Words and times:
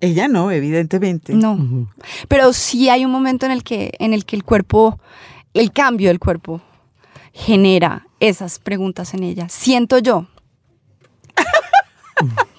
Ella 0.00 0.28
no, 0.28 0.50
evidentemente. 0.50 1.34
No. 1.34 1.88
Pero 2.28 2.52
sí 2.52 2.88
hay 2.88 3.04
un 3.04 3.10
momento 3.10 3.46
en 3.46 3.52
el 3.52 3.62
que, 3.62 3.92
en 3.98 4.12
el 4.12 4.24
que 4.24 4.36
el 4.36 4.44
cuerpo, 4.44 5.00
el 5.54 5.72
cambio 5.72 6.08
del 6.08 6.18
cuerpo, 6.18 6.60
genera 7.32 8.06
esas 8.20 8.58
preguntas 8.58 9.14
en 9.14 9.22
ella. 9.22 9.48
Siento 9.48 9.98
yo. 9.98 10.26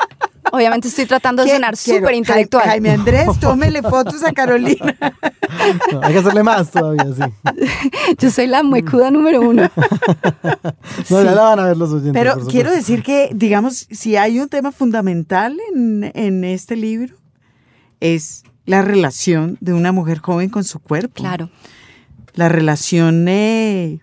Obviamente 0.51 0.87
estoy 0.87 1.05
tratando 1.05 1.43
de 1.43 1.51
sonar 1.51 1.75
súper 1.75 2.15
intelectual. 2.15 2.63
Jaime 2.63 2.91
Andrés, 2.91 3.27
tómele 3.39 3.81
fotos 3.81 4.23
a 4.23 4.31
Carolina. 4.31 4.95
hay 6.01 6.13
que 6.13 6.19
hacerle 6.19 6.43
más 6.43 6.71
todavía, 6.71 7.05
sí. 7.13 7.23
Yo 8.17 8.31
soy 8.31 8.47
la 8.47 8.63
muecuda 8.63 9.11
número 9.11 9.41
uno. 9.41 9.69
no, 11.09 11.23
ya 11.23 11.31
la 11.31 11.41
van 11.41 11.59
a 11.59 11.65
ver 11.65 11.77
los 11.77 11.91
oyentes. 11.91 12.13
Pero 12.13 12.47
quiero 12.47 12.71
decir 12.71 13.04
que, 13.04 13.29
digamos, 13.33 13.88
si 13.91 14.15
hay 14.15 14.39
un 14.39 14.47
tema 14.47 14.71
fundamental 14.71 15.57
en, 15.73 16.11
en 16.13 16.43
este 16.45 16.77
libro, 16.77 17.15
es 18.00 18.43
la 18.66 18.82
relación 18.82 19.58
de 19.62 19.73
una 19.73 19.91
mujer 19.91 20.20
joven 20.20 20.49
con 20.49 20.63
su 20.63 20.80
cuerpo. 20.80 21.16
Claro. 21.16 21.49
La 22.34 22.49
relación 22.49 23.27
eh, 23.27 23.99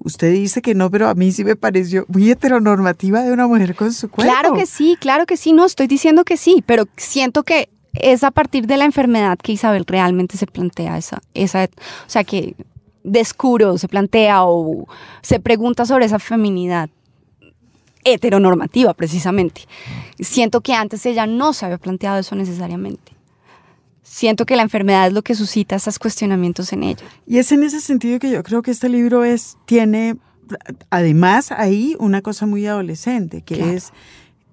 usted 0.00 0.32
dice 0.32 0.62
que 0.62 0.74
no, 0.74 0.90
pero 0.90 1.08
a 1.08 1.14
mí 1.14 1.32
sí 1.32 1.44
me 1.44 1.56
pareció 1.56 2.04
muy 2.08 2.30
heteronormativa 2.30 3.22
de 3.22 3.32
una 3.32 3.46
mujer 3.46 3.74
con 3.74 3.92
su 3.92 4.10
cuerpo. 4.10 4.32
Claro 4.32 4.54
que 4.54 4.66
sí, 4.66 4.96
claro 5.00 5.26
que 5.26 5.36
sí, 5.36 5.52
no 5.52 5.64
estoy 5.64 5.86
diciendo 5.86 6.24
que 6.24 6.36
sí, 6.36 6.62
pero 6.66 6.84
siento 6.96 7.42
que 7.42 7.68
es 7.94 8.24
a 8.24 8.30
partir 8.30 8.66
de 8.66 8.76
la 8.76 8.84
enfermedad 8.84 9.38
que 9.38 9.52
Isabel 9.52 9.84
realmente 9.86 10.36
se 10.36 10.46
plantea 10.46 10.98
esa, 10.98 11.20
esa 11.34 11.64
o 11.64 11.68
sea, 12.10 12.24
que 12.24 12.54
descubre 13.02 13.64
o 13.64 13.78
se 13.78 13.88
plantea 13.88 14.44
o 14.44 14.86
se 15.22 15.40
pregunta 15.40 15.86
sobre 15.86 16.06
esa 16.06 16.18
feminidad 16.18 16.90
heteronormativa 18.04 18.94
precisamente. 18.94 19.62
Siento 20.20 20.60
que 20.60 20.74
antes 20.74 21.04
ella 21.06 21.26
no 21.26 21.52
se 21.52 21.66
había 21.66 21.78
planteado 21.78 22.18
eso 22.18 22.34
necesariamente 22.34 23.18
siento 24.08 24.46
que 24.46 24.56
la 24.56 24.62
enfermedad 24.62 25.06
es 25.06 25.12
lo 25.12 25.22
que 25.22 25.34
suscita 25.34 25.76
esos 25.76 25.98
cuestionamientos 25.98 26.72
en 26.72 26.82
ella. 26.82 27.04
Y 27.26 27.38
es 27.38 27.52
en 27.52 27.62
ese 27.62 27.80
sentido 27.80 28.18
que 28.18 28.30
yo 28.30 28.42
creo 28.42 28.62
que 28.62 28.70
este 28.70 28.88
libro 28.88 29.24
es, 29.24 29.58
tiene, 29.66 30.16
además 30.90 31.52
ahí 31.52 31.94
una 31.98 32.22
cosa 32.22 32.46
muy 32.46 32.66
adolescente, 32.66 33.42
que 33.42 33.74
es, 33.74 33.92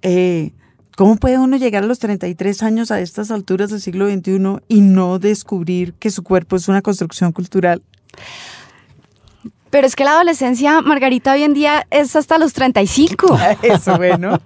eh, 0.02 0.52
¿cómo 0.96 1.16
puede 1.16 1.40
uno 1.40 1.58
llegar 1.58 1.84
a 1.84 1.88
los 1.88 2.00
33 2.00 2.64
años 2.64 2.92
a 2.92 3.00
estas 3.00 3.32
alturas 3.32 3.70
del 3.72 3.82
siglo 3.82 4.10
XXI 4.10 4.60
y 4.68 4.82
no 4.82 5.20
descubrir 5.20 5.94
que 5.94 6.12
su 6.12 6.24
cuerpo 6.24 6.58
es 6.58 6.68
una 6.68 6.82
construcción 6.82 7.32
cultural? 7.32 7.82
Pero 9.70 9.88
es 9.88 9.96
que 9.96 10.04
la 10.04 10.12
adolescencia, 10.12 10.82
Margarita, 10.82 11.34
hoy 11.34 11.44
en 11.44 11.54
día 11.54 11.86
es 11.90 12.16
hasta 12.16 12.38
los 12.38 12.54
35. 12.54 13.38
Eso, 13.62 13.98
bueno. 13.98 14.40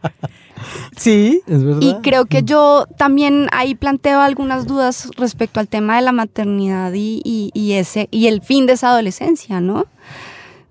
Sí, 0.96 1.42
es 1.48 1.64
verdad. 1.64 1.82
Y 1.82 1.96
creo 2.02 2.26
que 2.26 2.44
yo 2.44 2.86
también 2.98 3.48
ahí 3.52 3.76
planteo 3.76 4.22
algunas 4.22 4.68
dudas 4.68 5.10
respecto 5.18 5.60
al 5.60 5.68
tema 5.68 5.96
de 5.96 6.02
la 6.02 6.12
maternidad 6.12 6.92
y, 6.94 7.52
ese, 7.74 8.08
y 8.12 8.28
el 8.28 8.42
fin 8.42 8.66
de 8.66 8.74
esa 8.74 8.90
adolescencia, 8.90 9.62
¿no? 9.62 9.86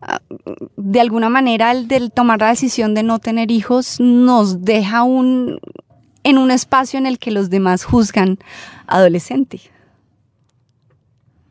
Ah, 0.03 0.21
de 0.77 1.01
alguna 1.01 1.29
manera, 1.29 1.73
el 1.73 1.89
del 1.89 2.13
tomar 2.13 2.41
la 2.41 2.49
decisión 2.49 2.95
de 2.95 3.03
no 3.03 3.19
tener 3.19 3.51
hijos 3.51 3.99
nos 3.99 4.63
deja 4.63 5.03
un, 5.03 5.59
en 6.23 6.39
un 6.39 6.51
espacio 6.51 6.99
en 6.99 7.07
el 7.07 7.19
que 7.19 7.31
los 7.31 7.51
demás 7.51 7.85
juzgan 7.85 8.39
adolescente 8.87 9.61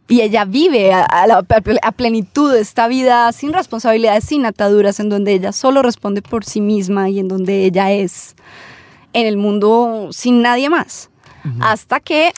y 0.07 0.21
ella 0.21 0.45
vive 0.45 0.93
a, 0.93 1.27
la, 1.27 1.45
a, 1.81 1.91
plenitud 1.91 2.55
esta 2.55 2.87
vida 2.87 3.31
sin 3.33 3.53
responsabilidades, 3.53 4.23
sin 4.23 4.45
ataduras, 4.45 4.99
en 4.99 5.09
donde 5.09 5.33
ella 5.33 5.51
solo 5.51 5.81
responde 5.81 6.21
por 6.21 6.45
sí 6.45 6.61
misma 6.61 7.09
y 7.09 7.19
en 7.19 7.27
donde 7.27 7.65
ella 7.65 7.91
es 7.91 8.35
en 9.13 9.27
el 9.27 9.37
mundo 9.37 10.09
sin 10.11 10.41
nadie 10.41 10.69
más. 10.69 11.09
Hasta 11.61 12.01
que 12.01 12.33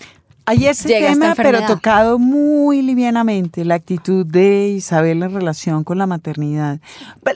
hay 0.45 0.65
ese 0.65 0.87
tema, 0.87 1.33
pero 1.35 1.63
tocado 1.65 2.19
muy 2.19 2.81
livianamente, 2.81 3.65
la 3.65 3.75
actitud 3.75 4.25
de 4.25 4.69
Isabel 4.69 5.23
en 5.23 5.33
relación 5.33 5.83
con 5.83 5.97
la 5.97 6.07
maternidad. 6.07 6.79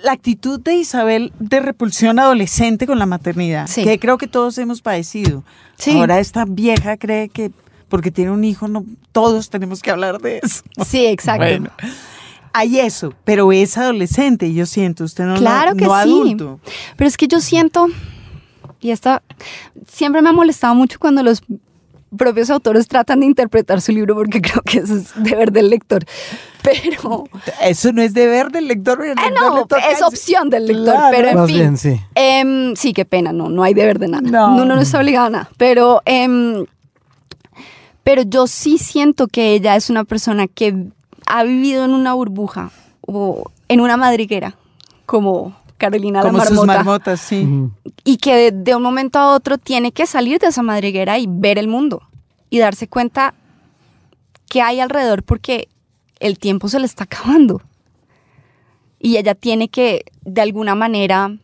La 0.03 0.11
actitud 0.11 0.59
de 0.59 0.75
Isabel 0.75 1.31
de 1.39 1.59
repulsión 1.59 2.19
adolescente 2.19 2.88
con 2.88 2.99
la 2.99 3.05
maternidad, 3.05 3.69
que 3.69 3.99
creo 3.99 4.17
que 4.17 4.27
todos 4.27 4.57
hemos 4.57 4.81
padecido. 4.81 5.43
Ahora 5.95 6.19
esta 6.19 6.45
vieja 6.45 6.97
cree 6.97 7.29
que 7.29 7.51
porque 7.93 8.09
tiene 8.09 8.31
un 8.31 8.43
hijo, 8.43 8.67
no, 8.67 8.83
todos 9.11 9.51
tenemos 9.51 9.83
que 9.83 9.91
hablar 9.91 10.19
de 10.19 10.39
eso. 10.41 10.63
Sí, 10.83 11.05
exacto. 11.05 11.45
Bueno, 11.45 11.69
hay 12.51 12.79
eso, 12.79 13.13
pero 13.23 13.51
es 13.51 13.77
adolescente, 13.77 14.51
yo 14.51 14.65
siento, 14.65 15.03
usted 15.03 15.25
no, 15.25 15.35
claro 15.35 15.75
que 15.75 15.85
sí. 15.85 16.35
Pero 16.97 17.07
es 17.07 17.17
que 17.17 17.27
yo 17.27 17.39
siento, 17.39 17.89
y 18.81 18.89
esto 18.89 19.21
siempre 19.87 20.23
me 20.23 20.29
ha 20.29 20.31
molestado 20.31 20.73
mucho 20.73 20.97
cuando 20.97 21.21
los 21.21 21.43
propios 22.17 22.49
autores 22.49 22.87
tratan 22.87 23.19
de 23.19 23.27
interpretar 23.27 23.79
su 23.79 23.91
libro 23.91 24.15
porque 24.15 24.41
creo 24.41 24.63
que 24.63 24.79
eso 24.79 24.95
es 24.95 25.11
deber 25.15 25.51
del 25.51 25.69
lector. 25.69 26.03
Pero. 26.63 27.25
Eso 27.61 27.91
no 27.91 28.01
es 28.01 28.15
deber 28.15 28.49
del 28.49 28.69
lector. 28.69 29.05
Eh, 29.05 29.13
no, 29.39 29.67
es 29.87 30.01
opción 30.01 30.49
del 30.49 30.65
lector. 30.65 30.95
pero 31.11 31.27
en 31.27 31.47
fin. 31.47 31.77
sí. 31.77 32.01
Em, 32.15 32.75
sí, 32.75 32.91
qué 32.91 33.05
pena, 33.05 33.31
no, 33.31 33.49
no 33.49 33.61
hay 33.61 33.75
deber 33.75 33.99
de 33.99 34.07
nada. 34.07 34.27
No. 34.27 34.55
Uno 34.55 34.65
no 34.65 34.81
está 34.81 34.97
obligado 34.97 35.27
a 35.27 35.29
nada. 35.29 35.49
Pero 35.57 36.01
em, 36.05 36.65
pero 38.03 38.24
yo 38.24 38.47
sí 38.47 38.78
siento 38.78 39.28
que 39.28 39.53
ella 39.53 39.75
es 39.75 39.90
una 39.90 40.03
persona 40.03 40.47
que 40.47 40.88
ha 41.25 41.44
vivido 41.44 41.86
en 41.86 41.91
una 41.91 42.14
burbuja 42.14 42.72
o 43.02 43.50
en 43.68 43.80
una 43.80 43.97
madriguera, 43.97 44.56
como 45.06 45.56
Carolina 45.78 46.22
como 46.22 46.38
la 46.38 46.44
marmota. 46.44 46.56
Sus 46.56 46.66
marmotas, 46.66 47.22
sí. 47.22 47.47
Y 48.03 48.18
que 48.18 48.52
de, 48.52 48.75
un 48.75 48.84
momento 48.84 49.19
a 49.19 49.34
otro 49.34 49.58
tiene 49.58 49.91
que 49.91 50.06
salir 50.06 50.40
de 50.40 50.47
esa 50.47 50.64
madriguera 50.64 51.18
y 51.18 51.28
ver 51.30 51.58
el 51.58 51.68
mundo 51.68 52.02
y 52.50 52.59
darse 52.59 52.88
cuenta 52.88 53.34
que 54.50 54.62
hay 54.62 54.80
alrededor 54.80 55.24
porque 55.24 55.70
el 56.20 56.40
tiempo 56.40 56.68
se 56.68 56.80
le 56.80 56.85
está 56.85 57.06
acabando. 57.06 57.62
Y 59.00 59.18
ella 59.18 59.35
tiene 59.35 59.68
que, 59.68 60.06
de 60.24 60.41
alguna 60.41 60.75
manera, 60.75 61.35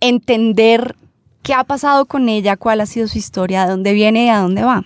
entender 0.00 0.96
qué 1.42 1.54
ha 1.54 1.64
pasado 1.64 2.06
con 2.06 2.28
ella, 2.28 2.56
cuál 2.56 2.80
ha 2.80 2.86
sido 2.86 3.08
su 3.08 3.18
historia, 3.18 3.64
de 3.64 3.70
dónde 3.70 3.92
viene 3.92 4.26
y 4.26 4.28
a 4.28 4.38
dónde 4.38 4.62
va. 4.62 4.82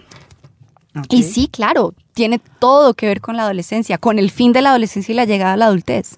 Y 1.10 1.22
sí, 1.24 1.48
claro, 1.48 1.94
tiene 2.14 2.40
todo 2.58 2.94
que 2.94 3.06
ver 3.06 3.20
con 3.20 3.36
la 3.36 3.42
adolescencia, 3.42 3.98
con 3.98 4.18
el 4.18 4.30
fin 4.30 4.52
de 4.52 4.62
la 4.62 4.70
adolescencia 4.70 5.12
y 5.12 5.16
la 5.16 5.26
llegada 5.26 5.52
a 5.52 5.56
la 5.56 5.66
adultez. 5.66 6.16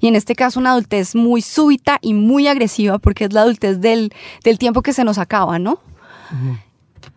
Y 0.00 0.08
en 0.08 0.16
este 0.16 0.34
caso 0.34 0.60
una 0.60 0.72
adultez 0.72 1.14
muy 1.14 1.40
súbita 1.40 1.98
y 2.02 2.12
muy 2.12 2.46
agresiva 2.48 2.98
porque 2.98 3.24
es 3.24 3.32
la 3.32 3.42
adultez 3.42 3.80
del, 3.80 4.12
tiempo 4.58 4.82
que 4.82 4.92
se 4.92 5.04
nos 5.04 5.16
acaba, 5.16 5.58
¿no? 5.58 5.80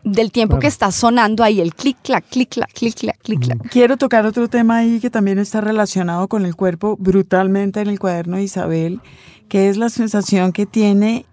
Del 0.03 0.31
tiempo 0.31 0.59
que 0.59 0.67
está 0.67 0.91
sonando 0.91 1.43
ahí, 1.43 1.59
el 1.59 1.75
clic, 1.75 1.97
clac, 2.01 2.25
clic, 2.29 2.49
clac, 2.49 2.71
clic, 2.71 2.95
clac, 2.95 3.19
clic, 3.21 3.41
clac. 3.41 3.69
Quiero 3.69 3.97
tocar 3.97 4.25
otro 4.25 4.47
tema 4.47 4.77
ahí 4.77 5.01
que 5.01 5.09
también 5.09 5.37
está 5.37 5.59
relacionado 5.59 6.29
con 6.29 6.45
el 6.45 6.55
cuerpo 6.55 6.95
brutalmente 6.97 7.81
en 7.81 7.89
el 7.89 7.99
cuaderno 7.99 8.37
de 8.37 8.43
Isabel, 8.43 9.01
que 9.49 9.67
es 9.67 9.75
la 9.75 9.89
sensación 9.89 10.53
que 10.53 10.65
tiene 10.65 11.25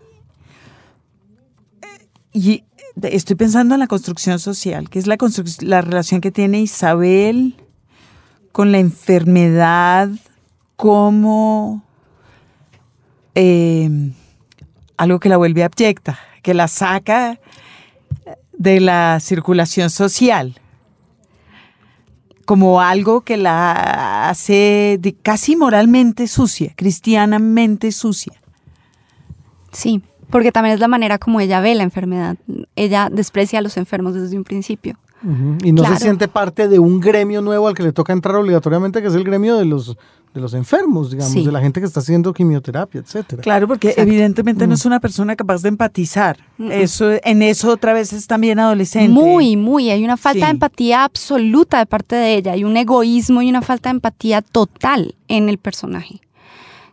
y 2.38 2.62
estoy 3.02 3.34
pensando 3.34 3.74
en 3.74 3.80
la 3.80 3.88
construcción 3.88 4.38
social, 4.38 4.88
que 4.88 5.00
es 5.00 5.08
la, 5.08 5.16
la 5.62 5.80
relación 5.80 6.20
que 6.20 6.30
tiene 6.30 6.60
Isabel 6.60 7.56
con 8.52 8.70
la 8.70 8.78
enfermedad 8.78 10.08
como 10.76 11.82
em, 13.34 14.12
algo 14.96 15.18
que 15.18 15.28
la 15.28 15.36
vuelve 15.36 15.64
abyecta, 15.64 16.20
que 16.42 16.54
la 16.54 16.68
saca 16.68 17.40
de 18.52 18.78
la 18.78 19.18
circulación 19.18 19.90
social, 19.90 20.60
como 22.44 22.80
algo 22.80 23.22
que 23.22 23.36
la 23.36 24.28
hace 24.28 25.00
casi 25.22 25.56
moralmente 25.56 26.28
sucia, 26.28 26.72
cristianamente 26.76 27.90
sucia. 27.90 28.40
Sí, 29.72 30.02
porque 30.30 30.52
también 30.52 30.74
es 30.74 30.80
la 30.80 30.88
manera 30.88 31.18
como 31.18 31.40
ella 31.40 31.60
ve 31.60 31.74
la 31.74 31.82
enfermedad. 31.82 32.36
Ella 32.76 33.08
desprecia 33.10 33.58
a 33.58 33.62
los 33.62 33.76
enfermos 33.76 34.14
desde 34.14 34.36
un 34.36 34.44
principio. 34.44 34.98
Y 35.64 35.72
no 35.72 35.84
se 35.84 35.96
siente 35.96 36.28
parte 36.28 36.68
de 36.68 36.78
un 36.78 37.00
gremio 37.00 37.42
nuevo 37.42 37.66
al 37.66 37.74
que 37.74 37.82
le 37.82 37.92
toca 37.92 38.12
entrar 38.12 38.36
obligatoriamente, 38.36 39.02
que 39.02 39.08
es 39.08 39.14
el 39.14 39.24
gremio 39.24 39.56
de 39.56 39.64
los 39.64 39.96
de 40.34 40.40
los 40.40 40.54
enfermos, 40.54 41.10
digamos, 41.10 41.44
de 41.44 41.52
la 41.52 41.60
gente 41.60 41.80
que 41.80 41.86
está 41.86 42.00
haciendo 42.00 42.32
quimioterapia, 42.32 43.00
etcétera. 43.00 43.42
Claro, 43.42 43.66
porque 43.66 43.94
evidentemente 43.96 44.66
no 44.66 44.74
es 44.74 44.84
una 44.84 45.00
persona 45.00 45.36
capaz 45.36 45.62
de 45.62 45.70
empatizar. 45.70 46.38
Eso, 46.58 47.10
en 47.24 47.42
eso 47.42 47.70
otra 47.70 47.92
vez 47.92 48.12
es 48.12 48.26
también 48.26 48.58
adolescente. 48.58 49.08
Muy, 49.08 49.56
muy. 49.56 49.90
Hay 49.90 50.04
una 50.04 50.16
falta 50.16 50.46
de 50.46 50.52
empatía 50.52 51.04
absoluta 51.04 51.78
de 51.78 51.86
parte 51.86 52.16
de 52.16 52.34
ella. 52.34 52.52
Hay 52.52 52.64
un 52.64 52.76
egoísmo 52.76 53.42
y 53.42 53.48
una 53.48 53.62
falta 53.62 53.88
de 53.88 53.96
empatía 53.96 54.42
total 54.42 55.14
en 55.28 55.48
el 55.48 55.58
personaje. 55.58 56.20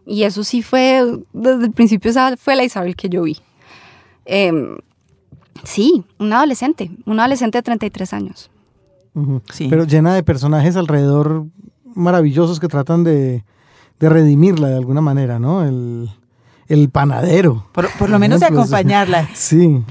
Y 0.06 0.24
eso 0.24 0.44
sí 0.44 0.62
fue, 0.62 1.04
desde 1.34 1.66
el 1.66 1.72
principio 1.72 2.12
esa 2.12 2.38
fue 2.38 2.56
la 2.56 2.64
Isabel 2.64 2.96
que 2.96 3.10
yo 3.10 3.24
vi. 3.24 3.38
Em, 4.26 4.78
sí, 5.64 6.06
una 6.20 6.38
adolescente, 6.38 6.92
una 7.06 7.24
adolescente 7.24 7.58
de 7.58 7.64
33 7.64 8.14
años. 8.14 8.52
sí. 9.52 9.68
Pero 9.70 9.86
llena 9.86 10.14
de 10.14 10.24
personajes 10.24 10.76
alrededor 10.76 11.46
maravillosos 11.96 12.60
que 12.60 12.68
tratan 12.68 13.04
de, 13.04 13.44
redimirla 14.00 14.68
de 14.68 14.76
alguna 14.76 15.02
manera, 15.02 15.40
¿no? 15.40 15.64
El, 15.66 16.90
panadero. 16.92 17.66
Por, 17.72 18.10
lo 18.10 18.20
menos 18.20 18.42
de 18.42 18.46
acompañarla. 18.48 19.30
Sí. 19.34 19.84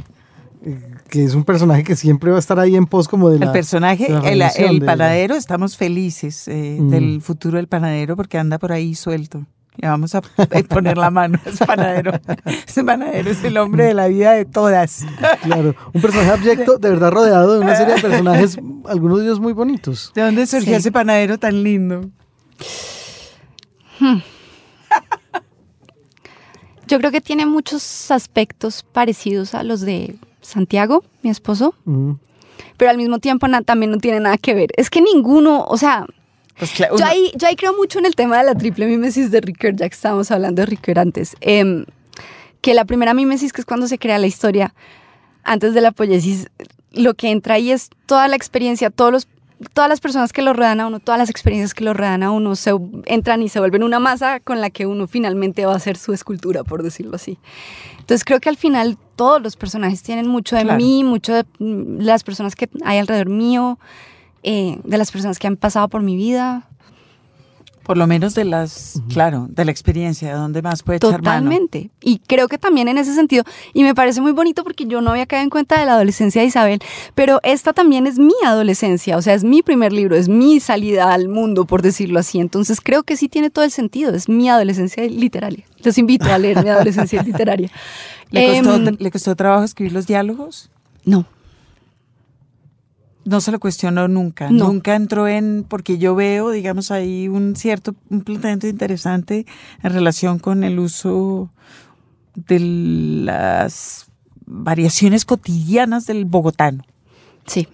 que 1.10 1.24
es 1.24 1.34
un 1.34 1.44
personaje 1.44 1.84
que 1.84 1.96
siempre 1.96 2.30
va 2.30 2.36
a 2.36 2.40
estar 2.40 2.58
ahí 2.58 2.76
en 2.76 2.86
pos 2.86 3.08
como 3.08 3.28
de 3.30 3.38
la... 3.38 3.46
El 3.46 3.52
personaje, 3.52 4.06
el, 4.06 4.84
panadero, 4.84 5.34
estamos 5.34 5.76
felices 5.76 6.48
eh, 6.48 6.78
mm. 6.80 6.88
del 6.88 7.20
futuro 7.20 7.56
del 7.56 7.68
panadero 7.68 8.16
porque 8.16 8.38
anda 8.38 8.58
por 8.58 8.72
ahí 8.72 8.94
suelto. 8.94 9.44
Le 9.76 9.88
vamos 9.88 10.14
a 10.14 10.22
poner 10.68 10.96
la 10.96 11.10
mano 11.10 11.38
a 11.44 11.48
ese 11.48 11.66
panadero. 11.66 12.12
Ese 12.66 12.84
panadero 12.84 13.30
es 13.30 13.42
el 13.42 13.56
hombre 13.56 13.84
de 13.84 13.94
la 13.94 14.06
vida 14.06 14.32
de 14.32 14.44
todas. 14.44 15.04
Claro, 15.42 15.74
un 15.92 16.00
personaje 16.00 16.30
abyecto, 16.30 16.78
de 16.78 16.90
verdad 16.90 17.10
rodeado 17.10 17.54
de 17.54 17.60
una 17.60 17.74
serie 17.74 17.94
de 17.94 18.00
personajes, 18.00 18.58
algunos 18.88 19.18
de 19.18 19.24
ellos 19.24 19.40
muy 19.40 19.52
bonitos. 19.52 20.12
¿De 20.14 20.22
dónde 20.22 20.46
surgió 20.46 20.76
ese 20.76 20.92
panadero 20.92 21.38
tan 21.38 21.62
lindo? 21.62 22.08
Hmm. 23.98 24.18
Yo 26.86 26.98
creo 26.98 27.10
que 27.10 27.20
tiene 27.20 27.46
muchos 27.46 28.10
aspectos 28.10 28.84
parecidos 28.92 29.54
a 29.54 29.62
los 29.64 29.80
de 29.80 30.16
Santiago, 30.42 31.02
mi 31.22 31.30
esposo, 31.30 31.74
mm. 31.86 32.12
pero 32.76 32.90
al 32.90 32.98
mismo 32.98 33.18
tiempo 33.18 33.46
también 33.64 33.90
no 33.90 33.98
tiene 33.98 34.20
nada 34.20 34.36
que 34.36 34.54
ver. 34.54 34.68
Es 34.76 34.90
que 34.90 35.00
ninguno, 35.00 35.64
o 35.64 35.78
sea, 35.78 36.06
pues 36.58 36.72
yo, 36.74 37.04
ahí, 37.04 37.32
yo 37.36 37.48
ahí 37.48 37.56
creo 37.56 37.74
mucho 37.76 37.98
en 37.98 38.06
el 38.06 38.14
tema 38.14 38.38
de 38.38 38.44
la 38.44 38.54
triple 38.54 38.86
mimesis 38.86 39.30
de 39.30 39.40
Ricoeur, 39.40 39.74
ya 39.76 39.88
que 39.88 39.94
estábamos 39.94 40.30
hablando 40.30 40.62
de 40.62 40.66
Ricoeur 40.66 40.98
antes. 40.98 41.36
Em, 41.40 41.84
que 42.60 42.74
la 42.74 42.84
primera 42.84 43.12
mimesis, 43.12 43.52
que 43.52 43.60
es 43.60 43.66
cuando 43.66 43.88
se 43.88 43.98
crea 43.98 44.18
la 44.18 44.26
historia, 44.26 44.74
antes 45.42 45.74
de 45.74 45.80
la 45.80 45.92
poiesis, 45.92 46.48
lo 46.92 47.14
que 47.14 47.30
entra 47.30 47.54
ahí 47.54 47.70
es 47.70 47.90
toda 48.06 48.28
la 48.28 48.36
experiencia, 48.36 48.90
todos 48.90 49.12
los 49.12 49.28
todas 49.72 49.88
las 49.88 50.00
personas 50.00 50.32
que 50.32 50.42
lo 50.42 50.52
rodean 50.52 50.80
a 50.80 50.86
uno, 50.86 51.00
todas 51.00 51.18
las 51.18 51.30
experiencias 51.30 51.74
que 51.74 51.84
lo 51.84 51.94
rodean 51.94 52.22
a 52.22 52.30
uno, 52.30 52.56
se 52.56 52.72
entran 53.06 53.42
y 53.42 53.48
se 53.48 53.60
vuelven 53.60 53.82
una 53.82 54.00
masa 54.00 54.40
con 54.40 54.60
la 54.60 54.70
que 54.70 54.84
uno 54.84 55.06
finalmente 55.06 55.64
va 55.64 55.72
a 55.72 55.76
hacer 55.76 55.96
su 55.96 56.12
escultura, 56.12 56.64
por 56.64 56.82
decirlo 56.82 57.16
así. 57.16 57.38
Entonces 57.98 58.24
creo 58.24 58.40
que 58.40 58.48
al 58.48 58.56
final 58.56 58.98
todos 59.16 59.40
los 59.40 59.56
personajes 59.56 60.02
tienen 60.02 60.26
mucho 60.26 60.56
de 60.56 60.64
mí, 60.64 61.04
mucho 61.04 61.34
de 61.34 61.44
las 61.58 62.24
personas 62.24 62.56
que 62.56 62.68
hay 62.84 62.98
alrededor 62.98 63.28
mío, 63.28 63.78
eh, 64.44 64.78
de 64.84 64.98
las 64.98 65.10
personas 65.10 65.38
que 65.38 65.46
han 65.46 65.56
pasado 65.56 65.88
por 65.88 66.02
mi 66.02 66.16
vida. 66.16 66.68
Por 67.82 67.98
lo 67.98 68.06
menos 68.06 68.34
de 68.34 68.44
las, 68.44 69.02
claro, 69.10 69.46
de 69.50 69.64
la 69.64 69.70
experiencia, 69.70 70.28
de 70.28 70.34
dónde 70.34 70.62
más 70.62 70.82
puede 70.82 70.96
echar 70.96 71.16
Totalmente. 71.16 71.90
Y 72.02 72.18
creo 72.18 72.48
que 72.48 72.56
también 72.56 72.88
en 72.88 72.96
ese 72.96 73.14
sentido, 73.14 73.44
y 73.74 73.82
me 73.82 73.94
parece 73.94 74.22
muy 74.22 74.32
bonito 74.32 74.64
porque 74.64 74.86
yo 74.86 75.02
no 75.02 75.10
había 75.10 75.26
caído 75.26 75.44
en 75.44 75.50
cuenta 75.50 75.78
de 75.78 75.84
la 75.84 75.92
adolescencia 75.92 76.40
de 76.40 76.48
Isabel, 76.48 76.80
pero 77.14 77.40
esta 77.42 77.74
también 77.74 78.06
es 78.06 78.18
mi 78.18 78.32
adolescencia, 78.46 79.18
o 79.18 79.22
sea, 79.22 79.34
es 79.34 79.44
mi 79.44 79.62
primer 79.62 79.92
libro, 79.92 80.16
es 80.16 80.30
mi 80.30 80.60
salida 80.60 81.12
al 81.12 81.28
mundo, 81.28 81.66
por 81.66 81.82
decirlo 81.82 82.18
así. 82.18 82.38
Entonces 82.38 82.80
creo 82.80 83.02
que 83.02 83.18
sí 83.18 83.28
tiene 83.28 83.50
todo 83.50 83.64
el 83.64 83.70
sentido, 83.70 84.14
es 84.14 84.30
mi 84.30 84.48
adolescencia 84.48 85.04
literaria. 85.04 85.64
Los 85.82 85.98
invito 85.98 86.32
a 86.32 86.38
leer 86.38 86.62
mi 86.62 86.70
adolescencia 86.70 87.22
literaria. 87.26 87.70
¿Le 88.30 88.62
costó, 88.62 88.74
em, 88.76 88.96
¿Le 88.98 89.10
costó 89.10 89.36
trabajo 89.36 89.64
escribir 89.64 89.92
los 89.92 90.06
diálogos? 90.06 90.70
No. 91.04 91.26
No 93.24 93.40
se 93.40 93.50
lo 93.52 93.58
cuestionó 93.58 94.06
nunca. 94.06 94.50
Nunca 94.50 94.94
entró 94.94 95.26
en, 95.26 95.64
porque 95.66 95.96
yo 95.98 96.14
veo, 96.14 96.50
digamos, 96.50 96.90
ahí 96.90 97.28
un 97.28 97.56
cierto, 97.56 97.94
un 98.10 98.20
planteamiento 98.22 98.66
interesante 98.66 99.46
en 99.82 99.92
relación 99.92 100.38
con 100.38 100.62
el 100.62 100.78
uso 100.78 101.50
de 102.34 102.60
las 102.60 104.06
variaciones 104.46 105.24
cotidianas 105.24 106.06
del 106.06 106.24
bogotano. 106.26 106.84
Sí. 107.46 107.68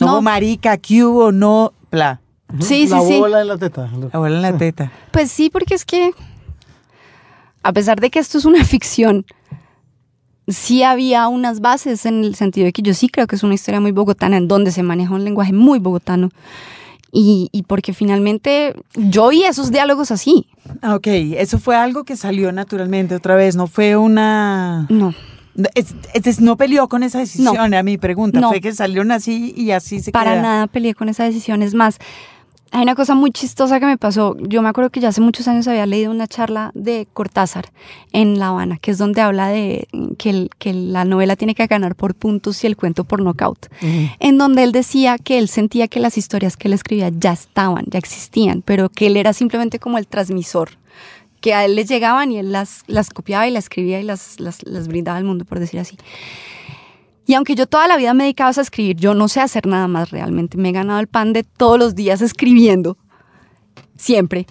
No, 0.00 0.22
marica, 0.22 0.76
que 0.78 1.04
hubo, 1.04 1.32
no, 1.32 1.72
bla. 1.90 2.20
Sí, 2.60 2.88
la 2.88 3.00
sí, 3.00 3.18
bola 3.18 3.42
en 3.42 3.48
la 3.48 3.58
teta. 3.58 3.90
La 4.12 4.18
bola 4.18 4.36
en 4.36 4.42
la 4.42 4.56
teta. 4.56 4.90
Pues 5.12 5.30
sí, 5.30 5.50
porque 5.50 5.74
es 5.74 5.84
que, 5.84 6.12
a 7.62 7.72
pesar 7.72 8.00
de 8.00 8.10
que 8.10 8.18
esto 8.18 8.38
es 8.38 8.44
una 8.44 8.64
ficción, 8.64 9.24
sí 10.48 10.82
había 10.82 11.28
unas 11.28 11.60
bases 11.60 12.06
en 12.06 12.24
el 12.24 12.34
sentido 12.34 12.66
de 12.66 12.72
que 12.72 12.82
yo 12.82 12.94
sí 12.94 13.08
creo 13.08 13.26
que 13.26 13.36
es 13.36 13.42
una 13.42 13.54
historia 13.54 13.80
muy 13.80 13.92
bogotana, 13.92 14.36
en 14.36 14.48
donde 14.48 14.72
se 14.72 14.82
maneja 14.82 15.14
un 15.14 15.24
lenguaje 15.24 15.52
muy 15.52 15.78
bogotano. 15.78 16.30
Y, 17.12 17.48
y, 17.50 17.64
porque 17.64 17.92
finalmente 17.92 18.76
yo 18.94 19.24
oí 19.24 19.42
esos 19.42 19.72
diálogos 19.72 20.12
así. 20.12 20.46
Ah, 20.80 20.94
ok, 20.94 21.06
eso 21.08 21.58
fue 21.58 21.74
algo 21.74 22.04
que 22.04 22.16
salió 22.16 22.52
naturalmente 22.52 23.16
otra 23.16 23.34
vez, 23.34 23.56
no 23.56 23.66
fue 23.66 23.96
una... 23.96 24.86
No. 24.90 25.12
Es, 25.74 26.40
no 26.40 26.56
peleó 26.56 26.88
con 26.88 27.02
esa 27.02 27.18
decisión, 27.18 27.74
a 27.74 27.82
mi 27.82 27.98
pregunta, 27.98 28.40
fue 28.48 28.60
que 28.60 28.72
salieron 28.72 29.10
así 29.10 29.52
y 29.56 29.72
así 29.72 30.00
se 30.00 30.12
Para 30.12 30.40
nada 30.40 30.68
peleé 30.68 30.94
con 30.94 31.08
esa 31.08 31.24
decisión, 31.24 31.62
es 31.62 31.74
más, 31.74 31.98
hay 32.72 32.82
una 32.82 32.94
cosa 32.94 33.14
muy 33.14 33.32
chistosa 33.32 33.80
que 33.80 33.86
me 33.86 33.98
pasó. 33.98 34.36
Yo 34.38 34.62
me 34.62 34.68
acuerdo 34.68 34.90
que 34.90 35.00
ya 35.00 35.08
hace 35.08 35.20
muchos 35.20 35.48
años 35.48 35.66
había 35.66 35.86
leído 35.86 36.10
una 36.10 36.28
charla 36.28 36.70
de 36.74 37.08
Cortázar 37.12 37.72
en 38.12 38.38
La 38.38 38.48
Habana, 38.48 38.78
que 38.78 38.92
es 38.92 38.98
donde 38.98 39.20
habla 39.20 39.48
de 39.48 39.88
que, 40.18 40.48
que 40.58 40.72
la 40.72 41.04
novela 41.04 41.34
tiene 41.34 41.54
que 41.54 41.66
ganar 41.66 41.96
por 41.96 42.14
puntos 42.14 42.62
y 42.62 42.68
el 42.68 42.76
cuento 42.76 43.04
por 43.04 43.22
knockout. 43.22 43.66
En 44.20 44.38
donde 44.38 44.62
él 44.62 44.72
decía 44.72 45.18
que 45.18 45.38
él 45.38 45.48
sentía 45.48 45.88
que 45.88 45.98
las 45.98 46.16
historias 46.16 46.56
que 46.56 46.68
él 46.68 46.74
escribía 46.74 47.10
ya 47.10 47.32
estaban, 47.32 47.86
ya 47.88 47.98
existían, 47.98 48.62
pero 48.62 48.88
que 48.88 49.08
él 49.08 49.16
era 49.16 49.32
simplemente 49.32 49.80
como 49.80 49.98
el 49.98 50.06
transmisor 50.06 50.70
que 51.40 51.54
a 51.54 51.64
él 51.64 51.74
le 51.74 51.84
llegaban 51.84 52.30
y 52.32 52.38
él 52.38 52.52
las, 52.52 52.82
las 52.86 53.10
copiaba 53.10 53.48
y 53.48 53.50
las 53.50 53.64
escribía 53.64 53.98
y 53.98 54.02
las, 54.02 54.38
las, 54.38 54.62
las 54.64 54.88
brindaba 54.88 55.18
al 55.18 55.24
mundo, 55.24 55.44
por 55.44 55.58
decir 55.58 55.80
así. 55.80 55.96
Y 57.30 57.34
aunque 57.34 57.54
yo 57.54 57.68
toda 57.68 57.86
la 57.86 57.96
vida 57.96 58.12
me 58.12 58.24
he 58.24 58.26
dedicado 58.26 58.52
a 58.58 58.60
escribir, 58.60 58.96
yo 58.96 59.14
no 59.14 59.28
sé 59.28 59.40
hacer 59.40 59.64
nada 59.64 59.86
más 59.86 60.10
realmente. 60.10 60.56
Me 60.58 60.70
he 60.70 60.72
ganado 60.72 60.98
el 60.98 61.06
pan 61.06 61.32
de 61.32 61.44
todos 61.44 61.78
los 61.78 61.94
días 61.94 62.22
escribiendo, 62.22 62.98
siempre. 63.96 64.48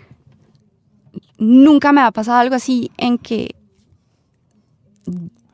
Nunca 1.37 1.91
me 1.91 1.99
ha 1.99 2.09
pasado 2.11 2.37
algo 2.37 2.55
así 2.55 2.89
en 2.95 3.17
que 3.17 3.53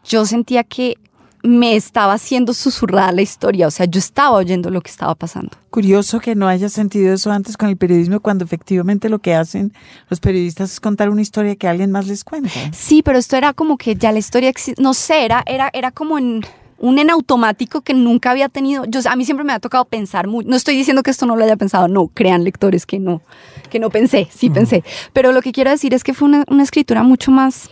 yo 0.03 0.27
sentía 0.27 0.63
que 0.63 0.99
me 1.41 1.75
estaba 1.75 2.13
haciendo 2.13 2.53
susurrada 2.53 3.11
la 3.11 3.23
historia, 3.23 3.65
o 3.65 3.71
sea, 3.71 3.87
yo 3.87 3.97
estaba 3.97 4.37
oyendo 4.37 4.69
lo 4.69 4.81
que 4.81 4.91
estaba 4.91 5.15
pasando. 5.15 5.49
Curioso 5.71 6.19
que 6.19 6.35
no 6.35 6.47
haya 6.47 6.69
sentido 6.69 7.11
eso 7.11 7.31
antes 7.31 7.57
con 7.57 7.69
el 7.69 7.77
periodismo, 7.77 8.19
cuando 8.19 8.45
efectivamente 8.45 9.09
lo 9.09 9.17
que 9.17 9.33
hacen 9.33 9.73
los 10.09 10.19
periodistas 10.19 10.73
es 10.73 10.79
contar 10.79 11.09
una 11.09 11.23
historia 11.23 11.55
que 11.55 11.67
alguien 11.67 11.89
más 11.89 12.05
les 12.05 12.23
cuenta. 12.23 12.51
Sí, 12.71 13.01
pero 13.01 13.17
esto 13.17 13.35
era 13.35 13.53
como 13.53 13.79
que 13.79 13.95
ya 13.95 14.11
la 14.11 14.19
historia, 14.19 14.53
no 14.77 14.93
sé, 14.93 15.25
era, 15.25 15.43
era, 15.47 15.71
era 15.73 15.89
como 15.89 16.19
en 16.19 16.45
un 16.77 16.99
en 16.99 17.09
automático 17.09 17.81
que 17.81 17.93
nunca 17.93 18.31
había 18.31 18.49
tenido. 18.49 18.85
Yo, 18.85 18.99
a 19.09 19.15
mí 19.15 19.25
siempre 19.25 19.43
me 19.43 19.53
ha 19.53 19.59
tocado 19.59 19.85
pensar 19.85 20.27
mucho. 20.27 20.49
No 20.49 20.55
estoy 20.55 20.75
diciendo 20.75 21.03
que 21.03 21.11
esto 21.11 21.25
no 21.25 21.35
lo 21.35 21.43
haya 21.43 21.55
pensado, 21.55 21.87
no, 21.87 22.07
crean 22.07 22.43
lectores 22.43 22.85
que 22.85 22.99
no, 22.99 23.21
que 23.69 23.79
no 23.79 23.89
pensé, 23.89 24.27
sí 24.31 24.49
pensé. 24.49 24.83
Pero 25.13 25.31
lo 25.31 25.41
que 25.41 25.51
quiero 25.51 25.71
decir 25.71 25.93
es 25.93 26.03
que 26.03 26.13
fue 26.13 26.27
una, 26.27 26.43
una, 26.49 26.63
escritura 26.63 27.03
mucho 27.03 27.31
más. 27.31 27.69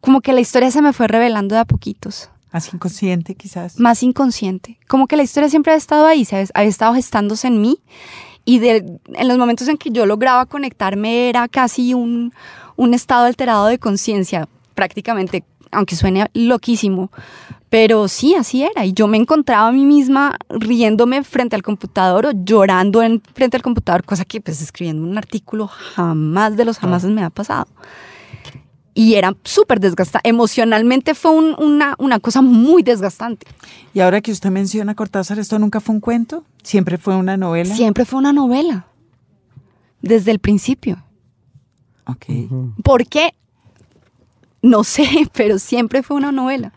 Como 0.00 0.20
que 0.20 0.32
la 0.32 0.40
historia 0.40 0.70
se 0.70 0.82
me 0.82 0.92
fue 0.92 1.08
revelando 1.08 1.54
de 1.54 1.60
a 1.60 1.64
poquitos. 1.64 2.30
Más 2.52 2.72
inconsciente, 2.74 3.34
quizás. 3.34 3.78
Más 3.78 4.02
inconsciente. 4.02 4.78
Como 4.88 5.06
que 5.06 5.16
la 5.16 5.22
historia 5.22 5.48
siempre 5.48 5.72
ha 5.72 5.76
estado 5.76 6.06
ahí, 6.06 6.24
¿sabes? 6.24 6.50
ha 6.54 6.64
estado 6.64 6.94
gestándose 6.94 7.46
en 7.46 7.60
mí. 7.60 7.78
Y 8.44 8.58
de, 8.58 8.98
en 9.14 9.28
los 9.28 9.38
momentos 9.38 9.68
en 9.68 9.78
que 9.78 9.90
yo 9.90 10.04
lograba 10.04 10.46
conectarme 10.46 11.28
era 11.28 11.48
casi 11.48 11.94
un, 11.94 12.32
un 12.76 12.94
estado 12.94 13.26
alterado 13.26 13.66
de 13.66 13.78
conciencia, 13.78 14.48
prácticamente 14.74 15.44
aunque 15.72 15.96
suene 15.96 16.30
loquísimo, 16.34 17.10
pero 17.68 18.06
sí, 18.06 18.34
así 18.34 18.62
era. 18.62 18.84
Y 18.84 18.92
yo 18.92 19.08
me 19.08 19.16
encontraba 19.16 19.68
a 19.68 19.72
mí 19.72 19.86
misma 19.86 20.36
riéndome 20.50 21.24
frente 21.24 21.56
al 21.56 21.62
computador 21.62 22.26
o 22.26 22.30
llorando 22.32 23.02
en, 23.02 23.22
frente 23.34 23.56
al 23.56 23.62
computador, 23.62 24.04
cosa 24.04 24.24
que 24.26 24.40
pues 24.40 24.60
escribiendo 24.60 25.02
un 25.02 25.16
artículo 25.16 25.66
jamás 25.68 26.56
de 26.56 26.66
los 26.66 26.78
jamás 26.78 27.04
me 27.04 27.24
ha 27.24 27.30
pasado. 27.30 27.66
Y 28.94 29.14
era 29.14 29.34
súper 29.42 29.80
desgastante. 29.80 30.28
Emocionalmente 30.28 31.14
fue 31.14 31.30
una, 31.30 31.94
una 31.98 32.20
cosa 32.20 32.42
muy 32.42 32.82
desgastante. 32.82 33.46
Y 33.94 34.00
ahora 34.00 34.20
que 34.20 34.32
usted 34.32 34.50
menciona 34.50 34.94
Cortázar, 34.94 35.38
¿esto 35.38 35.58
nunca 35.58 35.80
fue 35.80 35.94
un 35.94 36.02
cuento? 36.02 36.44
¿Siempre 36.62 36.98
fue 36.98 37.16
una 37.16 37.38
novela? 37.38 37.74
Siempre 37.74 38.04
fue 38.04 38.18
una 38.18 38.34
novela. 38.34 38.86
Desde 40.02 40.30
el 40.30 40.40
principio. 40.40 41.02
Ok. 42.04 42.26
¿Por 42.82 43.06
qué? 43.06 43.34
No 44.62 44.84
sé, 44.84 45.06
pero 45.34 45.58
siempre 45.58 46.02
fue 46.02 46.16
una 46.16 46.32
novela. 46.32 46.72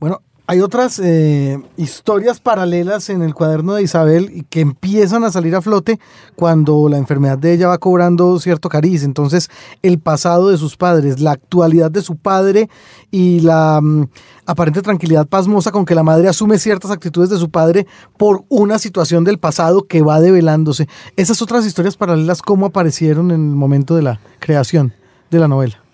Bueno, 0.00 0.20
hay 0.50 0.62
otras 0.62 0.98
eh, 0.98 1.62
historias 1.76 2.40
paralelas 2.40 3.10
en 3.10 3.20
el 3.20 3.34
cuaderno 3.34 3.74
de 3.74 3.82
Isabel 3.82 4.46
que 4.48 4.62
empiezan 4.62 5.22
a 5.22 5.30
salir 5.30 5.54
a 5.54 5.60
flote 5.60 6.00
cuando 6.36 6.88
la 6.88 6.96
enfermedad 6.96 7.36
de 7.36 7.52
ella 7.52 7.68
va 7.68 7.76
cobrando 7.76 8.40
cierto 8.40 8.70
cariz. 8.70 9.02
Entonces, 9.02 9.50
el 9.82 9.98
pasado 9.98 10.48
de 10.48 10.56
sus 10.56 10.78
padres, 10.78 11.20
la 11.20 11.32
actualidad 11.32 11.90
de 11.90 12.00
su 12.00 12.16
padre 12.16 12.70
y 13.10 13.40
la 13.40 13.80
mm, 13.82 14.08
aparente 14.46 14.80
tranquilidad 14.80 15.26
pasmosa 15.26 15.70
con 15.70 15.84
que 15.84 15.94
la 15.94 16.02
madre 16.02 16.28
asume 16.28 16.58
ciertas 16.58 16.90
actitudes 16.90 17.28
de 17.28 17.36
su 17.36 17.50
padre 17.50 17.86
por 18.16 18.44
una 18.48 18.78
situación 18.78 19.24
del 19.24 19.36
pasado 19.36 19.86
que 19.86 20.00
va 20.00 20.18
develándose. 20.18 20.88
Esas 21.16 21.42
otras 21.42 21.66
historias 21.66 21.98
paralelas, 21.98 22.40
¿cómo 22.40 22.64
aparecieron 22.64 23.32
en 23.32 23.50
el 23.50 23.54
momento 23.54 23.94
de 23.96 24.02
la 24.02 24.20
creación 24.38 24.94
de 25.30 25.40
la 25.40 25.48
novela? 25.48 25.87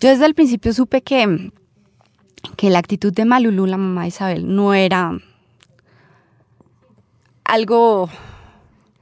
Yo 0.00 0.10
desde 0.10 0.26
el 0.26 0.34
principio 0.34 0.72
supe 0.74 1.02
que, 1.02 1.52
que 2.56 2.70
la 2.70 2.78
actitud 2.78 3.12
de 3.12 3.24
Malulú, 3.24 3.66
la 3.66 3.78
mamá 3.78 4.02
de 4.02 4.08
Isabel, 4.08 4.54
no 4.54 4.74
era 4.74 5.18
algo 7.44 8.10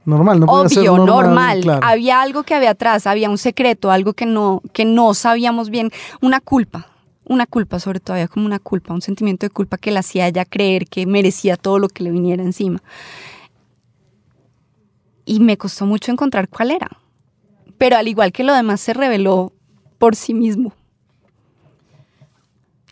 normal, 0.05 0.39
no 0.39 0.45
obvio, 0.45 0.97
normal. 0.97 1.79
Había 1.81 2.21
algo 2.21 2.43
que 2.43 2.53
había 2.53 2.71
atrás, 2.71 3.07
había 3.07 3.29
un 3.29 3.37
secreto, 3.37 3.91
algo 3.91 4.13
que 4.13 4.25
no, 4.25 4.61
que 4.71 4.85
no 4.85 5.13
sabíamos 5.13 5.69
bien, 5.69 5.91
una 6.21 6.39
culpa. 6.39 6.87
una 7.27 7.47
culpa, 7.47 7.79
sobre 7.79 7.99
todo 7.99 8.13
había 8.13 8.27
como 8.27 8.45
una 8.45 8.59
culpa, 8.59 8.93
un 8.93 9.01
sentimiento 9.01 9.47
de 9.47 9.49
culpa 9.49 9.77
que 9.77 9.91
le 9.91 9.97
hacía 9.97 10.27
ella 10.27 10.45
creer 10.45 10.85
que 10.85 11.07
merecía 11.07 11.57
todo 11.57 11.79
lo 11.79 11.89
que 11.89 12.03
le 12.03 12.11
viniera 12.11 12.43
encima. 12.43 12.83
Y 15.25 15.39
me 15.39 15.57
costó 15.57 15.87
mucho 15.87 16.11
encontrar 16.11 16.49
cuál 16.49 16.69
era. 16.69 16.87
Pero 17.79 17.97
al 17.97 18.07
igual 18.07 18.31
que 18.31 18.43
lo 18.43 18.53
demás 18.53 18.79
se 18.79 18.93
reveló 18.93 19.53
por 19.97 20.15
sí 20.15 20.35
mismo. 20.35 20.73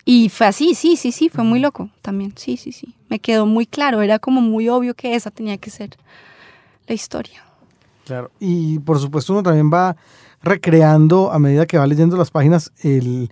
Y 0.04 0.28
fue 0.28 0.46
así, 0.46 0.74
sí, 0.74 0.96
sí, 0.96 1.12
sí, 1.12 1.30
fue 1.30 1.44
muy 1.44 1.60
loco 1.60 1.88
también, 2.02 2.34
sí, 2.36 2.56
sí, 2.56 2.72
sí. 2.72 2.94
Me 3.08 3.18
quedó 3.18 3.46
muy 3.46 3.66
claro, 3.66 4.02
era 4.02 4.18
como 4.18 4.40
muy 4.40 4.68
obvio 4.68 4.94
que 4.94 5.14
esa 5.14 5.30
tenía 5.30 5.56
que 5.56 5.70
ser 5.70 5.96
la 6.86 6.94
historia. 6.94 7.42
Claro, 8.04 8.30
y 8.38 8.78
por 8.80 8.98
supuesto 8.98 9.32
uno 9.32 9.42
también 9.42 9.70
va 9.72 9.96
recreando 10.42 11.32
a 11.32 11.38
medida 11.38 11.64
que 11.64 11.78
va 11.78 11.86
leyendo 11.86 12.18
las 12.18 12.30
páginas 12.30 12.70
el, 12.82 13.30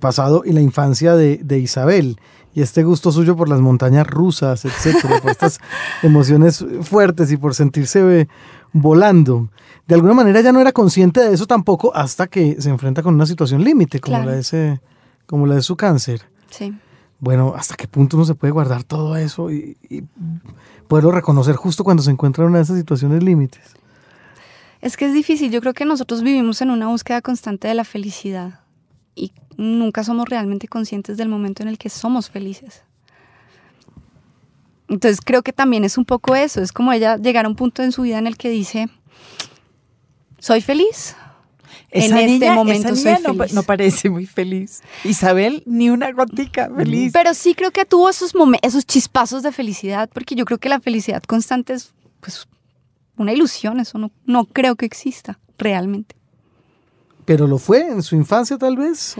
pasado 0.00 0.42
y 0.46 0.52
la 0.52 0.62
infancia 0.62 1.14
de, 1.14 1.58
Isabel 1.58 2.18
y 2.54 2.62
este 2.62 2.84
gusto 2.84 3.12
suyo 3.12 3.36
por 3.36 3.50
las 3.50 3.60
montañas 3.60 4.06
rusas, 4.06 4.64
etcétera, 4.64 5.20
por 5.20 5.30
estas 5.30 5.60
emociones 6.02 6.64
fuertes 6.82 7.30
y 7.32 7.36
por 7.36 7.54
sentirse 7.54 8.28
volando. 8.72 9.50
De 9.86 9.94
alguna 9.94 10.14
manera 10.14 10.40
ya 10.40 10.52
no 10.52 10.60
era 10.60 10.72
consciente 10.72 11.20
de 11.20 11.34
eso 11.34 11.46
tampoco 11.46 11.94
hasta 11.94 12.28
que 12.28 12.60
se 12.62 12.70
enfrenta 12.70 13.02
con 13.02 13.14
una 13.14 13.26
situación 13.26 13.62
límite 13.62 14.00
como 14.00 14.18
la 14.18 14.32
de 14.32 14.40
ese 14.40 14.80
como 15.26 15.46
la 15.46 15.54
de 15.56 15.62
su 15.62 15.76
cáncer. 15.76 16.22
Sí. 16.50 16.74
Bueno, 17.20 17.54
¿hasta 17.56 17.74
qué 17.74 17.88
punto 17.88 18.16
uno 18.16 18.26
se 18.26 18.34
puede 18.34 18.52
guardar 18.52 18.84
todo 18.84 19.16
eso 19.16 19.50
y, 19.50 19.76
y 19.88 20.02
poderlo 20.88 21.10
reconocer 21.10 21.56
justo 21.56 21.84
cuando 21.84 22.02
se 22.02 22.10
encuentra 22.10 22.44
en 22.44 22.50
una 22.50 22.58
de 22.58 22.64
esas 22.64 22.76
situaciones 22.76 23.22
límites? 23.22 23.74
Es 24.80 24.96
que 24.98 25.06
es 25.06 25.14
difícil. 25.14 25.50
Yo 25.50 25.62
creo 25.62 25.72
que 25.72 25.86
nosotros 25.86 26.22
vivimos 26.22 26.60
en 26.60 26.70
una 26.70 26.88
búsqueda 26.88 27.22
constante 27.22 27.68
de 27.68 27.74
la 27.74 27.84
felicidad 27.84 28.60
y 29.14 29.32
nunca 29.56 30.04
somos 30.04 30.28
realmente 30.28 30.68
conscientes 30.68 31.16
del 31.16 31.28
momento 31.28 31.62
en 31.62 31.68
el 31.68 31.78
que 31.78 31.88
somos 31.88 32.28
felices. 32.28 32.82
Entonces 34.88 35.20
creo 35.24 35.42
que 35.42 35.52
también 35.52 35.84
es 35.84 35.96
un 35.96 36.04
poco 36.04 36.36
eso. 36.36 36.60
Es 36.60 36.72
como 36.72 36.92
ella 36.92 37.16
llegar 37.16 37.46
a 37.46 37.48
un 37.48 37.56
punto 37.56 37.82
en 37.82 37.92
su 37.92 38.02
vida 38.02 38.18
en 38.18 38.26
el 38.26 38.36
que 38.36 38.50
dice, 38.50 38.90
soy 40.38 40.60
feliz, 40.60 41.16
en 41.90 42.16
este 42.16 42.50
momento 42.50 42.94
soy 42.96 43.12
no, 43.22 43.34
feliz. 43.34 43.54
No, 43.54 43.62
parece 43.62 44.10
muy 44.10 44.26
feliz. 44.26 44.82
Isabel, 45.04 45.62
ni 45.66 45.90
una 45.90 46.12
gotica 46.12 46.70
feliz. 46.74 47.12
Pero 47.12 47.34
sí 47.34 47.54
creo 47.54 47.70
que 47.70 47.84
tuvo 47.84 48.08
esos, 48.08 48.32
esos 48.62 48.86
chispazos 48.86 49.42
de 49.42 49.52
felicidad, 49.52 50.10
porque 50.12 50.34
yo 50.34 50.44
creo 50.44 50.58
que 50.58 50.68
la 50.68 50.80
felicidad 50.80 51.22
constante 51.22 51.74
es 51.74 51.92
pues, 52.20 52.46
una 53.16 53.32
ilusión, 53.32 53.80
eso 53.80 53.98
no, 53.98 54.10
no 54.26 54.44
creo 54.46 54.76
que 54.76 54.86
exista 54.86 55.38
realmente. 55.58 56.16
¿Pero 57.24 57.46
lo 57.46 57.58
fue 57.58 57.80
en 57.80 58.02
su 58.02 58.16
infancia 58.16 58.58
tal 58.58 58.76
vez? 58.76 59.16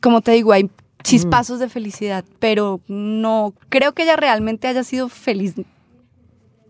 Como 0.00 0.20
te 0.20 0.32
digo, 0.32 0.52
hay 0.52 0.70
chispazos 1.02 1.58
de 1.58 1.68
felicidad, 1.68 2.24
pero 2.38 2.80
no 2.86 3.54
creo 3.68 3.92
que 3.92 4.02
ella 4.02 4.16
realmente 4.16 4.68
haya 4.68 4.84
sido 4.84 5.08
feliz 5.08 5.54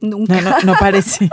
nunca. 0.00 0.40
No, 0.40 0.72
no, 0.72 0.74
parece, 0.78 1.28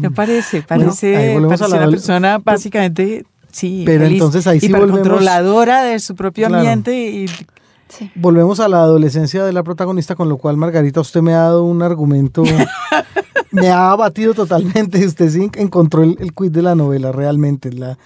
no 0.00 0.10
parece, 0.12 0.62
parece, 0.66 1.36
una 1.36 1.48
persona 1.90 2.38
básicamente 2.38 3.26
Sí, 3.56 3.84
pero 3.86 4.04
entonces 4.04 4.46
ahí 4.46 4.60
sí 4.60 4.68
volvemos 4.68 4.98
controladora 4.98 5.82
de 5.82 5.98
su 5.98 6.14
propio 6.14 6.48
ambiente 6.48 6.94
y 6.94 7.26
Volvemos 8.14 8.60
a 8.60 8.68
la 8.68 8.82
adolescencia 8.82 9.44
de 9.44 9.52
la 9.54 9.62
protagonista, 9.62 10.14
con 10.14 10.28
lo 10.28 10.36
cual 10.36 10.58
Margarita, 10.58 11.00
usted 11.00 11.22
me 11.22 11.32
ha 11.32 11.38
dado 11.38 11.64
un 11.64 11.80
argumento, 11.80 12.42
me 13.52 13.68
ha 13.68 13.92
abatido 13.92 14.34
totalmente. 14.34 15.06
Usted 15.06 15.30
sí 15.30 15.50
encontró 15.54 16.02
el, 16.02 16.18
el 16.20 16.34
quid 16.34 16.50
de 16.50 16.60
la 16.60 16.74
novela 16.74 17.12
realmente. 17.12 17.72
La, 17.72 17.96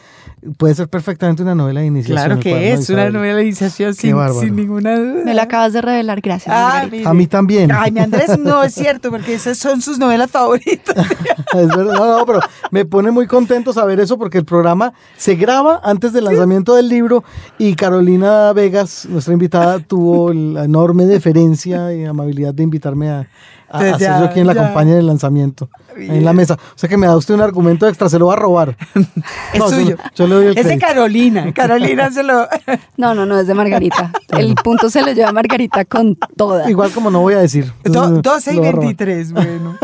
puede 0.57 0.75
ser 0.75 0.89
perfectamente 0.89 1.43
una 1.43 1.55
novela 1.55 1.81
de 1.81 1.87
iniciación. 1.87 2.17
Claro 2.17 2.41
que 2.41 2.73
es 2.73 2.89
una 2.91 3.11
novela 3.11 3.37
de 3.37 3.45
iniciación 3.45 3.95
sin, 3.95 4.17
ninguna 4.57 4.99
duda. 4.99 5.25
Me 5.25 5.35
la 5.35 5.43
acabas 5.43 5.73
de 5.73 5.83
revelar, 5.83 6.21
gracias. 6.21 6.55
Ah, 6.55 6.87
a 7.05 7.15
mí 7.15 7.27
también. 7.27 7.71
Ay, 7.73 7.91
mi 7.93 8.01
Andrés, 8.01 8.39
no 8.39 8.63
es 8.63 8.75
cierto, 8.75 9.11
porque 9.11 9.35
esas 9.35 9.59
son 9.59 9.83
sus 9.83 9.99
novelas 9.99 10.31
favoritas. 10.31 10.97
es 11.55 11.69
verdad, 11.69 11.95
no, 11.95 12.19
no, 12.19 12.27
pero 12.27 12.41
me 12.71 12.85
pone 12.85 13.11
muy 13.11 13.27
contento 13.27 13.73
saber 13.73 14.01
eso 14.01 14.19
porque 14.19 14.39
el 14.39 14.45
programa 14.45 14.93
se 15.17 15.35
graba 15.35 15.81
antes 15.85 16.13
del 16.13 16.25
lanzamiento 16.25 16.75
del 16.75 16.89
libro 16.89 17.25
y 17.59 17.75
Carolina 17.75 18.53
Vegas, 18.53 19.07
nuestra 19.09 19.33
invitada, 19.33 19.79
tuvo 19.81 20.33
la 20.33 20.65
enorme 20.65 21.05
deferencia 21.07 21.93
y 21.95 22.05
amabilidad 22.05 22.55
de 22.55 22.63
invitarme 22.63 23.11
a, 23.11 23.27
a, 23.71 24.21
yo 24.21 24.33
quien 24.33 24.47
la 24.47 24.53
acompañe 24.53 24.93
en 24.93 24.99
el 24.99 25.07
lanzamiento, 25.07 25.71
en 25.97 26.25
la 26.25 26.33
mesa. 26.33 26.55
O 26.55 26.79
sea 26.79 26.89
que 26.89 26.97
me 26.97 27.07
da 27.07 27.17
usted 27.17 27.35
un 27.35 27.41
argumento 27.41 27.87
extra, 27.87 28.09
se 28.09 28.19
lo 28.19 28.27
va 28.27 28.35
a 28.35 28.37
robar. 28.37 28.77
es 29.53 29.65
suyo. 29.71 29.97
Yo, 30.15 30.27
le 30.27 30.35
doy 30.35 30.47
el 30.47 30.59
Es 30.59 30.67
de 30.67 30.79
Carolina. 30.79 31.53
Carolina 31.55 32.11
se 32.11 32.23
lo. 32.23 32.49
No, 32.97 33.15
no, 33.15 33.27
no, 33.27 33.39
es 33.39 33.47
de 33.47 33.55
Margarita. 33.55 34.13
El 34.31 34.55
punto 34.55 34.91
se 34.91 35.03
lo 35.03 35.13
lleva 35.13 35.33
Margarita 35.33 35.85
con 35.85 36.17
toda. 36.37 36.71
Igual 36.71 36.91
como 36.93 37.11
no 37.11 37.21
voy 37.21 37.35
a 37.35 37.39
decir. 37.39 37.73
12 37.85 38.55
y 38.55 38.59
23, 38.59 39.33
bueno. 39.33 39.77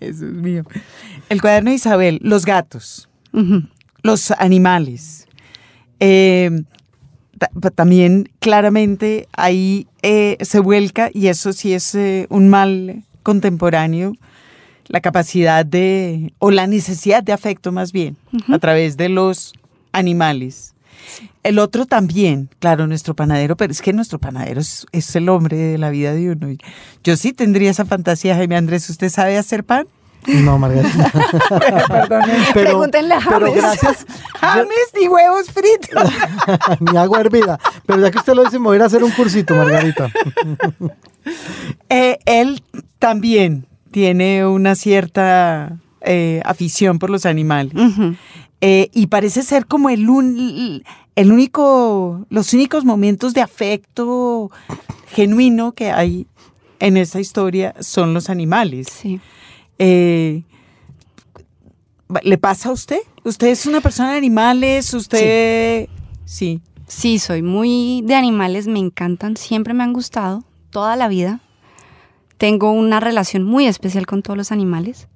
Eso 0.00 0.26
es 0.26 0.32
mío. 0.32 0.64
El 1.28 1.40
cuaderno 1.40 1.70
de 1.70 1.76
Isabel, 1.76 2.20
los 2.22 2.44
gatos, 2.44 3.08
los 4.02 4.30
animales. 4.32 5.26
Eh, 6.00 6.62
también 7.74 8.30
claramente 8.38 9.28
ahí 9.32 9.86
eh, 10.02 10.36
se 10.40 10.60
vuelca, 10.60 11.10
y 11.12 11.28
eso 11.28 11.52
sí 11.52 11.72
es 11.72 11.94
eh, 11.94 12.26
un 12.30 12.48
mal 12.48 13.04
contemporáneo, 13.22 14.12
la 14.86 15.00
capacidad 15.00 15.64
de, 15.64 16.32
o 16.38 16.50
la 16.50 16.66
necesidad 16.66 17.22
de 17.22 17.32
afecto 17.32 17.72
más 17.72 17.92
bien, 17.92 18.16
a 18.48 18.58
través 18.58 18.96
de 18.96 19.08
los 19.08 19.52
animales. 19.92 20.74
El 21.42 21.58
otro 21.58 21.86
también, 21.86 22.50
claro, 22.58 22.86
nuestro 22.86 23.14
panadero, 23.14 23.56
pero 23.56 23.72
es 23.72 23.80
que 23.80 23.92
nuestro 23.92 24.18
panadero 24.18 24.60
es, 24.60 24.86
es, 24.92 25.16
el 25.16 25.28
hombre 25.28 25.56
de 25.56 25.78
la 25.78 25.90
vida 25.90 26.12
de 26.12 26.30
uno. 26.30 26.48
Yo 27.02 27.16
sí 27.16 27.32
tendría 27.32 27.70
esa 27.70 27.86
fantasía, 27.86 28.36
Jaime 28.36 28.56
Andrés, 28.56 28.90
¿usted 28.90 29.08
sabe 29.08 29.38
hacer 29.38 29.64
pan? 29.64 29.86
No, 30.26 30.58
Margarita. 30.58 31.10
pero, 32.54 32.70
Pregúntenle 32.70 33.14
a 33.14 33.20
James. 33.20 33.38
Pero 33.38 33.52
gracias. 33.52 34.06
James 34.40 34.92
ni 34.98 35.08
huevos 35.08 35.50
fritos. 35.50 36.10
ni 36.80 36.96
agua 36.96 37.20
hervida. 37.20 37.58
Pero 37.86 38.00
ya 38.00 38.10
que 38.10 38.18
usted 38.18 38.34
lo 38.34 38.44
dice, 38.44 38.58
me 38.58 38.66
voy 38.66 38.74
a 38.74 38.76
ir 38.76 38.82
a 38.82 38.86
hacer 38.86 39.02
un 39.02 39.10
cursito, 39.10 39.54
Margarita. 39.54 40.10
Eh, 41.88 42.18
él 42.26 42.62
también 42.98 43.66
tiene 43.90 44.46
una 44.46 44.74
cierta 44.74 45.76
eh, 46.02 46.40
afición 46.44 46.98
por 46.98 47.10
los 47.10 47.26
animales. 47.26 47.72
Eh, 48.60 48.90
y 48.92 49.06
parece 49.06 49.42
ser 49.42 49.66
como 49.66 49.90
el, 49.90 50.06
el 51.16 51.32
único, 51.32 52.26
los 52.28 52.52
únicos 52.52 52.84
momentos 52.84 53.32
de 53.32 53.40
afecto 53.40 54.50
genuino 55.12 55.72
que 55.72 55.90
hay 55.90 56.26
en 56.78 56.96
esa 56.96 57.20
historia 57.20 57.74
son 57.80 58.14
los 58.14 58.30
animales. 58.30 58.88
Sí. 58.90 59.20
Eh, 59.82 60.42
¿Le 62.22 62.38
pasa 62.38 62.68
a 62.68 62.72
usted? 62.72 62.98
¿Usted 63.24 63.48
es 63.48 63.64
una 63.64 63.80
persona 63.80 64.12
de 64.12 64.18
animales? 64.18 64.92
¿Usted...? 64.92 65.88
Sí. 66.26 66.60
sí. 66.86 67.18
soy 67.18 67.40
muy 67.40 68.02
de 68.04 68.14
animales, 68.14 68.66
me 68.66 68.78
encantan, 68.78 69.38
siempre 69.38 69.72
me 69.72 69.82
han 69.82 69.94
gustado, 69.94 70.44
toda 70.68 70.96
la 70.96 71.08
vida. 71.08 71.40
Tengo 72.36 72.72
una 72.72 73.00
relación 73.00 73.42
muy 73.42 73.66
especial 73.66 74.06
con 74.06 74.22
todos 74.22 74.36
los 74.36 74.52
animales. 74.52 75.08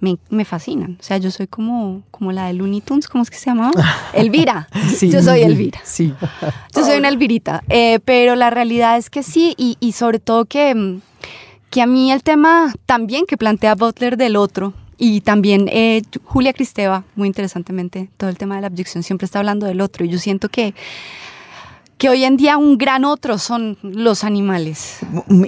Me, 0.00 0.44
fascinan. 0.44 0.98
O 1.00 1.02
sea, 1.02 1.16
yo 1.16 1.30
soy 1.30 1.46
como, 1.46 2.02
como 2.10 2.30
la 2.30 2.46
de 2.46 2.52
Looney 2.52 2.82
Tunes, 2.82 3.08
¿cómo 3.08 3.22
es 3.22 3.30
que 3.30 3.38
se 3.38 3.46
llamaba? 3.46 3.72
Elvira. 4.12 4.68
yo 5.00 5.22
soy 5.22 5.40
Elvira. 5.40 5.80
Sí. 5.82 6.12
Yo 6.76 6.84
soy 6.84 6.98
una 6.98 7.08
Elvirita. 7.08 7.64
Eh, 7.68 8.00
pero 8.04 8.36
la 8.36 8.50
realidad 8.50 8.98
es 8.98 9.08
que 9.08 9.22
sí, 9.22 9.54
y, 9.56 9.78
y 9.80 9.92
sobre 9.92 10.18
todo 10.18 10.44
que 10.44 10.74
mm, 10.74 11.00
que 11.74 11.82
a 11.82 11.86
mí 11.88 12.12
el 12.12 12.22
tema 12.22 12.72
también 12.86 13.26
que 13.26 13.36
plantea 13.36 13.74
Butler 13.74 14.16
del 14.16 14.36
otro, 14.36 14.74
y 14.96 15.22
también 15.22 15.68
eh, 15.72 16.02
Julia 16.22 16.52
Cristeva, 16.52 17.02
muy 17.16 17.26
interesantemente, 17.26 18.10
todo 18.16 18.30
el 18.30 18.38
tema 18.38 18.54
de 18.54 18.60
la 18.60 18.68
abyección 18.68 19.02
siempre 19.02 19.24
está 19.24 19.40
hablando 19.40 19.66
del 19.66 19.80
otro, 19.80 20.04
y 20.04 20.08
yo 20.08 20.18
siento 20.20 20.48
que 20.48 20.72
que 21.98 22.08
hoy 22.08 22.22
en 22.22 22.36
día 22.36 22.58
un 22.58 22.78
gran 22.78 23.04
otro 23.04 23.38
son 23.38 23.76
los 23.82 24.22
animales. 24.22 24.98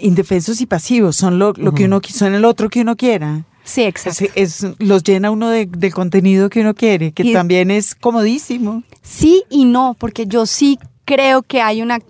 Indefensos 0.01 0.61
y 0.61 0.67
pasivos, 0.67 1.15
son 1.15 1.39
lo, 1.39 1.53
que 1.55 1.85
uno 1.85 2.01
son 2.05 2.35
el 2.35 2.45
otro 2.45 2.71
que 2.71 2.81
uno 2.81 2.97
quiera. 2.97 3.45
Sí, 3.63 3.83
exacto. 3.83 4.25
Es, 4.35 4.67
los 4.81 5.05
llena 5.05 5.31
uno 5.31 5.49
de, 5.49 5.69
contenido 5.93 6.51
que 6.51 6.61
uno 6.63 6.75
quiere, 6.75 7.13
que 7.13 7.33
también 7.33 7.71
es 7.71 7.95
comodísimo. 7.95 8.83
Sí 9.01 9.45
y 9.49 9.65
no, 9.65 9.95
porque 9.97 10.27
yo 10.27 10.45
sí 10.47 10.81
creo 11.05 11.43
que 11.43 11.63
hay 11.63 11.83
una, 11.83 12.01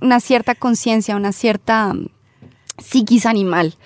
una 0.00 0.20
cierta 0.20 0.54
conciencia, 0.54 1.14
una 1.14 1.32
cierta 1.32 1.94
psiquis 2.78 3.26
animal 3.26 3.76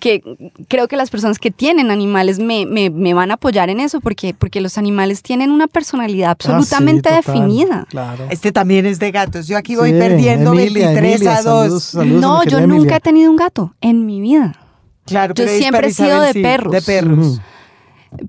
que 0.00 0.22
creo 0.68 0.88
que 0.88 0.96
las 0.96 1.10
personas 1.10 1.38
que 1.38 1.50
tienen 1.50 1.90
animales 1.90 2.38
me, 2.38 2.66
me, 2.66 3.14
van 3.14 3.30
a 3.30 3.34
apoyar 3.34 3.70
en 3.70 3.80
eso 3.80 4.00
porque, 4.00 4.34
porque 4.34 4.60
los 4.60 4.78
animales 4.78 5.22
tienen 5.22 5.50
una 5.50 5.66
personalidad 5.66 6.28
ah, 6.28 6.32
absolutamente 6.32 7.12
definida. 7.12 7.86
Este 8.30 8.52
también 8.52 8.86
es 8.86 8.98
de 8.98 9.10
gatos. 9.10 9.46
Yo 9.46 9.56
aquí 9.56 9.76
voy 9.76 9.92
perdiendo 9.92 10.52
23 10.52 11.26
a 11.26 11.42
2. 11.42 11.94
no, 11.94 12.44
yo 12.44 12.66
nunca 12.66 12.96
he 12.96 13.00
tenido 13.00 13.30
un 13.30 13.36
gato 13.36 13.74
en 13.80 14.06
mi 14.06 14.20
vida. 14.20 14.54
Claro, 15.06 15.34
yo 15.34 15.46
siempre 15.46 15.88
he 15.88 15.92
sido 15.92 16.20
de 16.20 16.34
perros. 16.34 16.72
De 16.72 16.82
perros. 16.82 17.40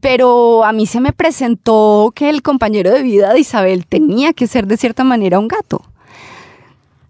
Pero 0.02 0.64
a 0.66 0.74
mí 0.74 0.88
se 0.88 1.00
me 1.00 1.14
presentó 1.14 2.12
que 2.16 2.30
el 2.30 2.42
compañero 2.42 2.92
de 2.92 3.04
vida 3.04 3.34
de 3.34 3.40
Isabel 3.40 3.86
tenía 3.86 4.34
que 4.34 4.48
ser 4.48 4.66
de 4.66 4.78
cierta 4.78 5.04
manera 5.04 5.40
un 5.40 5.48
gato. 5.48 5.84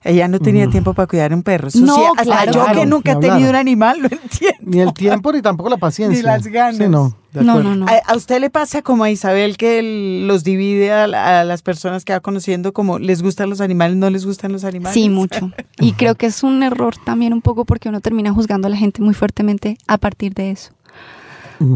Ella 0.06 0.28
no 0.28 0.40
tenía 0.40 0.70
tiempo 0.70 0.94
para 0.94 1.08
cuidar 1.08 1.34
un 1.34 1.42
perro. 1.42 1.68
no, 1.74 2.14
claro, 2.14 2.52
yo 2.52 2.66
que 2.74 2.86
nunca 2.86 3.14
he 3.14 3.16
tenido 3.16 3.50
un 3.50 3.56
animal, 3.56 4.00
lo 4.02 4.08
entiendo. 4.12 4.60
Ni 4.62 4.80
el 4.80 4.94
tiempo 4.94 5.32
ni 5.34 5.42
tampoco 5.42 5.68
la 5.68 5.78
paciencia. 5.78 6.16
Ni 6.16 6.24
las 6.24 6.46
ganas. 6.46 6.78
no, 6.78 7.16
no, 7.34 7.76
no, 7.76 7.88
¿A, 7.88 8.16
usted 8.16 8.40
le 8.40 8.52
pasa 8.52 8.84
como 8.84 9.04
a 9.04 9.10
Isabel 9.10 9.58
que 9.58 10.22
los 10.28 10.44
divide 10.44 10.92
a, 10.92 11.44
las 11.44 11.62
personas 11.64 12.06
que 12.06 12.14
va 12.14 12.20
conociendo 12.20 12.72
como 12.72 13.00
les 13.00 13.24
gustan 13.24 13.50
los 13.50 13.62
animales, 13.62 13.98
no 13.98 14.12
les 14.12 14.28
gustan 14.28 14.52
los 14.52 14.64
animales? 14.64 14.94
Sí, 14.94 15.10
mucho. 15.10 15.52
Y 15.80 15.94
creo 15.94 16.16
que 16.16 16.28
es 16.28 16.44
un 16.44 16.62
error 16.62 16.96
también 17.04 17.34
un 17.34 17.42
poco 17.42 17.66
porque 17.66 17.90
uno 17.90 18.00
termina 18.00 18.32
juzgando 18.32 18.68
a 18.68 18.70
la 18.70 18.78
gente 18.78 19.02
muy 19.02 19.16
fuertemente 19.16 19.78
a 19.88 19.98
partir 19.98 20.36
de 20.36 20.52
eso. 20.52 20.72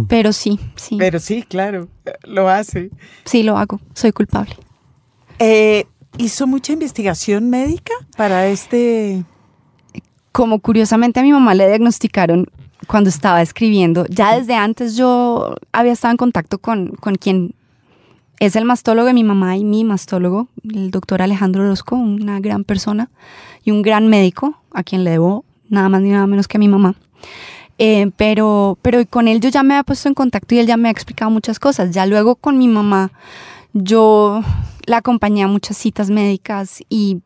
Pero 0.07 0.33
sí, 0.33 0.59
sí. 0.75 0.97
Pero 0.99 1.19
sí, 1.19 1.43
claro, 1.43 1.87
lo 2.23 2.47
hace. 2.47 2.91
Sí, 3.25 3.43
lo 3.43 3.57
hago, 3.57 3.79
soy 3.93 4.11
culpable. 4.11 4.55
Eh, 5.39 5.85
¿Hizo 6.17 6.47
mucha 6.47 6.73
investigación 6.73 7.49
médica 7.49 7.93
para 8.17 8.47
este...? 8.47 9.23
Como 10.31 10.59
curiosamente 10.59 11.19
a 11.19 11.23
mi 11.23 11.31
mamá 11.31 11.53
le 11.55 11.67
diagnosticaron 11.67 12.47
cuando 12.87 13.09
estaba 13.09 13.41
escribiendo, 13.41 14.05
ya 14.07 14.37
desde 14.37 14.55
antes 14.55 14.95
yo 14.95 15.55
había 15.71 15.91
estado 15.91 16.11
en 16.11 16.17
contacto 16.17 16.59
con, 16.59 16.89
con 16.89 17.15
quien 17.15 17.53
es 18.39 18.55
el 18.55 18.65
mastólogo 18.65 19.07
de 19.07 19.13
mi 19.13 19.23
mamá 19.23 19.57
y 19.57 19.63
mi 19.63 19.83
mastólogo, 19.83 20.47
el 20.63 20.91
doctor 20.91 21.21
Alejandro 21.21 21.63
Orozco, 21.63 21.95
una 21.95 22.39
gran 22.39 22.63
persona 22.63 23.09
y 23.63 23.71
un 23.71 23.81
gran 23.81 24.07
médico 24.07 24.55
a 24.71 24.83
quien 24.83 25.03
le 25.03 25.11
debo 25.11 25.43
nada 25.69 25.89
más 25.89 26.01
ni 26.01 26.09
nada 26.09 26.25
menos 26.25 26.47
que 26.47 26.57
a 26.57 26.59
mi 26.59 26.67
mamá. 26.67 26.95
Eh, 27.77 28.11
pero, 28.17 28.77
pero 28.81 29.05
con 29.05 29.27
él 29.27 29.39
yo 29.39 29.49
ya 29.49 29.63
me 29.63 29.73
había 29.73 29.83
puesto 29.83 30.07
en 30.07 30.13
contacto 30.13 30.55
y 30.55 30.59
él 30.59 30.67
ya 30.67 30.77
me 30.77 30.89
ha 30.89 30.91
explicado 30.91 31.31
muchas 31.31 31.59
cosas. 31.59 31.91
Ya 31.91 32.05
luego 32.05 32.35
con 32.35 32.57
mi 32.57 32.67
mamá 32.67 33.11
yo 33.73 34.41
la 34.89 34.97
acompañé 34.97 35.43
a 35.43 35.47
muchas 35.47 35.77
citas 35.77 36.09
médicas 36.09 36.81
y 36.89 37.21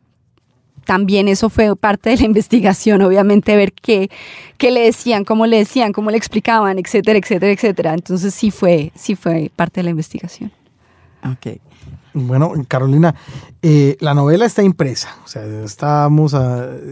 también 0.84 1.28
eso 1.28 1.48
fue 1.48 1.74
parte 1.76 2.10
de 2.10 2.18
la 2.18 2.24
investigación, 2.26 3.00
obviamente, 3.00 3.56
ver 3.56 3.72
qué, 3.72 4.10
qué 4.58 4.70
le 4.70 4.80
decían, 4.80 5.24
cómo 5.24 5.46
le 5.46 5.56
decían, 5.56 5.92
cómo 5.92 6.10
le 6.10 6.18
explicaban, 6.18 6.78
etcétera, 6.78 7.18
etcétera, 7.18 7.52
etcétera. 7.52 7.94
Entonces 7.94 8.34
sí 8.34 8.50
fue, 8.50 8.92
sí 8.94 9.16
fue 9.16 9.50
parte 9.56 9.80
de 9.80 9.84
la 9.84 9.90
investigación. 9.90 10.52
Ok. 11.24 11.58
Bueno, 12.12 12.52
Carolina, 12.68 13.14
eh, 13.62 13.96
la 13.98 14.12
novela 14.14 14.44
está 14.44 14.62
impresa, 14.62 15.16
o 15.24 15.26
sea, 15.26 15.42
estamos 15.64 16.36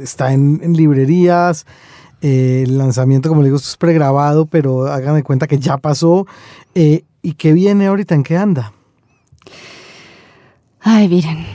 está 0.02 0.32
en, 0.32 0.72
librerías, 0.72 1.64
eh, 2.22 2.64
el 2.66 2.78
lanzamiento, 2.78 3.28
como 3.28 3.42
le 3.42 3.48
digo, 3.48 3.58
es 3.58 3.76
pregrabado, 3.76 4.46
pero 4.46 4.86
hagan 4.86 5.14
de 5.14 5.22
cuenta 5.22 5.46
que 5.46 5.58
ya 5.58 5.76
pasó. 5.76 6.26
Eh, 6.74 7.04
¿Y 7.20 7.34
qué 7.34 7.52
viene 7.52 7.86
ahorita? 7.86 8.16
¿En 8.16 8.24
qué 8.24 8.36
anda? 8.36 8.72
Ay, 10.82 11.08
miren. 11.08 11.46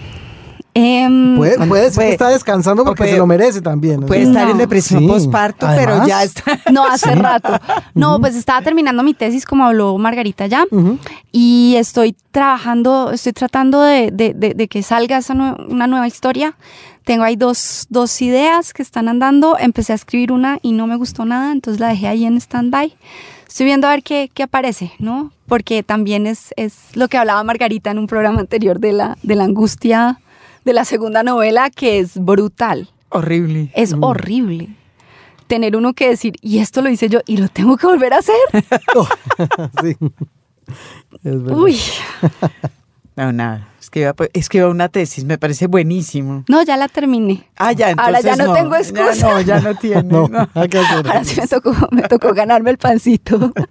Em, 0.80 1.36
puede, 1.36 1.58
puede, 1.66 1.90
ser 1.90 2.04
que 2.04 2.12
está 2.12 2.30
descansando 2.30 2.86
porque 2.86 3.08
se 3.08 3.18
lo 3.18 3.26
merece 3.26 3.62
también. 3.62 4.02
Puede 4.02 4.22
estar 4.22 4.48
en 4.48 4.60
depresión 4.60 5.08
postparto, 5.08 5.66
pero 5.76 6.06
ya 6.06 6.22
está. 6.24 6.60
No, 6.72 6.86
hace 6.86 7.16
rato. 7.16 7.60
No, 7.96 8.20
pues 8.20 8.36
estaba 8.36 8.62
terminando 8.62 9.02
mi 9.02 9.16
tesis, 9.16 9.44
como 9.46 9.66
habló 9.66 9.98
Margarita 9.98 10.46
ya, 10.46 10.66
y 11.32 11.74
estoy 11.78 12.16
trabajando, 12.30 13.10
estoy 13.12 13.34
tratando 13.34 13.82
de, 13.82 14.12
de, 14.12 14.34
de, 14.36 14.68
que 14.68 14.84
salga 14.84 15.18
esa 15.18 15.34
una 15.34 15.88
nueva 15.88 16.06
historia. 16.06 16.56
Tengo 17.04 17.24
ahí 17.24 17.38
dos, 17.38 17.88
dos 17.90 18.22
ideas 18.22 18.72
que 18.72 18.84
están 18.84 19.08
andando. 19.08 19.58
Empecé 19.58 19.94
a 19.94 19.96
escribir 19.96 20.32
una 20.32 20.60
y 20.62 20.74
no 20.74 20.86
me 20.86 20.96
gustó 20.96 21.26
nada, 21.26 21.54
entonces 21.54 21.80
la 21.80 21.88
dejé 21.88 22.08
ahí 22.08 22.26
en 22.26 22.38
stand-by 22.38 22.94
estoy 23.48 23.66
viendo 23.66 23.88
a 23.88 23.92
ver 23.92 24.04
qué, 24.04 24.30
qué 24.34 24.44
aparece, 24.44 24.92
¿no? 25.00 25.32
Porque 25.48 25.84
también 25.84 26.28
es, 26.28 26.54
es, 26.58 26.96
lo 26.96 27.08
que 27.08 27.18
hablaba 27.18 27.44
Margarita 27.44 27.92
en 27.92 28.00
un 28.00 28.08
programa 28.08 28.40
anterior 28.40 28.80
de 28.80 28.92
la, 28.94 29.18
de 29.24 29.36
la 29.36 29.46
angustia 29.46 30.20
de 30.66 30.74
la 30.74 30.84
segunda 30.86 31.24
novela, 31.24 31.70
que 31.70 32.00
es 32.00 32.18
brutal. 32.18 32.90
Horrible. 33.10 33.72
Es 33.74 33.96
mm. 33.96 34.04
horrible. 34.04 34.70
Tener 35.48 35.78
uno 35.78 35.94
que 35.94 36.10
decir, 36.10 36.36
y 36.42 36.60
esto 36.60 36.82
lo 36.82 36.90
hice 36.90 37.08
yo, 37.08 37.22
y 37.26 37.38
lo 37.38 37.48
tengo 37.48 37.78
que 37.78 37.88
volver 37.88 38.14
a 38.14 38.18
hacer. 38.18 38.36
sí. 39.82 39.96
Es 41.24 41.44
verdad. 41.44 41.58
Uy. 41.58 41.80
No, 43.18 43.34
nada. 43.34 43.68
Escriba, 44.34 44.70
una 44.70 44.90
tesis, 44.90 45.26
me 45.26 45.40
parece 45.40 45.66
buenísimo. 45.66 46.44
No, 46.48 46.62
ya 46.62 46.78
la 46.78 46.88
terminé. 46.88 47.50
Ah, 47.56 47.72
ya, 47.72 47.90
entonces 47.90 48.16
Ahora 48.16 48.36
ya 48.36 48.36
no, 48.46 48.54
tengo 48.54 48.76
excusa. 48.76 49.14
Ya 49.16 49.34
no, 49.34 49.42
ya 49.42 49.60
no 49.64 49.74
tiene. 49.76 50.04
No, 50.04 50.30
Ahora 50.54 51.24
sí 51.24 51.42
me 51.42 51.48
tocó, 51.48 51.76
me 51.92 52.04
tocó 52.04 52.36
ganarme 52.36 52.70
el 52.70 52.78
pancito. 52.78 53.52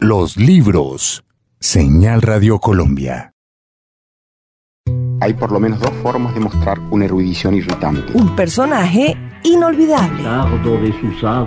Los 0.00 0.36
libros. 0.36 1.22
Señal 1.60 2.22
Radio 2.22 2.58
Colombia. 2.58 3.31
Hay 5.22 5.34
por 5.34 5.52
lo 5.52 5.60
menos 5.60 5.78
dos 5.78 5.92
formas 6.02 6.34
de 6.34 6.40
mostrar 6.40 6.80
una 6.90 7.04
erudición 7.04 7.54
irritante. 7.54 8.10
Un 8.14 8.34
personaje 8.34 9.16
inolvidable. 9.44 10.20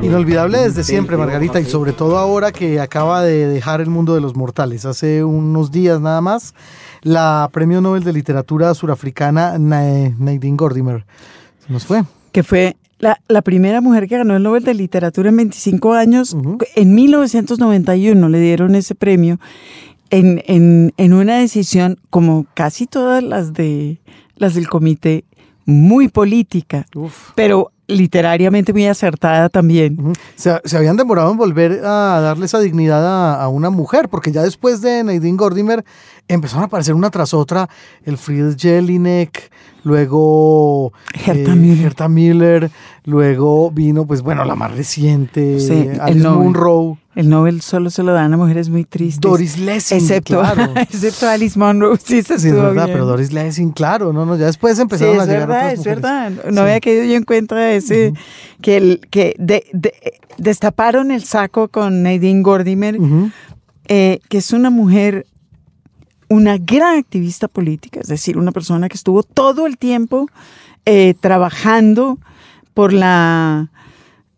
Inolvidable 0.01 0.59
desde 0.59 0.81
siempre, 0.85 1.17
Margarita, 1.17 1.59
y 1.59 1.65
sobre 1.65 1.91
todo 1.91 2.17
ahora 2.17 2.53
que 2.53 2.79
acaba 2.79 3.21
de 3.21 3.47
dejar 3.47 3.81
el 3.81 3.89
mundo 3.89 4.15
de 4.15 4.21
los 4.21 4.33
mortales. 4.33 4.85
Hace 4.85 5.25
unos 5.25 5.71
días 5.71 5.99
nada 5.99 6.21
más, 6.21 6.55
la 7.01 7.49
Premio 7.51 7.81
Nobel 7.81 8.05
de 8.05 8.13
Literatura 8.13 8.73
surafricana 8.75 9.57
Nadine 9.59 10.55
Gordimer. 10.55 11.05
Se 11.67 11.73
nos 11.73 11.85
fue. 11.85 12.03
Que 12.31 12.43
fue 12.43 12.77
la, 12.99 13.41
primera 13.41 13.81
mujer 13.81 14.07
que 14.07 14.17
ganó 14.17 14.37
el 14.37 14.43
Nobel 14.43 14.63
de 14.63 14.73
Literatura 14.73 15.27
en 15.27 15.35
25 15.35 15.93
años. 15.95 16.33
En 16.77 16.95
1991 16.95 18.29
le 18.29 18.39
dieron 18.39 18.73
ese 18.73 18.95
premio 18.95 19.37
en, 20.15 20.41
en, 20.45 20.93
en 20.97 21.13
una 21.13 21.39
decisión, 21.39 21.99
como 22.09 22.45
casi 22.53 22.87
todas 22.87 23.23
las 23.23 23.53
de 23.53 23.99
las 24.35 24.53
del 24.53 24.67
comité, 24.67 25.25
muy 25.65 26.07
política, 26.07 26.85
pero 27.35 27.71
literariamente 27.87 28.73
muy 28.73 28.85
acertada 28.87 29.49
también. 29.49 30.13
se, 30.35 30.59
habían 30.75 30.97
demorado 30.97 31.31
en 31.31 31.37
volver 31.37 31.85
a 31.85 32.19
darle 32.21 32.45
esa 32.45 32.59
dignidad 32.59 33.41
a, 33.41 33.47
una 33.47 33.69
mujer, 33.69 34.09
porque 34.09 34.31
ya 34.31 34.41
después 34.41 34.81
de 34.81 35.03
Nadine 35.03 35.37
Gordimer 35.37 35.83
empezaron 36.27 36.63
a 36.63 36.67
aparecer 36.67 36.93
una 36.93 37.09
tras 37.09 37.33
otra, 37.33 37.69
el 38.03 38.17
Friedrich 38.17 38.59
Jelinek, 38.59 39.51
luego 39.83 40.93
Herta, 41.13 41.53
eh, 42.05 42.09
Miller. 42.09 42.71
luego 43.03 43.71
vino, 43.71 44.05
pues 44.05 44.21
bueno, 44.21 44.45
la 44.45 44.55
más 44.55 44.75
reciente, 44.75 45.57
Alice 45.99 46.27
Munro. 46.29 46.97
El 47.15 47.29
Nobel 47.29 47.61
solo 47.61 47.89
se 47.89 48.03
lo 48.03 48.11
dan 48.11 48.33
a 48.33 48.37
mujeres 48.37 48.69
muy 48.69 48.83
tristes. 48.83 49.21
Doris 49.21 49.57
Lessing, 49.57 49.97
excepto, 49.97 50.39
claro. 50.39 50.73
excepto 50.75 51.29
Alice 51.29 51.57
Munro, 51.57 51.95
sí, 51.95 52.21
sí, 52.21 52.33
es 52.33 52.43
verdad, 52.43 52.87
pero 52.87 53.05
Doris 53.05 53.31
Lessing, 53.31 53.71
claro, 53.71 54.11
no, 54.11 54.25
no, 54.25 54.35
ya 54.35 54.47
después 54.47 54.77
empezaron 54.79 55.19
a 55.19 55.25
llegar 55.25 55.47
verdad, 55.47 55.71
Es 55.71 55.83
verdad, 55.83 56.31
no 56.51 56.61
había 56.61 56.79
caído 56.81 57.05
yo 57.05 57.15
en 57.15 57.23
cuenta 57.23 57.55
de 57.55 57.77
ese, 57.77 58.13
que, 58.61 58.77
el, 58.77 59.01
que 59.09 59.35
destaparon 60.37 61.11
el 61.11 61.23
saco 61.23 61.69
con 61.69 62.03
Nadine 62.03 62.41
Gordimer, 62.41 62.97
eh, 63.87 64.19
que 64.27 64.37
es 64.37 64.51
una 64.51 64.69
mujer 64.69 65.25
una 66.27 66.57
gran 66.57 66.97
activista 66.97 67.47
política, 67.47 67.99
es 68.01 68.07
decir, 68.07 68.37
una 68.37 68.51
persona 68.51 68.89
que 68.89 68.97
estuvo 68.97 69.23
todo 69.23 69.67
el 69.67 69.77
tiempo 69.77 70.27
eh, 70.85 71.13
trabajando 71.19 72.17
por 72.73 72.93
la, 72.93 73.69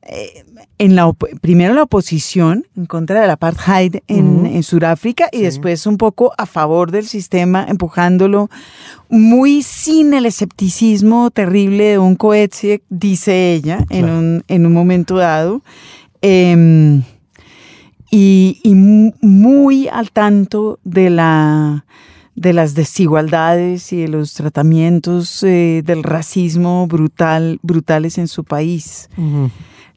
eh, 0.04 0.46
en 0.80 0.96
la 0.96 1.12
primero 1.42 1.74
la 1.74 1.84
oposición 1.84 2.68
en 2.76 2.86
contra 2.86 3.22
del 3.22 3.30
apartheid 3.30 3.98
en, 4.08 4.46
en 4.46 4.64
Sudáfrica 4.64 5.28
y 5.32 5.42
después 5.42 5.88
un 5.88 5.98
poco 5.98 6.34
a 6.38 6.46
favor 6.46 6.92
del 6.92 7.08
sistema, 7.08 7.66
empujándolo 7.68 8.50
muy 9.10 9.64
sin 9.64 10.14
el 10.14 10.26
escepticismo 10.26 11.32
terrible 11.32 11.86
de 11.86 12.00
un 12.00 12.16
Coetzee, 12.16 12.82
dice 12.90 13.54
ella, 13.54 13.86
en, 13.90 14.10
un, 14.10 14.44
en 14.48 14.66
un 14.66 14.74
momento 14.74 15.18
dado. 15.18 15.62
Em, 16.22 17.04
y, 18.10 18.62
muy 19.22 19.88
al 19.88 20.12
tanto 20.12 20.80
de 20.84 21.10
la 21.10 21.86
de 22.36 22.54
las 22.54 22.76
desigualdades 22.76 23.92
y 23.92 24.02
de 24.02 24.08
los 24.10 24.36
tratamientos 24.36 25.42
eh, 25.42 25.82
del 25.84 26.04
racismo 26.04 26.86
brutal, 26.86 27.60
brutales 27.64 28.20
en 28.20 28.28
su 28.28 28.44
país. 28.44 29.10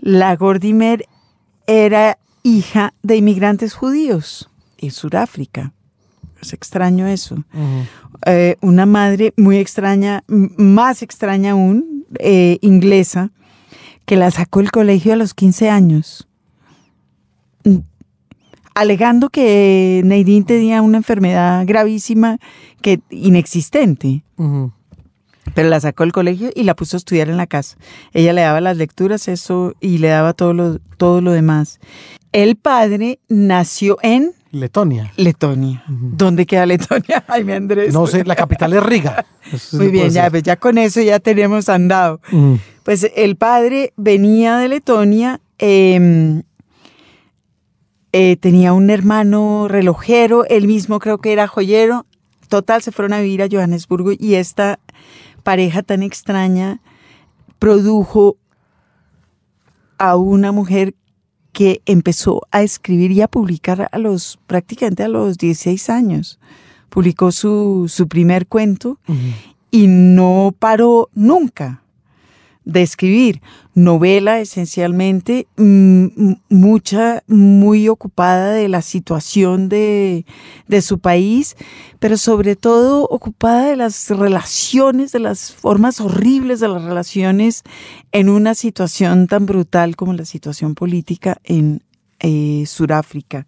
La 0.01 0.35
Gordimer 0.37 1.07
era 1.67 2.19
hija 2.43 2.95
de 3.03 3.17
inmigrantes 3.17 3.75
judíos 3.75 4.51
en 4.79 4.91
Sudáfrica. 4.91 5.73
Es 6.41 6.53
extraño 6.53 7.07
eso. 7.07 7.45
Eh, 8.27 8.57
una 8.61 8.87
madre 8.87 9.35
muy 9.37 9.59
extraña, 9.59 10.25
más 10.27 11.03
extraña 11.03 11.53
aún, 11.53 12.07
eh, 12.19 12.59
inglesa, 12.63 13.31
que 14.07 14.17
la 14.17 14.31
sacó 14.31 14.61
del 14.61 14.71
colegio 14.71 15.13
a 15.13 15.17
los 15.17 15.35
15 15.35 15.71
años 15.71 16.27
alegando 18.75 19.29
que 19.29 20.01
Nadine 20.05 20.45
tenía 20.45 20.83
una 20.83 20.97
enfermedad 20.97 21.65
gravísima 21.67 22.39
que 22.81 23.01
inexistente. 23.11 24.25
Pero 25.55 25.69
la 25.69 25.81
sacó 25.81 26.05
del 26.05 26.13
colegio 26.13 26.51
y 26.55 26.65
la 26.65 26.75
puso 26.75 26.97
a 26.97 26.99
estudiar 26.99 27.29
en 27.29 27.37
la 27.37 27.47
casa. 27.47 27.77
Ella 28.13 28.33
le 28.33 28.43
daba 28.43 28.61
las 28.61 28.77
lecturas, 28.77 29.27
eso, 29.29 29.75
y 29.81 29.99
le 29.99 30.09
daba 30.09 30.33
todo 30.33 30.53
lo, 30.53 30.79
todo 30.97 31.21
lo 31.21 31.33
demás. 31.33 31.81
El 32.33 32.57
padre 32.57 33.19
nació 33.29 33.99
en 34.03 34.33
Letonia. 34.53 35.13
Letonia. 35.17 35.85
¿Dónde 35.89 36.45
queda 36.45 36.67
Letonia? 36.67 37.25
Jaime 37.29 37.55
Andrés. 37.55 37.95
No 37.95 38.07
sé, 38.07 38.25
la 38.25 38.35
capital 38.35 38.73
es 38.73 38.83
Riga. 38.83 39.25
Muy 39.73 39.89
bien, 39.89 40.11
ya, 40.11 40.29
pues, 40.29 40.43
ya 40.43 40.57
con 40.57 40.77
eso 40.79 41.01
ya 41.01 41.21
tenemos 41.21 41.69
andado. 41.69 42.21
Mm. 42.33 42.55
Pues 42.83 43.09
el 43.15 43.37
padre 43.37 43.93
venía 43.97 44.57
de 44.59 44.69
Letonia, 44.69 45.41
em, 45.59 46.43
eh, 48.13 48.37
tenía 48.37 48.73
un 48.73 48.91
hermano 48.91 49.69
relojero, 49.69 50.45
él 50.47 50.67
mismo 50.67 50.99
creo 50.99 51.19
que 51.19 51.33
era 51.33 51.47
joyero. 51.47 52.07
Total, 52.49 52.83
se 52.83 52.91
fueron 52.91 53.13
a 53.13 53.21
vivir 53.21 53.43
a 53.43 53.49
Johannesburgo 53.49 54.11
y 54.19 54.35
esta 54.35 54.81
pareja 55.41 55.83
tan 55.83 56.03
extraña 56.03 56.81
produjo 57.59 58.37
a 59.99 60.17
una 60.17 60.53
mujer 60.53 60.95
que 61.53 61.83
empezó 61.85 62.43
a 62.51 62.63
escribir 62.63 63.11
y 63.13 63.23
a 63.23 63.29
publicar 63.29 63.89
a 63.91 63.99
los 63.99 64.39
prácticamente 64.47 65.03
a 65.03 65.09
los 65.09 65.37
16 65.37 65.91
años. 65.91 66.39
Publicó 66.89 67.33
su, 67.33 67.87
su 67.89 68.09
primer 68.09 68.47
cuento 68.47 68.99
y 69.71 69.87
no 69.87 70.55
paró 70.59 71.09
nunca 71.15 71.83
de 72.73 72.83
escribir. 72.83 73.43
Novela 73.75 74.41
esencialmente, 74.41 75.47
mm, 75.57 76.33
mucha, 76.49 77.23
muy 77.27 77.89
ocupada 77.89 78.53
de 78.53 78.69
la 78.69 78.83
situación 78.83 79.69
de, 79.69 80.27
de, 80.67 80.83
su 80.83 80.99
país, 80.99 81.57
pero 81.99 82.17
sobre 82.17 82.57
todo 82.57 83.05
ocupada 83.05 83.67
de 83.67 83.77
las 83.77 84.11
relaciones, 84.11 85.13
de 85.13 85.21
las 85.21 85.53
formas 85.53 86.01
horribles 86.01 86.61
de 86.61 86.69
las 86.69 86.83
relaciones 86.83 87.63
en 88.13 88.29
una 88.29 88.55
situación 88.55 89.27
tan 89.27 89.47
brutal 89.47 89.97
como 89.97 90.13
la 90.13 90.25
situación 90.25 90.75
política 90.75 91.39
en 91.45 91.83
eh, 92.21 92.65
Sudáfrica. 92.67 93.47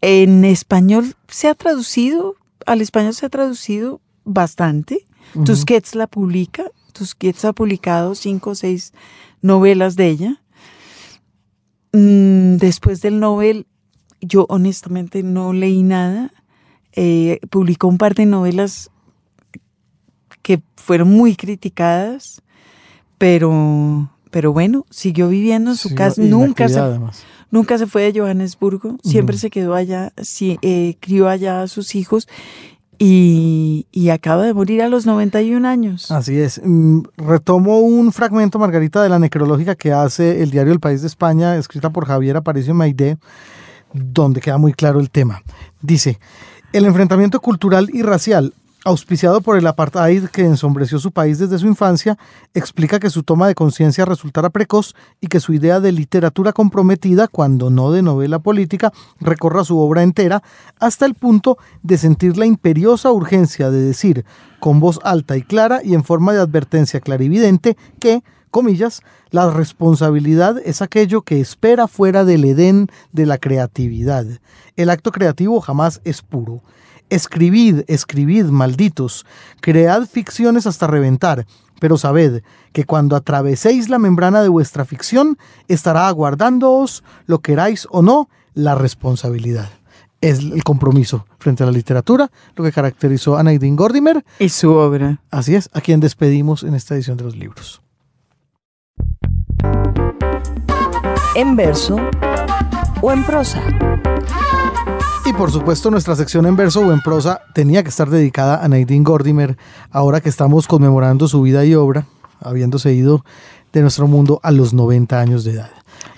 En 0.00 0.44
español 0.44 1.14
se 1.28 1.48
ha 1.48 1.54
traducido, 1.54 2.36
al 2.64 2.80
español 2.80 3.14
se 3.14 3.26
ha 3.26 3.28
traducido 3.28 4.00
bastante. 4.24 5.06
Tusquets 5.44 5.94
la 5.94 6.06
publica, 6.06 6.64
Tusquets 6.96 7.44
ha 7.44 7.52
publicado 7.52 8.14
cinco 8.14 8.50
o 8.50 8.54
seis 8.54 8.92
novelas 9.42 9.96
de 9.96 10.08
ella. 10.08 10.42
Mm, 11.92 12.56
después 12.56 13.00
del 13.00 13.20
Nobel, 13.20 13.66
yo 14.20 14.46
honestamente 14.48 15.22
no 15.22 15.52
leí 15.52 15.82
nada. 15.82 16.32
Eh, 16.92 17.40
publicó 17.50 17.88
un 17.88 17.98
par 17.98 18.14
de 18.14 18.26
novelas 18.26 18.90
que 20.42 20.62
fueron 20.76 21.10
muy 21.10 21.36
criticadas, 21.36 22.42
pero, 23.18 24.10
pero 24.30 24.52
bueno, 24.52 24.86
siguió 24.90 25.28
viviendo 25.28 25.72
en 25.72 25.76
su 25.76 25.94
casa. 25.94 26.22
Nunca 26.22 26.68
se, 26.68 26.80
nunca 27.50 27.78
se 27.78 27.86
fue 27.86 28.10
de 28.10 28.20
Johannesburgo, 28.20 28.96
siempre 29.02 29.36
se 29.36 29.50
quedó 29.50 29.74
allá, 29.74 30.12
eh, 30.40 30.96
crió 31.00 31.28
allá 31.28 31.62
a 31.62 31.68
sus 31.68 31.94
hijos 31.94 32.28
y, 32.98 34.08
acaba 34.10 34.44
de 34.44 34.54
morir 34.54 34.82
a 34.82 34.88
los 34.88 35.04
91 35.04 35.66
años. 35.66 36.10
Así 36.10 36.38
es. 36.38 36.60
Mm, 36.64 37.02
retomo 37.16 37.80
un 37.80 38.12
fragmento, 38.12 38.58
Margarita, 38.58 39.02
de 39.02 39.08
la 39.08 39.18
necrológica 39.18 39.74
que 39.74 39.92
hace 39.92 40.42
el 40.42 40.50
diario 40.50 40.72
El 40.72 40.80
País 40.80 41.02
de 41.02 41.08
España, 41.08 41.56
escrita 41.56 41.90
por 41.90 42.06
Javier 42.06 42.36
Aparicio 42.36 42.74
Maidé, 42.74 43.18
donde 43.92 44.40
queda 44.40 44.58
muy 44.58 44.72
claro 44.72 45.00
el 45.00 45.10
tema. 45.10 45.42
Dice, 45.82 46.18
el 46.72 46.86
enfrentamiento 46.86 47.40
cultural 47.40 47.88
y 47.92 48.02
racial 48.02 48.54
auspiciado 48.86 49.40
por 49.40 49.58
el 49.58 49.66
apartheid 49.66 50.26
que 50.26 50.42
ensombreció 50.42 51.00
su 51.00 51.10
país 51.10 51.40
desde 51.40 51.58
su 51.58 51.66
infancia, 51.66 52.16
explica 52.54 53.00
que 53.00 53.10
su 53.10 53.24
toma 53.24 53.48
de 53.48 53.56
conciencia 53.56 54.04
resultara 54.04 54.48
precoz 54.48 54.94
y 55.20 55.26
que 55.26 55.40
su 55.40 55.52
idea 55.52 55.80
de 55.80 55.90
literatura 55.90 56.52
comprometida, 56.52 57.26
cuando 57.26 57.68
no 57.68 57.90
de 57.90 58.02
novela 58.02 58.38
política, 58.38 58.92
recorra 59.18 59.64
su 59.64 59.76
obra 59.80 60.04
entera 60.04 60.40
hasta 60.78 61.04
el 61.04 61.14
punto 61.14 61.58
de 61.82 61.98
sentir 61.98 62.36
la 62.36 62.46
imperiosa 62.46 63.10
urgencia 63.10 63.72
de 63.72 63.82
decir, 63.82 64.24
con 64.60 64.78
voz 64.78 65.00
alta 65.02 65.36
y 65.36 65.42
clara 65.42 65.80
y 65.82 65.94
en 65.94 66.04
forma 66.04 66.32
de 66.32 66.38
advertencia 66.38 67.00
clarividente, 67.00 67.76
que, 67.98 68.22
comillas, 68.52 69.02
la 69.30 69.50
responsabilidad 69.50 70.58
es 70.64 70.80
aquello 70.80 71.22
que 71.22 71.40
espera 71.40 71.88
fuera 71.88 72.24
del 72.24 72.44
Edén 72.44 72.86
de 73.10 73.26
la 73.26 73.38
creatividad. 73.38 74.26
El 74.76 74.90
acto 74.90 75.10
creativo 75.10 75.60
jamás 75.60 76.00
es 76.04 76.22
puro. 76.22 76.62
Escribid, 77.08 77.82
escribid, 77.86 78.46
malditos, 78.46 79.26
cread 79.60 80.06
ficciones 80.06 80.66
hasta 80.66 80.86
reventar, 80.86 81.46
pero 81.80 81.98
sabed 81.98 82.42
que 82.72 82.84
cuando 82.84 83.14
atraveséis 83.14 83.88
la 83.88 83.98
membrana 83.98 84.42
de 84.42 84.48
vuestra 84.48 84.84
ficción, 84.84 85.38
estará 85.68 86.08
aguardándoos, 86.08 87.04
lo 87.26 87.38
queráis 87.38 87.86
o 87.90 88.02
no, 88.02 88.28
la 88.54 88.74
responsabilidad. 88.74 89.70
Es 90.20 90.38
el 90.40 90.64
compromiso 90.64 91.26
frente 91.38 91.62
a 91.62 91.66
la 91.66 91.72
literatura, 91.72 92.30
lo 92.56 92.64
que 92.64 92.72
caracterizó 92.72 93.36
a 93.36 93.42
Nadine 93.42 93.76
Gordimer. 93.76 94.24
Y 94.38 94.48
su 94.48 94.72
obra. 94.72 95.20
Así 95.30 95.54
es, 95.54 95.70
a 95.74 95.80
quien 95.80 96.00
despedimos 96.00 96.62
en 96.62 96.74
esta 96.74 96.94
edición 96.94 97.16
de 97.16 97.24
los 97.24 97.36
libros. 97.36 97.82
En 101.34 101.54
verso 101.54 101.96
o 103.02 103.12
en 103.12 103.24
prosa. 103.24 103.62
Y 105.26 105.32
por 105.32 105.50
supuesto 105.50 105.90
nuestra 105.90 106.14
sección 106.14 106.46
en 106.46 106.54
verso 106.54 106.82
o 106.82 106.92
en 106.92 107.00
prosa 107.00 107.40
tenía 107.52 107.82
que 107.82 107.88
estar 107.88 108.08
dedicada 108.08 108.64
a 108.64 108.68
Nadine 108.68 109.02
Gordimer, 109.02 109.56
ahora 109.90 110.20
que 110.20 110.28
estamos 110.28 110.68
conmemorando 110.68 111.26
su 111.26 111.42
vida 111.42 111.64
y 111.64 111.74
obra, 111.74 112.06
habiéndose 112.40 112.92
ido 112.94 113.24
de 113.72 113.80
nuestro 113.82 114.06
mundo 114.06 114.38
a 114.44 114.52
los 114.52 114.72
90 114.72 115.18
años 115.18 115.42
de 115.42 115.54
edad. 115.54 115.70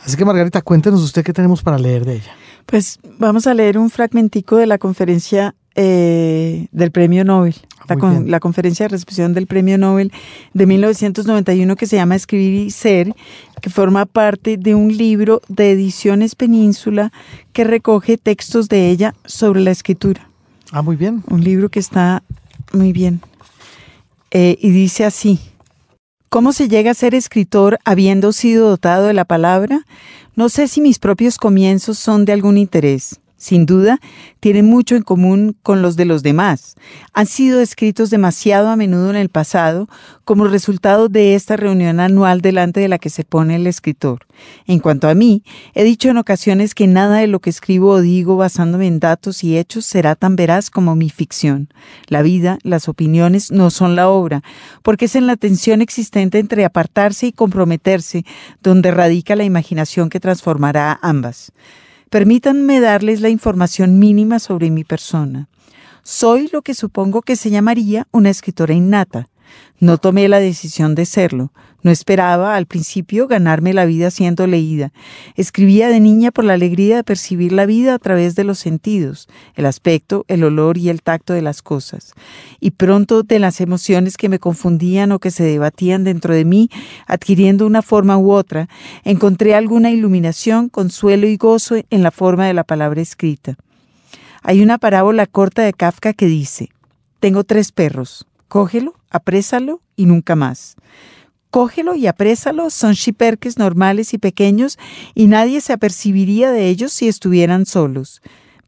Así 0.04 0.18
que 0.18 0.26
Margarita, 0.26 0.60
cuéntenos 0.60 1.00
usted 1.00 1.24
qué 1.24 1.32
tenemos 1.32 1.62
para 1.62 1.78
leer 1.78 2.04
de 2.04 2.16
ella. 2.16 2.36
Pues 2.66 2.98
vamos 3.18 3.46
a 3.46 3.54
leer 3.54 3.78
un 3.78 3.88
fragmentico 3.88 4.56
de 4.56 4.66
la 4.66 4.76
conferencia 4.76 5.54
eh, 5.74 6.66
del 6.70 6.90
Premio 6.90 7.24
Nobel, 7.24 7.54
la, 7.88 8.22
la, 8.24 8.40
conferencia 8.40 8.84
de 8.84 8.88
recepción 8.88 9.34
del 9.34 9.46
Premio 9.46 9.78
Nobel 9.78 10.12
de 10.54 10.66
1991 10.66 11.76
que 11.76 11.86
se 11.86 11.96
llama 11.96 12.16
Escribir 12.16 12.66
y 12.66 12.70
Ser, 12.70 13.14
que 13.60 13.70
forma 13.70 14.06
parte 14.06 14.56
de 14.56 14.74
un 14.74 14.96
libro 14.96 15.40
de 15.48 15.72
Ediciones 15.72 16.34
Península 16.34 17.12
que 17.52 17.64
recoge 17.64 18.18
textos 18.18 18.68
de 18.68 18.90
ella 18.90 19.14
sobre 19.24 19.60
la 19.60 19.70
escritura. 19.70 20.28
Ah, 20.70 20.82
muy 20.82 20.96
bien. 20.96 21.22
Un 21.28 21.42
libro 21.42 21.68
que 21.68 21.80
está 21.80 22.22
muy 22.72 22.92
bien. 22.92 23.20
Eh, 24.30 24.58
y 24.60 24.70
dice 24.70 25.04
así, 25.04 25.40
¿cómo 26.28 26.52
se 26.52 26.68
llega 26.68 26.90
a 26.90 26.94
ser 26.94 27.14
escritor 27.14 27.78
habiendo 27.84 28.32
sido 28.32 28.68
dotado 28.68 29.06
de 29.06 29.14
la 29.14 29.24
palabra? 29.24 29.86
No 30.36 30.48
sé 30.48 30.68
si 30.68 30.80
mis 30.80 30.98
propios 30.98 31.38
comienzos 31.38 31.98
son 31.98 32.24
de 32.24 32.32
algún 32.32 32.58
interés. 32.58 33.20
Sin 33.38 33.66
duda, 33.66 34.00
tienen 34.40 34.66
mucho 34.66 34.96
en 34.96 35.02
común 35.02 35.56
con 35.62 35.80
los 35.80 35.94
de 35.94 36.04
los 36.04 36.24
demás. 36.24 36.74
Han 37.12 37.26
sido 37.26 37.60
escritos 37.60 38.10
demasiado 38.10 38.66
a 38.68 38.74
menudo 38.74 39.10
en 39.10 39.16
el 39.16 39.28
pasado 39.28 39.88
como 40.24 40.48
resultado 40.48 41.08
de 41.08 41.36
esta 41.36 41.56
reunión 41.56 42.00
anual 42.00 42.40
delante 42.40 42.80
de 42.80 42.88
la 42.88 42.98
que 42.98 43.10
se 43.10 43.22
pone 43.22 43.54
el 43.54 43.68
escritor. 43.68 44.26
En 44.66 44.80
cuanto 44.80 45.08
a 45.08 45.14
mí, 45.14 45.44
he 45.74 45.84
dicho 45.84 46.08
en 46.08 46.18
ocasiones 46.18 46.74
que 46.74 46.88
nada 46.88 47.18
de 47.18 47.28
lo 47.28 47.38
que 47.38 47.50
escribo 47.50 47.90
o 47.90 48.00
digo 48.00 48.36
basándome 48.36 48.88
en 48.88 48.98
datos 48.98 49.44
y 49.44 49.56
hechos 49.56 49.86
será 49.86 50.16
tan 50.16 50.34
veraz 50.34 50.68
como 50.68 50.96
mi 50.96 51.08
ficción. 51.08 51.72
La 52.08 52.22
vida, 52.22 52.58
las 52.64 52.88
opiniones 52.88 53.52
no 53.52 53.70
son 53.70 53.94
la 53.94 54.08
obra, 54.08 54.42
porque 54.82 55.04
es 55.04 55.14
en 55.14 55.28
la 55.28 55.36
tensión 55.36 55.80
existente 55.80 56.40
entre 56.40 56.64
apartarse 56.64 57.28
y 57.28 57.32
comprometerse 57.32 58.24
donde 58.64 58.90
radica 58.90 59.36
la 59.36 59.44
imaginación 59.44 60.08
que 60.08 60.18
transformará 60.18 60.98
ambas. 61.02 61.52
Permítanme 62.10 62.80
darles 62.80 63.20
la 63.20 63.28
información 63.28 63.98
mínima 63.98 64.38
sobre 64.38 64.70
mi 64.70 64.82
persona. 64.82 65.48
Soy 66.02 66.48
lo 66.52 66.62
que 66.62 66.74
supongo 66.74 67.20
que 67.20 67.36
se 67.36 67.50
llamaría 67.50 68.06
una 68.12 68.30
escritora 68.30 68.72
innata. 68.72 69.28
No 69.80 69.98
tomé 69.98 70.28
la 70.28 70.40
decisión 70.40 70.94
de 70.94 71.06
serlo. 71.06 71.52
No 71.82 71.92
esperaba 71.92 72.56
al 72.56 72.66
principio 72.66 73.28
ganarme 73.28 73.72
la 73.72 73.84
vida 73.84 74.10
siendo 74.10 74.48
leída. 74.48 74.92
Escribía 75.36 75.88
de 75.88 76.00
niña 76.00 76.32
por 76.32 76.44
la 76.44 76.54
alegría 76.54 76.96
de 76.96 77.04
percibir 77.04 77.52
la 77.52 77.66
vida 77.66 77.94
a 77.94 77.98
través 78.00 78.34
de 78.34 78.42
los 78.42 78.58
sentidos, 78.58 79.28
el 79.54 79.64
aspecto, 79.64 80.24
el 80.26 80.42
olor 80.42 80.76
y 80.76 80.88
el 80.88 81.02
tacto 81.02 81.34
de 81.34 81.42
las 81.42 81.62
cosas. 81.62 82.14
Y 82.58 82.72
pronto 82.72 83.22
de 83.22 83.38
las 83.38 83.60
emociones 83.60 84.16
que 84.16 84.28
me 84.28 84.40
confundían 84.40 85.12
o 85.12 85.20
que 85.20 85.30
se 85.30 85.44
debatían 85.44 86.02
dentro 86.02 86.34
de 86.34 86.44
mí, 86.44 86.68
adquiriendo 87.06 87.64
una 87.64 87.82
forma 87.82 88.18
u 88.18 88.32
otra, 88.32 88.68
encontré 89.04 89.54
alguna 89.54 89.92
iluminación, 89.92 90.68
consuelo 90.68 91.28
y 91.28 91.36
gozo 91.36 91.76
en 91.90 92.02
la 92.02 92.10
forma 92.10 92.46
de 92.48 92.54
la 92.54 92.64
palabra 92.64 93.00
escrita. 93.00 93.56
Hay 94.42 94.62
una 94.62 94.78
parábola 94.78 95.26
corta 95.26 95.62
de 95.62 95.72
Kafka 95.72 96.12
que 96.12 96.26
dice, 96.26 96.70
tengo 97.20 97.44
tres 97.44 97.70
perros, 97.70 98.26
cógelo, 98.48 98.94
aprésalo 99.10 99.80
y 99.96 100.06
nunca 100.06 100.36
más. 100.36 100.76
Cógelo 101.50 101.94
y 101.94 102.06
aprésalo, 102.06 102.68
son 102.68 102.94
chiperques 102.94 103.56
normales 103.58 104.12
y 104.12 104.18
pequeños 104.18 104.78
y 105.14 105.28
nadie 105.28 105.60
se 105.60 105.72
apercibiría 105.72 106.50
de 106.50 106.68
ellos 106.68 106.92
si 106.92 107.08
estuvieran 107.08 107.64
solos. 107.64 108.20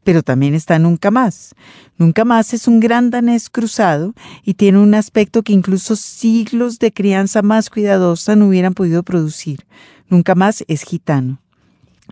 Pero 0.03 0.23
también 0.23 0.55
está 0.55 0.79
Nunca 0.79 1.11
Más. 1.11 1.53
Nunca 1.97 2.25
Más 2.25 2.53
es 2.53 2.67
un 2.67 2.79
gran 2.79 3.11
danés 3.11 3.49
cruzado 3.49 4.13
y 4.43 4.55
tiene 4.55 4.79
un 4.79 4.95
aspecto 4.95 5.43
que 5.43 5.53
incluso 5.53 5.95
siglos 5.95 6.79
de 6.79 6.91
crianza 6.91 7.43
más 7.43 7.69
cuidadosa 7.69 8.35
no 8.35 8.47
hubieran 8.47 8.73
podido 8.73 9.03
producir. 9.03 9.65
Nunca 10.09 10.33
Más 10.33 10.63
es 10.67 10.83
gitano. 10.83 11.40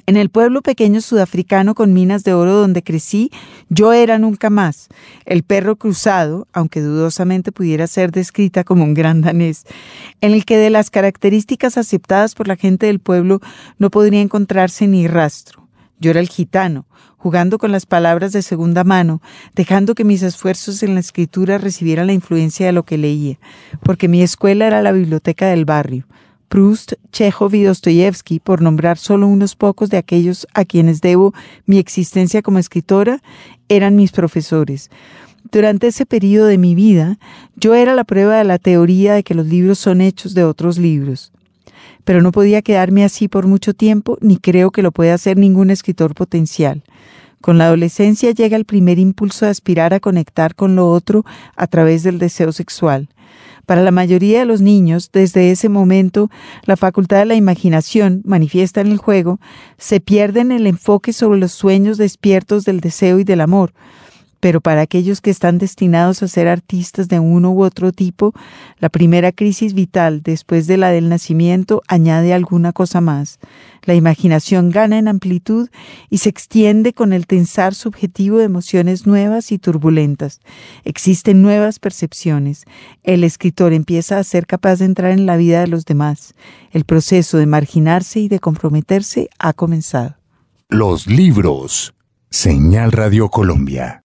En 0.09 0.17
el 0.17 0.31
pueblo 0.31 0.63
pequeño 0.63 1.01
sudafricano 1.01 1.75
con 1.75 1.93
minas 1.93 2.23
de 2.23 2.33
oro 2.33 2.55
donde 2.55 2.81
crecí, 2.81 3.29
yo 3.69 3.93
era 3.93 4.17
nunca 4.17 4.49
más. 4.49 4.87
El 5.23 5.43
perro 5.43 5.75
cruzado, 5.75 6.47
aunque 6.51 6.81
dudosamente 6.81 7.51
pudiera 7.51 7.85
ser 7.85 8.09
descrita 8.09 8.63
como 8.63 8.85
un 8.85 8.95
gran 8.95 9.21
danés, 9.21 9.67
en 10.19 10.31
el 10.31 10.45
que 10.45 10.57
de 10.57 10.71
las 10.71 10.89
características 10.89 11.77
aceptadas 11.77 12.33
por 12.33 12.47
la 12.47 12.55
gente 12.55 12.87
del 12.87 12.97
pueblo 12.97 13.39
no 13.77 13.91
podría 13.91 14.21
encontrarse 14.21 14.87
ni 14.87 15.05
rastro. 15.05 15.67
Yo 15.99 16.09
era 16.09 16.21
el 16.21 16.29
gitano, 16.29 16.87
jugando 17.17 17.59
con 17.59 17.71
las 17.71 17.85
palabras 17.85 18.31
de 18.31 18.41
segunda 18.41 18.83
mano, 18.83 19.21
dejando 19.53 19.93
que 19.93 20.05
mis 20.05 20.23
esfuerzos 20.23 20.81
en 20.81 20.95
la 20.95 21.01
escritura 21.01 21.59
recibieran 21.59 22.07
la 22.07 22.13
influencia 22.13 22.65
de 22.65 22.71
lo 22.71 22.81
que 22.81 22.97
leía, 22.97 23.37
porque 23.83 24.07
mi 24.07 24.23
escuela 24.23 24.65
era 24.65 24.81
la 24.81 24.91
biblioteca 24.91 25.49
del 25.49 25.65
barrio. 25.65 26.07
Proust, 26.49 26.93
Chekhov 27.11 27.55
y 27.55 27.63
Dostoyevsky, 27.63 28.39
por 28.39 28.61
nombrar 28.61 28.97
solo 28.97 29.27
unos 29.27 29.55
pocos 29.55 29.89
de 29.89 29.97
aquellos 29.97 30.45
a 30.53 30.65
quienes 30.65 30.99
debo 30.99 31.33
mi 31.65 31.77
existencia 31.77 32.41
como 32.41 32.59
escritora, 32.59 33.21
eran 33.69 33.95
mis 33.95 34.11
profesores. 34.11 34.89
Durante 35.51 35.87
ese 35.87 36.05
periodo 36.05 36.47
de 36.47 36.57
mi 36.57 36.75
vida, 36.75 37.17
yo 37.55 37.75
era 37.75 37.95
la 37.95 38.03
prueba 38.03 38.37
de 38.37 38.43
la 38.43 38.57
teoría 38.57 39.13
de 39.13 39.23
que 39.23 39.35
los 39.35 39.47
libros 39.47 39.79
son 39.79 40.01
hechos 40.01 40.33
de 40.33 40.43
otros 40.43 40.77
libros 40.77 41.31
pero 42.09 42.23
no 42.23 42.31
podía 42.31 42.63
quedarme 42.63 43.03
así 43.03 43.27
por 43.27 43.45
mucho 43.45 43.75
tiempo, 43.75 44.17
ni 44.19 44.37
creo 44.37 44.71
que 44.71 44.81
lo 44.81 44.91
pueda 44.91 45.13
hacer 45.13 45.37
ningún 45.37 45.69
escritor 45.69 46.15
potencial. 46.15 46.83
Con 47.41 47.57
la 47.57 47.65
adolescencia 47.65 48.31
llega 48.31 48.57
el 48.57 48.65
primer 48.65 48.99
impulso 48.99 49.45
de 49.45 49.51
aspirar 49.51 49.93
a 49.93 49.99
conectar 49.99 50.55
con 50.55 50.75
lo 50.75 50.89
otro 50.89 51.23
a 51.55 51.67
través 51.67 52.03
del 52.03 52.19
deseo 52.19 52.51
sexual. 52.51 53.09
Para 53.69 53.83
la 53.83 53.91
mayoría 53.91 54.39
de 54.39 54.45
los 54.47 54.61
niños, 54.61 55.11
desde 55.13 55.51
ese 55.51 55.69
momento, 55.69 56.31
la 56.63 56.75
facultad 56.75 57.19
de 57.19 57.25
la 57.25 57.35
imaginación, 57.35 58.23
manifiesta 58.25 58.81
en 58.81 58.87
el 58.87 58.97
juego, 58.97 59.39
se 59.77 59.99
pierde 59.99 60.39
en 60.39 60.51
el 60.51 60.65
enfoque 60.65 61.13
sobre 61.13 61.37
los 61.37 61.51
sueños 61.51 61.99
despiertos 61.99 62.65
del 62.65 62.79
deseo 62.79 63.19
y 63.19 63.23
del 63.23 63.41
amor, 63.41 63.73
pero 64.39 64.61
para 64.61 64.81
aquellos 64.81 65.21
que 65.21 65.29
están 65.29 65.57
destinados 65.57 66.23
a 66.23 66.27
ser 66.27 66.47
artistas 66.47 67.07
de 67.07 67.19
uno 67.19 67.51
u 67.51 67.63
otro 67.63 67.91
tipo, 67.91 68.33
la 68.79 68.89
primera 68.89 69.31
crisis 69.31 69.73
vital 69.73 70.21
después 70.23 70.67
de 70.67 70.77
la 70.77 70.89
del 70.89 71.09
nacimiento 71.09 71.81
añade 71.87 72.33
alguna 72.33 72.71
cosa 72.73 73.01
más. 73.01 73.39
La 73.83 73.95
imaginación 73.95 74.71
gana 74.71 74.97
en 74.97 75.07
amplitud 75.07 75.69
y 76.09 76.19
se 76.19 76.29
extiende 76.29 76.93
con 76.93 77.13
el 77.13 77.27
tensar 77.27 77.75
subjetivo 77.75 78.37
de 78.37 78.45
emociones 78.45 79.05
nuevas 79.05 79.51
y 79.51 79.59
turbulentas. 79.59 80.39
Existen 80.83 81.41
nuevas 81.41 81.79
percepciones. 81.79 82.65
El 83.03 83.23
escritor 83.23 83.73
empieza 83.73 84.19
a 84.19 84.23
ser 84.23 84.45
capaz 84.45 84.79
de 84.79 84.85
entrar 84.85 85.11
en 85.11 85.25
la 85.25 85.37
vida 85.37 85.61
de 85.61 85.67
los 85.67 85.85
demás. 85.85 86.33
El 86.71 86.85
proceso 86.85 87.37
de 87.37 87.45
marginarse 87.45 88.19
y 88.19 88.27
de 88.27 88.39
comprometerse 88.39 89.29
ha 89.39 89.53
comenzado. 89.53 90.15
Los 90.69 91.07
libros. 91.07 91.93
Señal 92.29 92.91
Radio 92.91 93.29
Colombia 93.29 94.03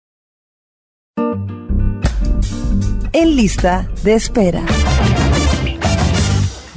en 3.15 3.37
lista 3.37 3.89
de 4.03 4.15
espera. 4.15 4.63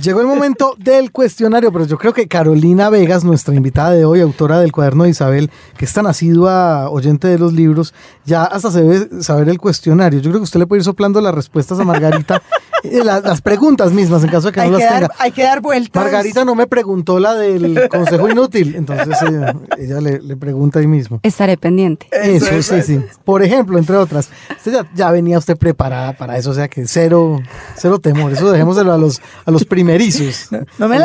Llegó 0.01 0.21
el 0.21 0.27
momento 0.27 0.75
del 0.79 1.11
cuestionario, 1.11 1.71
pero 1.71 1.85
yo 1.85 1.97
creo 1.97 2.13
que 2.13 2.27
Carolina 2.27 2.89
Vegas, 2.91 3.23
nuestra 3.23 3.55
invitada 3.55 3.91
de 3.91 4.05
hoy, 4.05 4.21
autora 4.21 4.59
del 4.59 4.71
cuaderno 4.71 5.03
de 5.03 5.09
Isabel, 5.09 5.49
que 5.77 5.85
es 5.85 5.93
tan 5.93 6.05
asidua 6.05 6.89
oyente 6.89 7.27
de 7.27 7.39
los 7.39 7.53
libros, 7.53 7.93
ya 8.23 8.43
hasta 8.43 8.69
se 8.71 8.83
debe 8.83 9.23
saber 9.23 9.49
el 9.49 9.57
cuestionario. 9.57 10.19
Yo 10.19 10.29
creo 10.29 10.41
que 10.41 10.45
usted 10.45 10.59
le 10.59 10.67
puede 10.67 10.81
ir 10.81 10.85
soplando 10.85 11.19
las 11.19 11.33
respuestas 11.33 11.79
a 11.79 11.83
Margarita, 11.83 12.43
eh, 12.83 13.03
las, 13.03 13.41
preguntas 13.41 13.91
mismas, 13.91 14.23
en 14.23 14.29
caso 14.29 14.47
de 14.47 14.53
que 14.53 14.61
no 14.61 14.77
las 14.77 14.93
tenga. 14.93 15.11
Hay 15.17 15.31
que 15.31 15.43
dar 15.43 15.61
vueltas. 15.61 16.03
Margarita 16.03 16.45
no 16.45 16.55
me 16.55 16.67
preguntó 16.67 17.19
la 17.19 17.35
del 17.35 17.87
consejo 17.89 18.29
inútil, 18.29 18.75
entonces 18.75 19.17
ella, 19.77 20.01
le, 20.01 20.37
pregunta 20.37 20.79
ahí 20.79 20.87
mismo. 20.87 21.19
Estaré 21.23 21.57
pendiente. 21.57 22.07
Eso, 22.11 22.61
sí, 22.61 22.81
sí. 22.81 23.01
Por 23.23 23.43
ejemplo, 23.43 23.77
entre 23.77 23.97
otras, 23.97 24.29
usted 24.55 24.85
ya, 24.95 25.11
venía 25.11 25.37
usted 25.37 25.57
preparada 25.57 26.13
para 26.13 26.37
eso, 26.37 26.51
o 26.51 26.53
sea 26.53 26.67
que 26.67 26.87
cero, 26.87 27.41
cero 27.75 27.99
temor. 27.99 28.31
Eso 28.31 28.51
dejémoselo 28.51 28.93
a 28.93 28.97
los, 28.97 29.21
a 29.45 29.51
los 29.51 29.65
primeros 29.65 29.97
no, 30.77 30.87
me, 30.87 30.99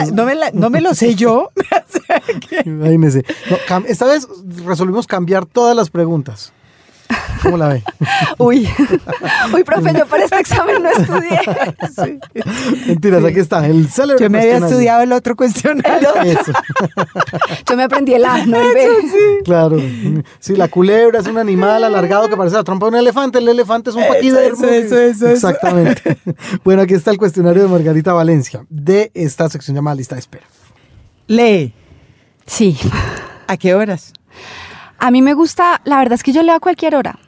no, 0.53 0.71
me 0.71 0.81
lo 0.81 0.95
sé 0.95 1.15
yo. 1.15 1.51
esta 3.89 4.07
vez 4.07 4.29
resolvimos 4.65 5.07
cambiar 5.07 5.47
todas 5.47 5.77
las 5.77 5.91
preguntas. 5.91 6.53
¿Cómo 7.43 7.57
la 7.57 7.69
ve? 7.69 7.83
Uy, 8.39 8.69
uy, 9.55 9.65
profe, 9.65 9.93
yo 9.97 10.07
para 10.07 10.25
este 10.25 10.39
examen 10.39 10.83
no 10.83 10.91
estudié. 10.91 11.41
Mentiras, 12.87 13.25
aquí 13.25 13.41
está, 13.41 13.67
el 13.67 13.89
Yo 14.19 14.31
me 14.31 14.41
había 14.41 14.59
estudiado 14.59 15.03
el 15.03 15.13
otro 15.13 15.37
cuestionario. 15.37 16.11
Yo 17.69 17.77
me 17.77 17.85
aprendí 17.85 18.15
el 18.15 18.25
A, 18.25 18.47
no 18.47 18.61
el 18.61 18.75
B. 18.75 18.89
Claro. 19.45 19.77
Sí, 20.39 20.57
la 20.57 20.69
culebra 20.69 21.21
es 21.21 21.27
un 21.27 21.39
animal 21.39 21.85
alargado 21.85 22.29
que 22.29 22.37
parece 22.37 22.57
la 22.57 22.65
trompa 22.65 22.87
de 22.87 22.91
un 22.91 22.99
elefante, 22.99 23.39
el 23.39 23.49
elefante 23.49 23.91
es 23.91 23.97
un 23.97 24.07
paquidermo. 24.07 24.65
Eso, 24.65 24.67
eso, 24.67 24.99
eso, 24.99 25.29
Exactamente. 25.29 26.19
Bueno, 26.65 26.83
aquí 26.83 26.95
está 26.95 27.11
el 27.11 27.19
cuestionario 27.19 27.63
de 27.63 27.69
Margarita 27.69 28.13
Valencia, 28.13 28.65
de 28.69 29.11
esta 29.15 29.49
sección 29.49 29.75
llamada 29.75 29.97
Lista 29.97 30.15
de 30.15 30.21
Espera. 30.21 30.47
Lee. 31.27 31.75
Sí. 32.47 32.77
¿A 33.47 33.57
qué 33.57 33.75
horas? 33.75 34.13
A 34.99 35.11
mí 35.11 35.23
me 35.23 35.35
gusta, 35.35 35.81
la 35.85 35.99
verdad 35.99 36.15
es 36.15 36.23
que 36.23 36.33
yo 36.33 36.43
leo 36.43 36.55
a 36.55 36.61
cualquier 36.61 36.95
hora. 36.95 37.19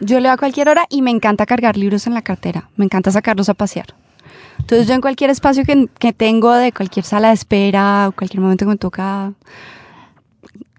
Yo 0.00 0.20
leo 0.20 0.32
a 0.32 0.36
cualquier 0.36 0.68
hora 0.68 0.86
y 0.90 1.02
me 1.02 1.10
encanta 1.10 1.46
cargar 1.46 1.76
libros 1.76 2.06
en 2.06 2.14
la 2.14 2.22
cartera. 2.22 2.68
Me 2.76 2.84
encanta 2.84 3.10
sacarlos 3.10 3.48
a 3.48 3.54
pasear. 3.54 3.94
Entonces 4.58 4.86
yo 4.86 4.94
en 4.94 5.00
cualquier 5.00 5.30
espacio 5.30 5.64
que, 5.64 6.12
tengo, 6.12 6.52
de 6.52 6.72
cualquier 6.72 7.04
sala 7.04 7.28
de 7.28 7.34
espera 7.34 8.08
o 8.08 8.12
cualquier 8.12 8.40
momento 8.40 8.64
que 8.64 8.70
me 8.70 8.76
toca, 8.76 9.32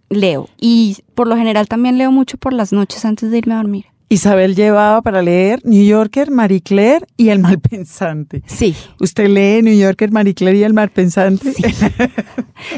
leo. 0.10 0.50
Y 0.60 0.98
por 1.16 1.28
lo 1.28 1.36
general 1.36 1.68
también 1.68 1.98
leo 1.98 2.12
mucho 2.12 2.38
por 2.38 2.54
las 2.54 2.74
noches 2.74 3.06
antes 3.06 3.32
de 3.32 3.38
irme 3.38 3.54
a 3.54 3.58
dormir. 3.58 3.86
Isabel 4.10 4.56
llevaba 4.56 5.02
para 5.02 5.22
leer 5.22 5.60
New 5.66 5.84
Yorker, 5.84 6.32
Marie 6.32 6.62
Claire 6.62 7.06
y 7.18 7.28
El 7.28 7.40
Malpensante. 7.40 8.42
Sí. 8.46 8.74
¿Usted 9.02 9.28
lee 9.28 9.62
New 9.62 9.78
Yorker, 9.78 10.12
Marie 10.12 10.34
Claire 10.34 10.60
y 10.60 10.64
El 10.64 10.74
Malpensante? 10.74 11.52
Sí. 11.52 11.64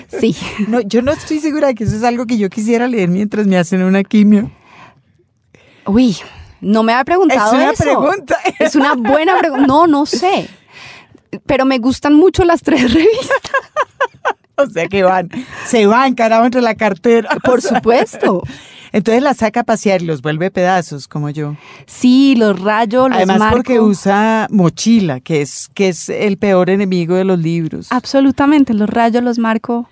sí. 0.20 0.36
No, 0.68 0.82
yo 0.82 1.04
no 1.04 1.12
estoy 1.12 1.40
segura 1.40 1.68
de 1.68 1.76
que 1.76 1.84
eso 1.84 1.96
es 1.96 2.04
algo 2.04 2.26
que 2.26 2.40
yo 2.40 2.50
quisiera 2.50 2.88
leer 2.88 3.10
mientras 3.10 3.46
me 3.46 3.58
hacen 3.58 3.84
una 3.84 4.04
quimio. 4.04 4.52
Uy, 5.90 6.18
no 6.62 6.84
me 6.84 6.94
ha 6.94 7.04
preguntado 7.04 7.52
Es 7.54 7.54
una 7.54 7.72
eso. 7.72 7.84
pregunta. 7.84 8.38
Es 8.60 8.76
una 8.76 8.94
buena 8.96 9.38
pregunta. 9.40 9.66
No, 9.68 9.88
no 9.88 10.06
sé. 10.06 10.48
Pero 11.46 11.66
me 11.66 11.78
gustan 11.80 12.14
mucho 12.14 12.44
las 12.44 12.62
tres 12.62 12.94
revistas. 12.94 13.52
o 14.56 14.66
sea 14.68 14.88
que 14.88 15.04
van, 15.04 15.30
se 15.66 15.86
van, 15.86 16.16
carajo, 16.16 16.46
entre 16.46 16.62
la 16.62 16.76
cartera. 16.76 17.30
Por 17.44 17.62
supuesto. 17.62 18.44
Entonces 18.92 19.22
la 19.22 19.34
saca 19.36 19.60
a 19.60 19.64
pasear 19.64 20.02
y 20.02 20.06
los 20.06 20.22
vuelve 20.22 20.50
pedazos, 20.50 21.08
como 21.08 21.30
yo. 21.30 21.56
Sí, 21.86 22.36
los 22.36 22.60
rayo, 22.60 23.08
los 23.08 23.18
Además 23.18 23.54
porque 23.54 23.80
usa 23.80 24.48
mochila, 24.50 25.20
que 25.20 25.42
es, 25.42 25.70
que 25.76 25.90
es 25.90 26.10
el 26.10 26.38
peor 26.38 26.72
enemigo 26.72 27.16
de 27.16 27.24
los 27.24 27.38
libros. 27.40 27.88
Absolutamente, 27.92 28.74
los 28.74 28.90
rayo, 28.90 29.22
los 29.22 29.38
marco. 29.38 29.88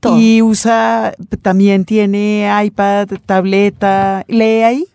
Todo. 0.00 0.18
Y 0.18 0.42
usa, 0.42 1.14
también 1.42 1.84
tiene 1.84 2.50
iPad, 2.64 3.06
tableta. 3.24 4.24
¿Lee 4.26 4.62
ahí? 4.62 4.86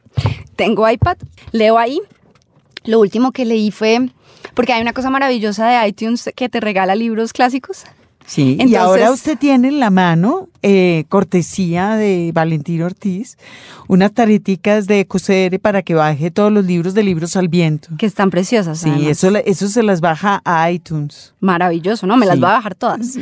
Tengo 0.55 0.89
iPad, 0.89 1.17
leo 1.51 1.77
ahí. 1.77 2.01
Lo 2.83 2.99
último 2.99 3.31
que 3.31 3.45
leí 3.45 3.71
fue, 3.71 4.09
porque 4.53 4.73
hay 4.73 4.81
una 4.81 4.93
cosa 4.93 5.09
maravillosa 5.09 5.67
de 5.67 5.87
iTunes 5.87 6.29
que 6.35 6.49
te 6.49 6.59
regala 6.59 6.95
libros 6.95 7.33
clásicos. 7.33 7.83
Sí, 8.27 8.57
y 8.59 8.75
ahora 8.75 9.11
usted 9.11 9.37
tiene 9.37 9.69
en 9.69 9.79
la 9.79 9.89
mano, 9.89 10.49
eh, 10.61 11.05
cortesía 11.07 11.95
de 11.95 12.31
Valentín 12.33 12.81
Ortiz, 12.81 13.37
unas 13.87 14.11
tareticas 14.11 14.85
de 14.85 15.07
coser 15.07 15.61
para 15.61 15.81
que 15.81 15.95
baje 15.95 16.29
todos 16.29 16.51
los 16.51 16.65
libros 16.65 16.93
de 16.93 17.03
libros 17.03 17.37
al 17.37 17.47
viento. 17.47 17.87
Que 17.97 18.05
están 18.05 18.29
preciosas. 18.29 18.79
Sí, 18.79 19.07
eso, 19.07 19.33
eso 19.45 19.69
se 19.69 19.81
las 19.81 20.01
baja 20.01 20.41
a 20.43 20.69
iTunes. 20.69 21.33
Maravilloso, 21.39 22.05
¿no? 22.05 22.17
Me 22.17 22.25
las 22.25 22.43
va 22.43 22.49
a 22.49 22.53
bajar 22.57 22.75
todas. 22.75 23.17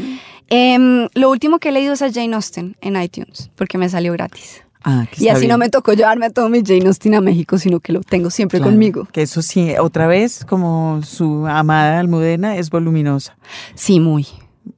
Em, 0.47 1.07
lo 1.13 1.29
último 1.29 1.59
que 1.59 1.69
he 1.69 1.71
leído 1.71 1.93
es 1.93 2.01
a 2.01 2.11
Jane 2.11 2.35
Austen 2.35 2.75
en 2.81 2.99
iTunes, 2.99 3.51
porque 3.55 3.77
me 3.77 3.89
salió 3.89 4.11
gratis. 4.11 4.64
Ah, 4.87 5.07
y 5.17 5.29
así 5.29 5.47
no 5.47 5.57
me 5.57 5.69
tocó 5.69 5.93
llevarme 5.93 6.27
a 6.27 6.29
todo 6.29 6.47
mi 6.47 6.61
Jane 6.63 6.85
Austen 6.85 7.15
a 7.15 7.21
México, 7.21 7.57
sino 7.57 7.79
que 7.79 7.91
lo 7.91 8.01
tengo 8.01 8.29
siempre 8.29 8.61
conmigo. 8.61 9.07
Que 9.11 9.23
eso 9.23 9.41
sí, 9.41 9.73
otra 9.79 10.05
vez, 10.05 10.45
como 10.45 11.01
su 11.03 11.47
amada 11.47 11.99
Almudena, 11.99 12.55
es 12.55 12.69
voluminosa. 12.69 13.35
Sí, 13.73 13.99
muy. 13.99 14.27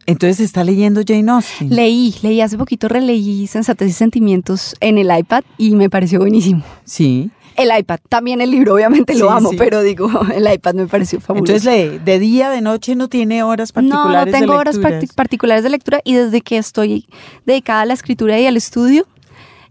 Entonces 0.06 0.40
está 0.40 0.64
leyendo 0.64 1.02
Jane 1.06 1.30
Austen. 1.30 1.70
Leí, 1.70 2.16
leí 2.22 2.40
hace 2.40 2.58
poquito, 2.58 2.88
releí 2.88 3.48
Sensatez 3.48 3.90
y 3.90 3.94
Sentimientos 3.94 4.76
en 4.80 4.98
el 4.98 5.16
iPad 5.16 5.44
y 5.58 5.76
me 5.76 5.90
pareció 5.90 6.20
buenísimo. 6.20 6.64
Sí. 6.86 7.30
El 7.58 7.78
iPad, 7.78 8.00
también 8.08 8.40
el 8.40 8.52
libro, 8.52 8.76
obviamente 8.76 9.16
lo 9.16 9.30
amo, 9.32 9.50
pero 9.58 9.82
digo, 9.82 10.10
el 10.34 10.50
iPad 10.50 10.76
me 10.76 10.88
pareció 10.88 11.20
fabuloso. 11.20 11.54
Entonces 11.54 11.92
lee, 11.92 12.00
de 12.00 12.20
día, 12.20 12.50
de 12.50 12.62
noche, 12.62 12.96
no 12.96 13.10
tiene 13.10 13.44
horas 13.44 13.74
particulares. 13.74 14.32
No, 14.32 14.40
no 14.40 14.40
tengo 14.40 14.58
horas 14.58 14.78
particulares 15.16 15.64
de 15.64 15.72
lectura 15.72 16.00
y 16.06 16.14
desde 16.14 16.40
que 16.42 16.58
estoy 16.58 17.08
dedicada 17.46 17.82
a 17.82 17.86
la 17.86 17.94
escritura 17.94 18.40
y 18.40 18.46
al 18.46 18.56
estudio, 18.56 19.06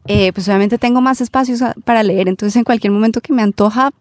eh, 0.08 0.32
pues 0.32 0.48
obviamente 0.48 0.78
tengo 0.78 1.00
más 1.00 1.20
espacios 1.20 1.60
para 1.84 2.02
leer. 2.02 2.28
Entonces 2.28 2.56
en 2.56 2.64
cualquier 2.64 2.92
momento 2.92 3.20
que 3.20 3.32
me 3.32 3.42
antoja, 3.42 3.92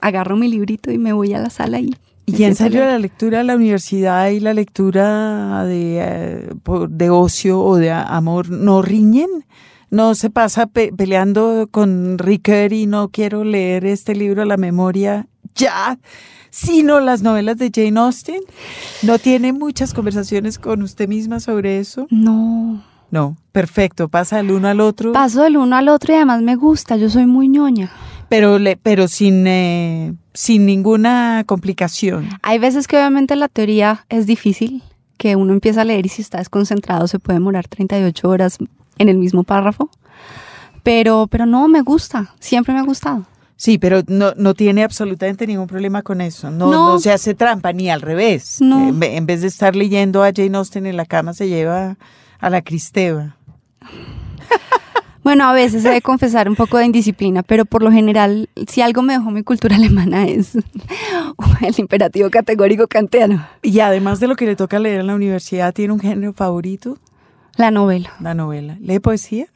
agarro 0.00 0.36
mi 0.36 0.48
librito 0.48 0.90
y 0.90 0.98
me 0.98 1.12
voy 1.12 1.34
a 1.34 1.40
la 1.40 1.50
sala 1.50 1.80
y 1.80 1.94
¿Y 2.26 2.44
en 2.44 2.54
serio 2.56 2.84
la 2.84 2.98
lectura 2.98 3.38
de 3.38 3.44
la 3.44 3.56
universidad 3.56 4.28
y 4.28 4.40
la 4.40 4.52
lectura 4.52 5.64
de, 5.64 5.98
eh, 5.98 6.50
de 6.90 7.10
ocio 7.10 7.60
o 7.60 7.76
de 7.76 7.90
amor 7.90 8.50
no 8.50 8.82
riñen? 8.82 9.30
¿No 9.90 10.14
se 10.14 10.28
pasa 10.28 10.66
peleando 10.66 11.68
con 11.70 12.18
Ricker 12.18 12.74
y 12.74 12.86
no 12.86 13.08
quiero 13.08 13.44
leer 13.44 13.86
este 13.86 14.14
libro 14.14 14.42
a 14.42 14.44
la 14.44 14.58
memoria 14.58 15.26
ya? 15.54 15.98
sino 16.50 16.98
las 17.00 17.22
novelas 17.22 17.58
de 17.58 17.70
Jane 17.72 18.00
Austen. 18.00 18.40
¿No 19.02 19.18
tiene 19.18 19.52
muchas 19.52 19.94
conversaciones 19.94 20.58
con 20.58 20.82
usted 20.82 21.06
misma 21.06 21.40
sobre 21.40 21.78
eso? 21.78 22.06
No. 22.10 22.82
No, 23.10 23.36
perfecto, 23.52 24.08
pasa 24.08 24.36
del 24.38 24.50
uno 24.50 24.68
al 24.68 24.80
otro. 24.80 25.12
Paso 25.12 25.42
del 25.42 25.56
uno 25.56 25.76
al 25.76 25.88
otro 25.88 26.12
y 26.12 26.16
además 26.16 26.42
me 26.42 26.56
gusta, 26.56 26.96
yo 26.96 27.08
soy 27.08 27.26
muy 27.26 27.48
ñoña. 27.48 27.90
Pero, 28.28 28.58
le, 28.58 28.76
pero 28.76 29.08
sin, 29.08 29.46
eh, 29.46 30.14
sin 30.34 30.66
ninguna 30.66 31.44
complicación. 31.46 32.28
Hay 32.42 32.58
veces 32.58 32.86
que 32.86 32.96
obviamente 32.96 33.36
la 33.36 33.48
teoría 33.48 34.04
es 34.10 34.26
difícil, 34.26 34.82
que 35.16 35.36
uno 35.36 35.52
empieza 35.52 35.80
a 35.80 35.84
leer 35.84 36.04
y 36.04 36.10
si 36.10 36.22
está 36.22 36.38
desconcentrado 36.38 37.08
se 37.08 37.18
puede 37.18 37.38
demorar 37.38 37.66
38 37.66 38.28
horas 38.28 38.58
en 38.98 39.08
el 39.08 39.16
mismo 39.16 39.44
párrafo. 39.44 39.90
Pero, 40.82 41.26
pero 41.28 41.46
no, 41.46 41.68
me 41.68 41.82
gusta, 41.82 42.34
siempre 42.38 42.74
me 42.74 42.80
ha 42.80 42.84
gustado. 42.84 43.24
Sí, 43.56 43.76
pero 43.76 44.02
no, 44.06 44.34
no 44.36 44.54
tiene 44.54 44.84
absolutamente 44.84 45.44
ningún 45.44 45.66
problema 45.66 46.02
con 46.02 46.20
eso. 46.20 46.48
No, 46.48 46.70
no. 46.70 46.98
se 47.00 47.10
hace 47.10 47.34
trampa, 47.34 47.72
ni 47.72 47.90
al 47.90 48.02
revés. 48.02 48.60
En, 48.60 49.26
vez 49.26 49.40
de 49.40 49.48
estar 49.48 49.74
leyendo 49.74 50.22
a 50.22 50.30
Jane 50.34 50.56
Austen 50.56 50.86
en 50.86 50.96
la 50.96 51.06
cama, 51.06 51.34
se 51.34 51.48
lleva 51.48 51.96
a 52.38 52.50
la 52.50 52.62
Cristeva. 52.62 53.36
Bueno, 55.24 55.44
a 55.44 55.52
veces 55.52 55.84
he 55.84 55.90
de 55.90 56.00
confesar 56.00 56.48
un 56.48 56.56
poco 56.56 56.78
de 56.78 56.86
indisciplina, 56.86 57.42
pero 57.42 57.66
por 57.66 57.82
lo 57.82 57.92
general, 57.92 58.48
si 58.66 58.80
algo 58.80 59.02
me 59.02 59.12
dejó 59.12 59.30
mi 59.30 59.42
cultura 59.42 59.76
alemana 59.76 60.24
es 60.24 60.54
el 61.60 61.74
imperativo 61.76 62.30
categórico 62.30 62.86
kantiano. 62.86 63.46
Y 63.62 63.80
además 63.80 64.20
de 64.20 64.28
lo 64.28 64.36
que 64.36 64.46
le 64.46 64.56
toca 64.56 64.78
leer 64.78 65.00
en 65.00 65.08
la 65.08 65.14
universidad, 65.14 65.74
¿tiene 65.74 65.92
un 65.92 66.00
género 66.00 66.32
favorito? 66.32 66.96
La 67.56 67.70
novela. 67.70 68.10
La 68.20 68.32
novela. 68.32 68.78
¿Lee 68.80 69.00
poesía? 69.00 69.48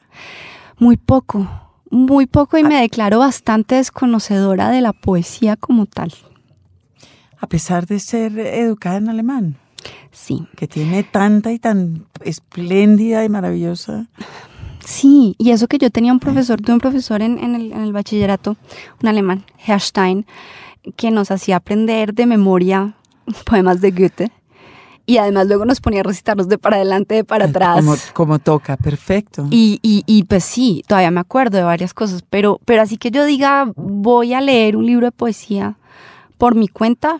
Muy 0.77 0.97
poco 0.97 1.47
muy 1.93 2.25
poco 2.25 2.57
y 2.57 2.63
me 2.63 2.81
declaro 2.81 3.19
bastante 3.19 3.75
desconocedora 3.75 4.69
de 4.71 4.81
la 4.81 4.93
poesía 4.93 5.55
como 5.55 5.85
tal. 5.85 6.11
A 7.37 7.45
pesar 7.47 7.85
de 7.85 7.99
ser 7.99 8.37
educada 8.39 8.97
en 8.97 9.09
alemán. 9.09 9.57
Sí. 10.11 10.47
Que 10.55 10.67
tiene 10.67 11.03
tanta 11.03 11.51
y 11.51 11.59
tan 11.59 12.05
espléndida 12.23 13.23
y 13.25 13.29
maravillosa. 13.29 14.07
Sí, 14.85 15.35
y 15.37 15.51
eso 15.51 15.67
que 15.67 15.77
yo 15.77 15.89
tenía 15.89 16.11
un 16.11 16.19
profesor, 16.19 16.61
tuve 16.61 16.73
un 16.73 16.79
profesor 16.79 17.21
en, 17.21 17.39
el, 17.39 17.71
en 17.71 17.81
el 17.81 17.93
bachillerato, 17.93 18.57
un 19.01 19.07
alemán, 19.07 19.45
Herr 19.65 19.79
Stein, 19.79 20.25
que 20.97 21.09
nos 21.09 21.31
hacía 21.31 21.57
aprender 21.57 22.13
de 22.13 22.25
memoria 22.25 22.95
poemas 23.45 23.79
de 23.79 23.91
Goethe 23.91 24.31
y 25.05 25.17
además 25.17 25.47
luego 25.47 25.65
nos 25.65 25.81
ponía 25.81 25.99
a 25.99 26.03
recitarlos 26.03 26.47
de 26.47 26.57
para 26.57 26.77
adelante, 26.77 27.15
de 27.15 27.23
para 27.23 27.45
atrás. 27.45 27.83
Como, 28.13 28.39
toca, 28.39 28.77
perfecto. 28.77 29.47
Y, 29.49 29.79
y, 29.81 30.03
y, 30.05 30.23
pues 30.23 30.43
sí, 30.43 30.83
todavía 30.87 31.11
me 31.11 31.19
acuerdo 31.19 31.57
de 31.57 31.63
varias 31.63 31.93
cosas, 31.93 32.23
pero, 32.29 32.59
pero 32.65 32.81
así 32.81 32.97
que 32.97 33.11
yo 33.11 33.25
diga, 33.25 33.71
voy 33.75 34.33
a 34.33 34.41
leer 34.41 34.77
un 34.77 34.85
libro 34.85 35.07
de 35.07 35.11
poesía 35.11 35.77
por 36.37 36.55
mi 36.55 36.67
cuenta, 36.67 37.19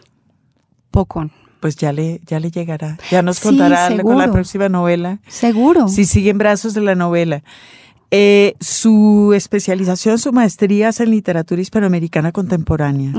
poco. 0.92 1.30
Pues 1.64 1.78
ya 1.78 1.94
le, 1.94 2.20
ya 2.28 2.42
le 2.42 2.52
llegará, 2.52 2.98
ya 3.10 3.22
nos 3.22 3.40
contará 3.40 3.90
con 4.02 4.18
la 4.18 4.30
próxima 4.30 4.68
novela. 4.68 5.20
Seguro. 5.30 5.88
Si 5.88 6.04
sigue 6.04 6.32
en 6.32 6.38
brazos 6.38 6.74
de 6.74 6.82
la 6.82 6.94
novela. 6.94 7.42
Eh, 8.12 8.56
su 8.60 9.32
especialización, 9.34 10.20
su 10.20 10.34
maestría 10.34 10.90
es 10.90 11.00
en 11.00 11.12
literatura 11.12 11.62
hispanoamericana 11.62 12.34
contemporánea, 12.34 13.14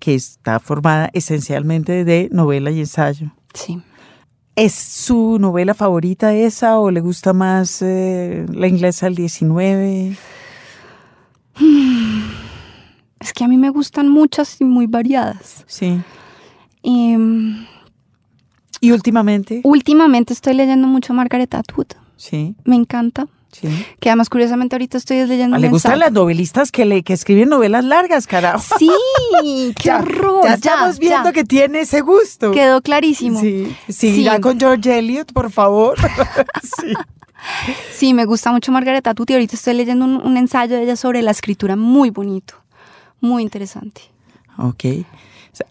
que 0.00 0.16
está 0.16 0.58
formada 0.58 1.08
esencialmente 1.12 2.04
de 2.04 2.28
novela 2.32 2.72
y 2.72 2.80
ensayo. 2.80 3.32
Sí. 3.54 3.80
¿Es 4.56 4.74
su 4.74 5.38
novela 5.38 5.74
favorita 5.74 6.34
esa 6.34 6.80
o 6.80 6.90
le 6.90 7.00
gusta 7.00 7.32
más 7.32 7.80
eh, 7.80 8.44
la 8.52 8.66
inglesa 8.66 9.06
del 9.06 9.14
19? 9.14 10.16
Es 13.20 13.32
que 13.32 13.44
a 13.44 13.46
mí 13.46 13.56
me 13.56 13.70
gustan 13.70 14.08
muchas 14.08 14.60
y 14.60 14.64
muy 14.64 14.88
variadas. 14.88 15.62
Sí. 15.68 16.02
¿Y 16.82 17.16
últimamente? 18.92 19.60
Últimamente 19.64 20.32
estoy 20.32 20.54
leyendo 20.54 20.88
mucho 20.88 21.12
Margaret 21.12 21.54
Atwood. 21.54 21.88
Sí. 22.16 22.54
Me 22.64 22.76
encanta. 22.76 23.26
Que 23.98 24.08
además, 24.08 24.28
curiosamente, 24.28 24.76
ahorita 24.76 24.96
estoy 24.96 25.26
leyendo. 25.26 25.58
le 25.58 25.68
gustan 25.68 25.98
las 25.98 26.12
novelistas 26.12 26.70
que, 26.70 26.84
le, 26.84 27.02
que 27.02 27.12
escriben 27.12 27.48
novelas 27.48 27.84
largas, 27.84 28.26
carajo. 28.26 28.62
Sí, 28.78 28.90
qué 29.82 29.90
horror. 29.90 30.44
Ya, 30.44 30.54
estamos 30.54 30.98
viendo 30.98 31.32
que 31.32 31.44
tiene 31.44 31.80
ese 31.80 32.00
gusto. 32.00 32.52
Quedó 32.52 32.80
clarísimo. 32.80 33.40
Sí, 33.40 33.74
sí, 33.88 34.26
con 34.40 34.58
George 34.58 34.98
Eliot, 34.98 35.32
por 35.32 35.50
favor. 35.50 35.98
sí. 36.80 36.94
Sí, 37.92 38.14
me 38.14 38.24
gusta 38.24 38.52
mucho 38.52 38.70
Margaret 38.70 39.06
Atwood 39.06 39.30
y 39.30 39.34
ahorita 39.34 39.56
estoy 39.56 39.74
leyendo 39.74 40.04
un, 40.04 40.24
un 40.24 40.36
ensayo 40.36 40.76
de 40.76 40.84
ella 40.84 40.96
sobre 40.96 41.22
la 41.22 41.30
escritura 41.30 41.74
muy 41.74 42.10
bonito, 42.10 42.54
muy 43.20 43.42
interesante. 43.42 44.02
Ok. 44.58 44.84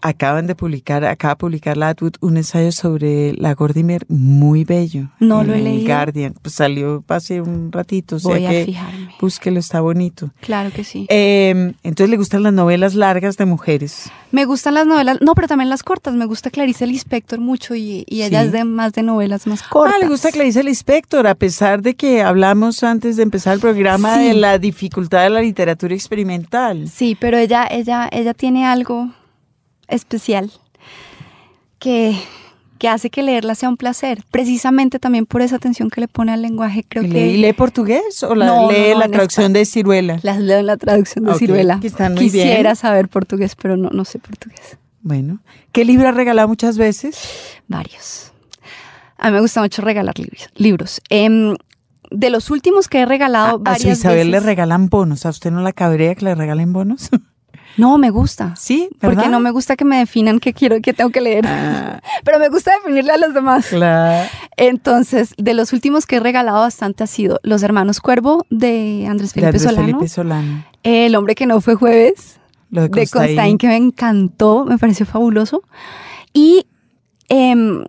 Acaban 0.02 0.46
de 0.46 0.54
publicar, 0.54 1.04
acaba 1.04 1.34
de 1.34 1.38
publicar 1.38 1.76
la 1.76 1.88
Atwood 1.88 2.14
un 2.20 2.36
ensayo 2.36 2.72
sobre 2.72 3.32
la 3.34 3.54
Gordimer 3.54 4.04
muy 4.08 4.64
bello. 4.64 5.08
No 5.18 5.42
lo 5.42 5.54
he 5.54 5.60
leído. 5.60 5.86
Guardian. 5.86 6.34
Pues 6.40 6.54
salió 6.54 7.04
hace 7.08 7.40
un 7.40 7.72
ratito. 7.72 8.18
Voy 8.22 8.46
a 8.46 8.64
fijarme. 8.64 9.14
Búsquelo, 9.20 9.58
está 9.58 9.80
bonito. 9.80 10.30
Claro 10.40 10.70
que 10.70 10.84
sí. 10.84 11.06
Em, 11.08 11.74
entonces 11.82 12.10
le 12.10 12.16
gustan 12.16 12.42
las 12.42 12.52
novelas 12.52 12.94
largas 12.94 13.36
de 13.36 13.46
mujeres. 13.46 14.10
Me 14.32 14.44
gustan 14.44 14.74
las 14.74 14.86
novelas, 14.86 15.18
no, 15.20 15.34
pero 15.34 15.48
también 15.48 15.68
las 15.68 15.82
cortas. 15.82 16.14
Me 16.14 16.26
gusta 16.26 16.50
Clarice 16.50 16.86
Lispector 16.86 17.40
mucho 17.40 17.74
y, 17.74 18.04
ella 18.08 18.42
es 18.42 18.52
de 18.52 18.64
más 18.64 18.92
de 18.92 19.02
novelas 19.02 19.46
más 19.46 19.62
cortas. 19.62 19.96
Ah, 19.96 19.98
le 20.00 20.08
gusta 20.08 20.30
Clarice 20.30 20.62
Lispector, 20.62 21.26
a 21.26 21.34
pesar 21.34 21.82
de 21.82 21.94
que 21.94 22.22
hablamos 22.22 22.82
antes 22.84 23.16
de 23.16 23.22
empezar 23.22 23.54
el 23.54 23.60
programa 23.60 24.18
de 24.18 24.34
la 24.34 24.58
dificultad 24.58 25.22
de 25.22 25.30
la 25.30 25.40
literatura 25.40 25.94
experimental. 25.94 26.88
Sí, 26.88 27.16
pero 27.18 27.38
ella, 27.38 27.66
ella, 27.70 28.08
ella 28.12 28.34
tiene 28.34 28.66
algo 28.66 29.10
especial 29.90 30.50
que, 31.78 32.16
que 32.78 32.88
hace 32.88 33.10
que 33.10 33.22
leerla 33.22 33.54
sea 33.54 33.68
un 33.68 33.76
placer, 33.76 34.24
precisamente 34.30 34.98
también 34.98 35.26
por 35.26 35.42
esa 35.42 35.56
atención 35.56 35.90
que 35.90 36.00
le 36.00 36.08
pone 36.08 36.32
al 36.32 36.42
lenguaje. 36.42 36.84
Creo 36.88 37.04
¿Y 37.04 37.10
que... 37.10 37.26
lee, 37.26 37.36
lee 37.38 37.52
portugués 37.52 38.22
o 38.22 38.34
la 38.34 38.66
lee 38.68 38.94
la 38.96 39.08
traducción 39.08 39.52
de 39.52 39.64
Ciruela? 39.64 40.18
Las 40.22 40.38
leo 40.38 40.58
en 40.58 40.66
la 40.66 40.76
traducción 40.76 41.24
de 41.24 41.34
Ciruela. 41.34 41.80
Quisiera 41.80 42.74
saber 42.74 43.08
portugués, 43.08 43.56
pero 43.60 43.76
no, 43.76 43.90
no 43.90 44.04
sé 44.04 44.18
portugués. 44.18 44.78
Bueno, 45.02 45.40
¿qué 45.72 45.84
libro 45.84 46.08
has 46.08 46.14
regalado 46.14 46.48
muchas 46.48 46.76
veces? 46.76 47.18
Varios. 47.68 48.32
A 49.16 49.28
mí 49.28 49.34
me 49.34 49.40
gusta 49.40 49.60
mucho 49.60 49.82
regalar 49.82 50.18
libros. 50.18 50.48
libros. 50.56 51.00
Em, 51.08 51.54
de 52.10 52.30
los 52.30 52.50
últimos 52.50 52.88
que 52.88 53.00
he 53.00 53.06
regalado 53.06 53.56
a, 53.56 53.58
varias 53.58 53.92
a 53.92 53.94
su 53.94 54.08
Isabel 54.08 54.30
le 54.30 54.40
regalan 54.40 54.88
bonos. 54.88 55.26
¿A 55.26 55.30
usted 55.30 55.50
no 55.50 55.60
la 55.60 55.72
cabrea 55.72 56.14
que 56.14 56.24
le 56.24 56.34
regalen 56.34 56.72
bonos? 56.72 57.10
No, 57.76 57.98
me 57.98 58.10
gusta. 58.10 58.54
Sí, 58.56 58.88
¿verdad? 59.00 59.14
Porque 59.16 59.30
no 59.30 59.40
me 59.40 59.50
gusta 59.50 59.76
que 59.76 59.84
me 59.84 59.98
definan 59.98 60.40
qué 60.40 60.52
quiero, 60.52 60.80
qué 60.82 60.92
tengo 60.92 61.10
que 61.10 61.20
leer. 61.20 61.46
Ah. 61.46 62.02
Pero 62.24 62.38
me 62.38 62.48
gusta 62.48 62.72
definirle 62.72 63.12
a 63.12 63.16
los 63.16 63.34
demás. 63.34 63.66
Claro. 63.66 64.28
Entonces, 64.56 65.34
de 65.38 65.54
los 65.54 65.72
últimos 65.72 66.06
que 66.06 66.16
he 66.16 66.20
regalado 66.20 66.60
bastante 66.60 67.04
ha 67.04 67.06
sido 67.06 67.40
Los 67.42 67.62
Hermanos 67.62 68.00
Cuervo 68.00 68.46
de 68.50 69.06
Andrés 69.08 69.32
Felipe 69.32 69.52
de 69.52 69.58
Andrés 69.58 69.76
Felipe 69.76 70.08
Solano. 70.08 70.64
El 70.82 71.14
hombre 71.16 71.34
que 71.34 71.46
no 71.46 71.60
fue 71.60 71.74
jueves. 71.74 72.38
de 72.70 72.88
Constein. 73.06 73.58
que 73.58 73.68
me 73.68 73.76
encantó, 73.76 74.64
me 74.64 74.78
pareció 74.78 75.06
fabuloso. 75.06 75.62
Y 76.32 76.66
em, 77.28 77.84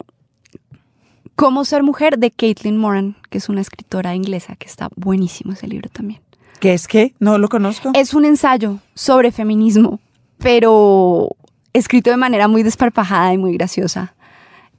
Cómo 1.41 1.65
ser 1.65 1.81
mujer 1.81 2.19
de 2.19 2.29
Caitlin 2.29 2.77
Moran, 2.77 3.15
que 3.31 3.39
es 3.39 3.49
una 3.49 3.61
escritora 3.61 4.13
inglesa, 4.13 4.55
que 4.57 4.67
está 4.67 4.89
buenísimo 4.95 5.53
ese 5.53 5.67
libro 5.67 5.89
también. 5.89 6.21
¿Qué 6.61 6.75
es 6.75 6.87
qué? 6.87 7.15
No 7.19 7.39
lo 7.39 7.49
conozco. 7.49 7.89
Es 7.95 8.13
un 8.13 8.23
ensayo 8.23 8.77
sobre 8.93 9.31
feminismo, 9.31 9.99
pero 10.37 11.35
escrito 11.73 12.11
de 12.11 12.17
manera 12.17 12.47
muy 12.47 12.61
desparpajada 12.61 13.33
y 13.33 13.39
muy 13.39 13.53
graciosa, 13.53 14.13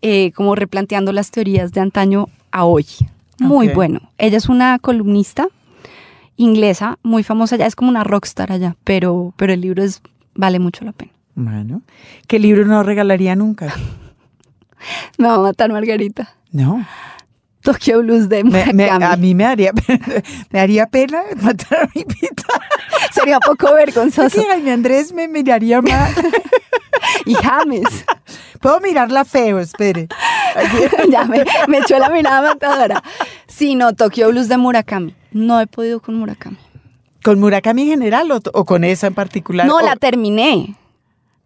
eh, 0.01 0.31
como 0.31 0.55
replanteando 0.55 1.11
las 1.11 1.33
teorías 1.33 1.73
de 1.73 1.81
antaño 1.81 2.29
a 2.53 2.65
hoy. 2.65 2.87
Muy 3.41 3.67
bueno. 3.71 4.01
Ella 4.17 4.39
es 4.39 4.49
una 4.49 4.79
columnista 4.79 5.49
inglesa, 6.37 7.01
muy 7.03 7.25
famosa, 7.25 7.57
ya 7.57 7.67
es 7.67 7.75
como 7.75 7.91
una 7.91 8.05
rockstar 8.05 8.53
allá, 8.53 8.77
pero, 8.85 9.35
pero 9.37 9.53
el 9.53 9.61
libro 9.61 9.83
es, 9.83 10.03
vale 10.37 10.61
mucho 10.61 10.85
la 10.85 10.93
pena. 10.93 11.11
Bueno, 11.35 11.83
¿qué 12.29 12.39
libro 12.39 12.65
no 12.65 12.85
regalaría 12.85 13.35
nunca? 13.35 13.75
Me 15.19 15.27
va 15.27 15.35
a 15.35 15.39
matar 15.41 15.73
Margarita. 15.73 16.33
No. 16.53 16.87
Tokyo 17.63 18.01
Blues 18.01 18.29
de 18.29 18.45
me, 18.45 18.91
A 18.91 19.17
mí 19.17 19.35
me 19.35 19.45
haría, 19.45 19.73
me 20.51 20.61
haría 20.61 20.87
pena 20.87 21.23
matar 21.41 21.85
a 21.85 21.89
mi 21.95 22.05
pita. 22.05 22.45
Sería 23.13 23.39
poco 23.41 23.73
vergonzoso. 23.75 24.41
Sí, 24.41 24.45
Jaime 24.49 24.73
Andrés 24.73 25.13
me 25.13 25.29
miraría 25.29 25.81
mal. 25.81 26.13
y 27.25 27.35
James. 27.35 28.05
Puedo 28.61 28.81
mirarla 28.81 29.25
feo, 29.25 29.59
espere. 29.61 30.09
ya 31.11 31.25
me, 31.25 31.45
me, 31.69 31.79
echó 31.79 31.99
la 31.99 32.09
mirada 32.09 32.43
matadora. 32.43 33.03
Sí, 33.47 33.75
no, 33.75 33.95
Tokyo 33.95 34.29
Blues 34.31 34.49
de 34.49 34.57
Murakami. 34.57 35.15
No 35.31 35.61
he 35.61 35.67
podido 35.67 36.01
con 36.01 36.17
Murakami. 36.17 36.59
¿Con 37.23 37.39
Murakami 37.39 37.83
en 37.83 37.89
general 37.89 38.31
o, 38.33 38.65
con 38.65 38.83
esa 38.83 39.07
en 39.07 39.15
particular? 39.15 39.67
No, 39.67 39.81
la 39.81 39.95
terminé. 39.97 40.75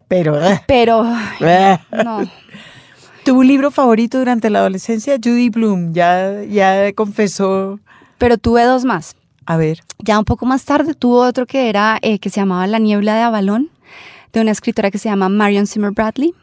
Pero. 0.09 0.43
eh, 0.43 0.63
pero 0.67 1.05
eh. 1.41 1.79
no. 2.05 2.23
¿Tuvo 3.27 3.41
un 3.41 3.49
libro 3.49 3.73
favorito 3.73 4.21
durante 4.21 4.51
la 4.51 4.61
adolescencia? 4.61 5.17
Judy 5.17 5.49
Bloom, 5.49 5.93
ya, 5.93 6.45
ya 6.45 6.93
confesó. 6.93 7.81
Pero 8.19 8.39
tuve 8.39 8.63
dos 8.63 8.85
más. 8.85 9.17
A 9.47 9.57
ver. 9.57 9.81
Ya 9.99 10.17
un 10.17 10.25
poco 10.25 10.47
más 10.47 10.65
tarde 10.65 10.95
tuvo 10.95 11.27
otro 11.27 11.45
que 11.45 11.69
era 11.69 11.99
eh, 12.03 12.21
que 12.21 12.31
se 12.31 12.39
llamaba 12.39 12.69
La 12.69 12.79
niebla 12.79 13.17
de 13.17 13.23
Avalón, 13.23 13.71
de 14.33 14.43
una 14.43 14.53
escritora 14.53 14.93
que 14.93 14.99
se 14.99 15.09
llama 15.09 15.29
Marion 15.29 15.67
Zimmer 15.67 15.91
Bradley, 15.91 16.35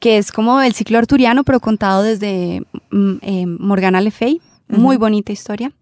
que 0.00 0.16
es 0.16 0.32
como 0.32 0.62
el 0.62 0.72
ciclo 0.72 0.96
arturiano, 0.96 1.44
pero 1.44 1.60
contado 1.60 2.02
desde 2.02 2.62
mm, 2.90 3.16
eh, 3.20 3.44
Morgana 3.46 4.00
Le 4.00 4.10
Fay. 4.10 4.40
Muy 4.66 4.96
bonita 4.96 5.30
historia. 5.30 5.72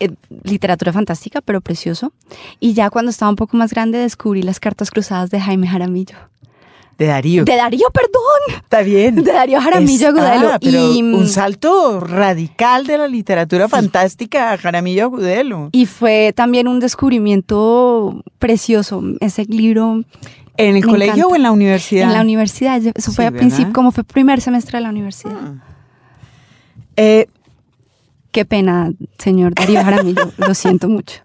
Eh, 0.00 0.14
literatura 0.44 0.94
fantástica, 0.94 1.42
pero 1.42 1.60
precioso. 1.60 2.14
Y 2.58 2.72
ya 2.72 2.88
cuando 2.88 3.10
estaba 3.10 3.28
un 3.28 3.36
poco 3.36 3.58
más 3.58 3.70
grande 3.70 3.98
descubrí 3.98 4.40
las 4.40 4.60
cartas 4.60 4.90
cruzadas 4.90 5.28
de 5.28 5.42
Jaime 5.42 5.68
Jaramillo. 5.68 6.16
De 6.98 7.06
Darío. 7.06 7.44
De 7.44 7.56
Darío, 7.56 7.88
perdón. 7.92 8.62
Está 8.62 8.80
bien. 8.82 9.16
De 9.16 9.32
Darío 9.32 9.60
Jaramillo 9.60 10.08
Es- 10.08 10.14
Agudelo. 10.16 10.48
ah, 10.54 10.58
pero 10.60 10.92
y, 10.94 11.02
mm, 11.02 11.14
un 11.14 11.28
salto 11.28 12.00
radical 12.00 12.86
de 12.86 12.96
la 12.98 13.06
literatura 13.06 13.68
fantástica 13.68 14.52
a 14.52 14.56
Jaramillo 14.58 15.04
Agudelo. 15.04 15.68
y 15.72 15.84
fue 15.86 16.32
también 16.34 16.68
un 16.68 16.80
descubrimiento 16.80 18.22
precioso. 18.38 19.02
Ese 19.20 19.44
libro 19.44 20.04
¿En 20.58 20.68
el 20.74 20.82
Me 20.86 20.90
colegio 20.90 21.12
encanta. 21.16 21.26
o 21.28 21.36
en 21.36 21.42
la 21.42 21.52
universidad? 21.52 22.04
En 22.04 22.14
la 22.14 22.22
universidad, 22.22 22.80
eso 22.82 23.10
Sí, 23.10 23.14
fue 23.16 23.26
a 23.26 23.30
¿verdad? 23.30 23.40
principio, 23.46 23.72
como 23.74 23.92
fue 23.92 24.04
primer 24.04 24.40
semestre 24.40 24.78
de 24.78 24.82
la 24.84 24.88
universidad. 24.88 25.36
Eh, 26.96 27.26
Qué 28.32 28.44
pena, 28.44 28.90
señor 29.18 29.54
Darío 29.54 29.82
Jaramillo, 29.82 30.30
lo 30.38 30.54
siento 30.54 30.88
mucho. 30.88 31.20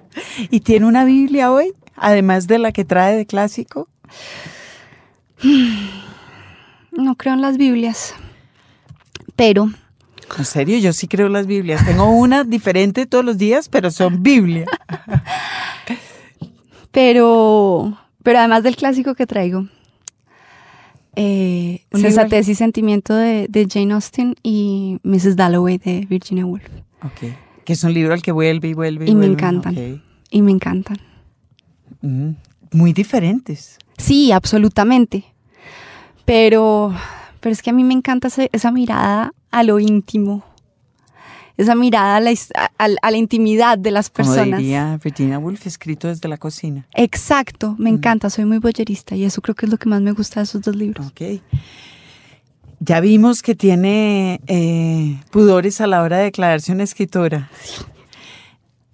¿Y 0.50 0.62
tiene 0.62 0.86
una 0.86 1.04
Biblia 1.06 1.52
hoy? 1.52 1.74
Además 1.96 2.48
de 2.48 2.58
la 2.60 2.72
que 2.72 2.84
trae 2.86 3.16
de 3.18 3.26
clásico. 3.26 3.88
No 6.92 7.16
creo 7.16 7.34
en 7.34 7.42
las 7.42 7.58
Biblias, 7.58 8.14
pero 9.38 9.72
En 10.38 10.46
serio, 10.46 10.78
yo 10.78 10.92
sí 10.92 11.08
creo 11.08 11.28
en 11.28 11.34
las 11.34 11.48
Biblias. 11.48 11.86
Tengo 11.86 12.10
una 12.10 12.44
diferente 12.44 13.06
todos 13.06 13.24
los 13.24 13.38
días, 13.38 13.70
pero 13.70 13.92
son 13.92 14.22
Biblia. 14.22 14.66
pero, 16.92 17.98
pero 18.24 18.40
además 18.40 18.64
del 18.64 18.76
clásico 18.76 19.16
que 19.16 19.26
traigo, 19.26 19.68
eh, 21.16 21.82
y 21.92 22.56
Sentimiento 22.56 23.14
de, 23.14 23.48
de 23.50 23.68
Jane 23.70 23.94
Austen 23.94 24.36
y 24.44 25.00
Mrs. 25.04 25.36
Dalloway 25.36 25.78
de 25.78 26.06
Virginia 26.10 26.46
Woolf. 26.46 26.64
Ok. 27.04 27.34
Que 27.66 27.74
es 27.74 27.84
un 27.84 27.94
libro 27.94 28.14
al 28.14 28.22
que 28.22 28.32
vuelve 28.32 28.70
y 28.70 28.74
vuelve. 28.74 29.06
Y 29.06 29.10
me 29.10 29.28
vuelve. 29.28 29.34
encantan. 29.34 30.04
Y 30.30 30.42
me 30.42 30.52
encantan. 30.52 30.98
Mm, 32.02 32.32
Muy 32.72 32.94
diferentes. 32.94 33.78
Sí, 33.98 34.32
absolutamente. 34.32 35.26
Pero, 36.34 36.96
pero 37.42 37.52
es 37.52 37.62
que 37.62 37.72
a 37.72 37.74
mí 37.74 37.84
me 37.84 37.94
encanta 37.94 38.30
esa 38.54 38.72
mirada 38.72 39.34
a 39.52 39.64
lo 39.64 39.80
íntimo. 39.80 40.46
Esa 41.58 41.76
mirada 41.76 42.16
a 42.16 42.20
la, 42.22 42.32
is- 42.32 42.54
a- 42.56 42.72
a- 42.78 42.88
a 43.02 43.12
la 43.12 43.18
intimidad 43.18 43.78
de 43.78 43.92
las 43.92 44.10
Como 44.10 44.30
personas. 44.30 44.58
diría 44.62 44.98
Virginia 45.04 45.38
Woolf, 45.40 45.68
escrito 45.68 46.08
desde 46.08 46.30
la 46.30 46.38
cocina. 46.38 46.88
Exacto, 46.94 47.76
me 47.78 47.90
encanta, 47.90 48.30
soy 48.30 48.46
muy 48.46 48.60
boyerista 48.60 49.14
y 49.14 49.26
eso 49.26 49.42
creo 49.42 49.56
que 49.56 49.66
es 49.66 49.72
lo 49.74 49.78
que 49.78 49.90
más 49.90 50.00
me 50.00 50.14
gusta 50.14 50.40
de 50.40 50.46
esos 50.46 50.62
dos 50.62 50.74
libros. 50.74 51.06
Ok. 51.08 51.42
Ya 52.80 53.02
vimos 53.02 53.42
que 53.42 53.54
tiene 53.54 54.40
eh, 54.48 55.20
pudores 55.32 55.82
a 55.82 55.88
la 55.88 56.02
hora 56.02 56.16
de 56.20 56.24
declararse 56.24 56.72
una 56.72 56.84
escritora. 56.84 57.50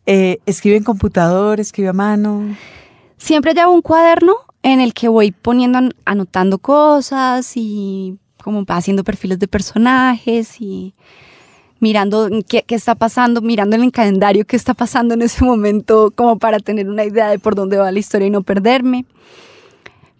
Eh, 0.07 0.39
escribe 0.47 0.77
en 0.77 0.83
computador, 0.83 1.59
escribe 1.59 1.89
a 1.89 1.93
mano. 1.93 2.55
Siempre 3.17 3.53
llevo 3.53 3.73
un 3.73 3.83
cuaderno 3.83 4.33
en 4.73 4.79
el 4.81 4.93
que 4.93 5.07
voy 5.07 5.31
poniendo, 5.31 5.77
an- 5.77 5.93
anotando 6.05 6.57
cosas 6.59 7.53
y 7.55 8.17
como 8.43 8.63
haciendo 8.67 9.03
perfiles 9.03 9.39
de 9.39 9.47
personajes 9.47 10.59
y 10.61 10.93
mirando 11.79 12.29
qué, 12.47 12.63
qué 12.63 12.75
está 12.75 12.95
pasando, 12.95 13.41
mirando 13.41 13.75
en 13.75 13.83
el 13.83 13.91
calendario 13.91 14.45
qué 14.45 14.55
está 14.55 14.73
pasando 14.73 15.13
en 15.13 15.21
ese 15.21 15.43
momento 15.45 16.11
como 16.15 16.37
para 16.39 16.59
tener 16.59 16.89
una 16.89 17.03
idea 17.05 17.29
de 17.29 17.39
por 17.39 17.55
dónde 17.55 17.77
va 17.77 17.91
la 17.91 17.99
historia 17.99 18.27
y 18.27 18.31
no 18.31 18.41
perderme. 18.41 19.05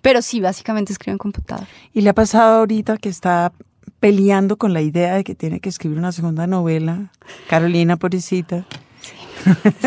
Pero 0.01 0.21
sí, 0.21 0.39
básicamente 0.39 0.93
escribo 0.93 1.13
en 1.13 1.17
computador. 1.17 1.67
Y 1.93 2.01
le 2.01 2.09
ha 2.09 2.13
pasado 2.13 2.59
ahorita 2.59 2.97
que 2.97 3.09
está 3.09 3.51
peleando 3.99 4.57
con 4.57 4.71
la 4.73 4.81
idea 4.81 5.15
de 5.15 5.23
que 5.23 5.35
tiene 5.35 5.59
que 5.59 5.69
escribir 5.69 5.97
una 5.97 6.11
segunda 6.11 6.47
novela. 6.47 7.11
Carolina, 7.49 7.97
pobrecita. 7.97 8.65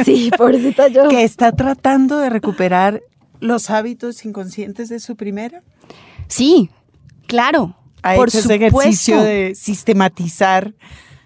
Sí, 0.04 0.30
pobrecita 0.36 0.88
yo. 0.88 1.08
Que 1.08 1.24
está 1.24 1.52
tratando 1.52 2.18
de 2.18 2.30
recuperar 2.30 3.02
los 3.40 3.70
hábitos 3.70 4.24
inconscientes 4.24 4.88
de 4.88 5.00
su 5.00 5.16
primera. 5.16 5.62
Sí, 6.28 6.70
claro. 7.26 7.76
Ha 8.02 8.14
por 8.14 8.28
hecho 8.28 8.38
ese 8.38 8.54
ejercicio 8.54 9.22
de 9.22 9.54
sistematizar 9.54 10.74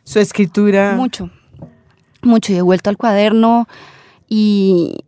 su 0.03 0.19
escritura. 0.19 0.95
Mucho, 0.97 1.31
mucho. 2.23 2.53
Y 2.53 2.57
he 2.57 2.63
vuelto 2.63 2.91
al 2.91 2.97
cuaderno 2.97 3.69
y, 4.29 5.05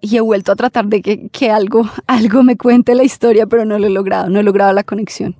y 0.00 0.16
he 0.16 0.20
vuelto 0.20 0.52
a 0.52 0.56
tratar 0.56 0.86
de 0.86 1.02
que, 1.02 1.28
que 1.28 1.50
algo, 1.50 1.88
algo 2.06 2.42
me 2.42 2.56
cuente 2.56 2.94
la 2.94 3.04
historia, 3.04 3.46
pero 3.46 3.64
no 3.64 3.78
lo 3.78 3.86
he 3.86 3.90
logrado, 3.90 4.28
no 4.30 4.40
he 4.40 4.42
logrado 4.42 4.72
la 4.72 4.84
conexión. 4.84 5.36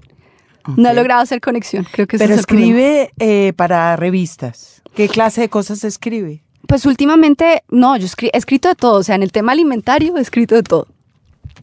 No 0.76 0.88
he 0.88 0.94
logrado 0.94 1.20
hacer 1.20 1.42
conexión, 1.42 1.86
creo 1.92 2.06
que 2.06 2.16
Pero 2.16 2.32
es 2.32 2.40
escribe 2.40 3.12
eh, 3.18 3.52
para 3.54 3.96
revistas. 3.96 4.82
¿Qué 4.94 5.08
clase 5.08 5.42
de 5.42 5.48
cosas 5.50 5.84
escribe? 5.84 6.43
Pues 6.66 6.86
últimamente, 6.86 7.62
no, 7.68 7.96
yo 7.96 8.06
escri- 8.06 8.30
he 8.32 8.38
escrito 8.38 8.68
de 8.68 8.74
todo, 8.74 8.98
o 8.98 9.02
sea, 9.02 9.14
en 9.14 9.22
el 9.22 9.32
tema 9.32 9.52
alimentario 9.52 10.16
he 10.16 10.20
escrito 10.20 10.54
de 10.54 10.62
todo. 10.62 10.86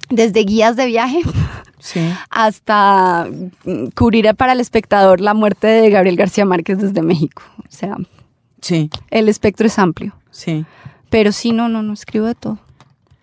Desde 0.09 0.41
guías 0.43 0.75
de 0.75 0.85
viaje 0.87 1.21
Sí. 1.79 2.01
hasta 2.29 3.27
mm, 3.65 3.85
cubrir 3.95 4.33
para 4.35 4.53
el 4.53 4.59
espectador 4.59 5.19
la 5.21 5.33
muerte 5.33 5.67
de 5.67 5.89
Gabriel 5.89 6.15
García 6.17 6.45
Márquez 6.45 6.77
desde 6.79 7.01
México. 7.01 7.41
O 7.59 7.63
sea, 7.69 7.97
Sí, 8.61 8.89
el 9.09 9.27
espectro 9.29 9.65
es 9.67 9.79
amplio. 9.79 10.13
sí. 10.29 10.65
Pero 11.09 11.31
sí, 11.33 11.51
no, 11.51 11.67
no, 11.67 11.81
no, 11.83 11.91
escribo 11.91 12.25
de 12.27 12.35
todo. 12.35 12.57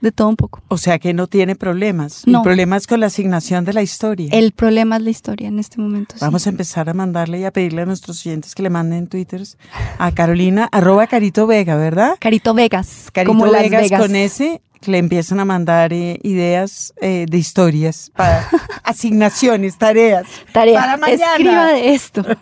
De 0.00 0.12
todo 0.12 0.28
un 0.28 0.36
poco. 0.36 0.62
O 0.68 0.78
sea 0.78 0.98
que 1.00 1.12
no 1.12 1.26
tiene 1.26 1.56
problemas. 1.56 2.22
No. 2.26 2.38
El 2.38 2.42
problema 2.44 2.76
es 2.76 2.86
con 2.86 3.00
la 3.00 3.06
asignación 3.06 3.64
de 3.64 3.72
la 3.72 3.82
historia. 3.82 4.28
El 4.32 4.52
problema 4.52 4.96
es 4.96 5.02
la 5.02 5.10
historia 5.10 5.48
en 5.48 5.58
este 5.58 5.80
momento. 5.80 6.14
sí. 6.14 6.20
Vamos 6.20 6.46
a 6.46 6.50
empezar 6.50 6.88
a 6.88 6.94
mandarle 6.94 7.40
y 7.40 7.44
a 7.44 7.50
pedirle 7.50 7.82
a 7.82 7.86
nuestros 7.86 8.24
oyentes 8.24 8.54
que 8.54 8.62
le 8.62 8.70
manden 8.70 9.08
twitters 9.08 9.58
a 9.98 10.12
Carolina, 10.12 10.68
arroba 10.70 11.08
Carito 11.08 11.46
Vega, 11.48 11.74
¿verdad? 11.76 12.14
Carito 12.20 12.54
Vegas. 12.54 13.08
Carito 13.12 13.32
como 13.32 13.46
Las 13.46 13.62
Vegas, 13.62 13.82
Vegas. 13.82 14.00
con 14.00 14.14
ese, 14.14 14.62
que 14.80 14.92
le 14.92 14.98
empiezan 14.98 15.40
a 15.40 15.44
mandar 15.44 15.92
eh, 15.92 16.20
ideas 16.22 16.92
eh, 17.00 17.26
de 17.28 17.36
historias, 17.38 18.12
para 18.14 18.48
asignaciones, 18.84 19.78
tareas. 19.78 20.26
Tarea. 20.52 20.78
Para 20.80 20.96
mañana. 20.96 21.32
Escriba 21.32 21.66
de 21.72 21.94
esto. 21.94 22.24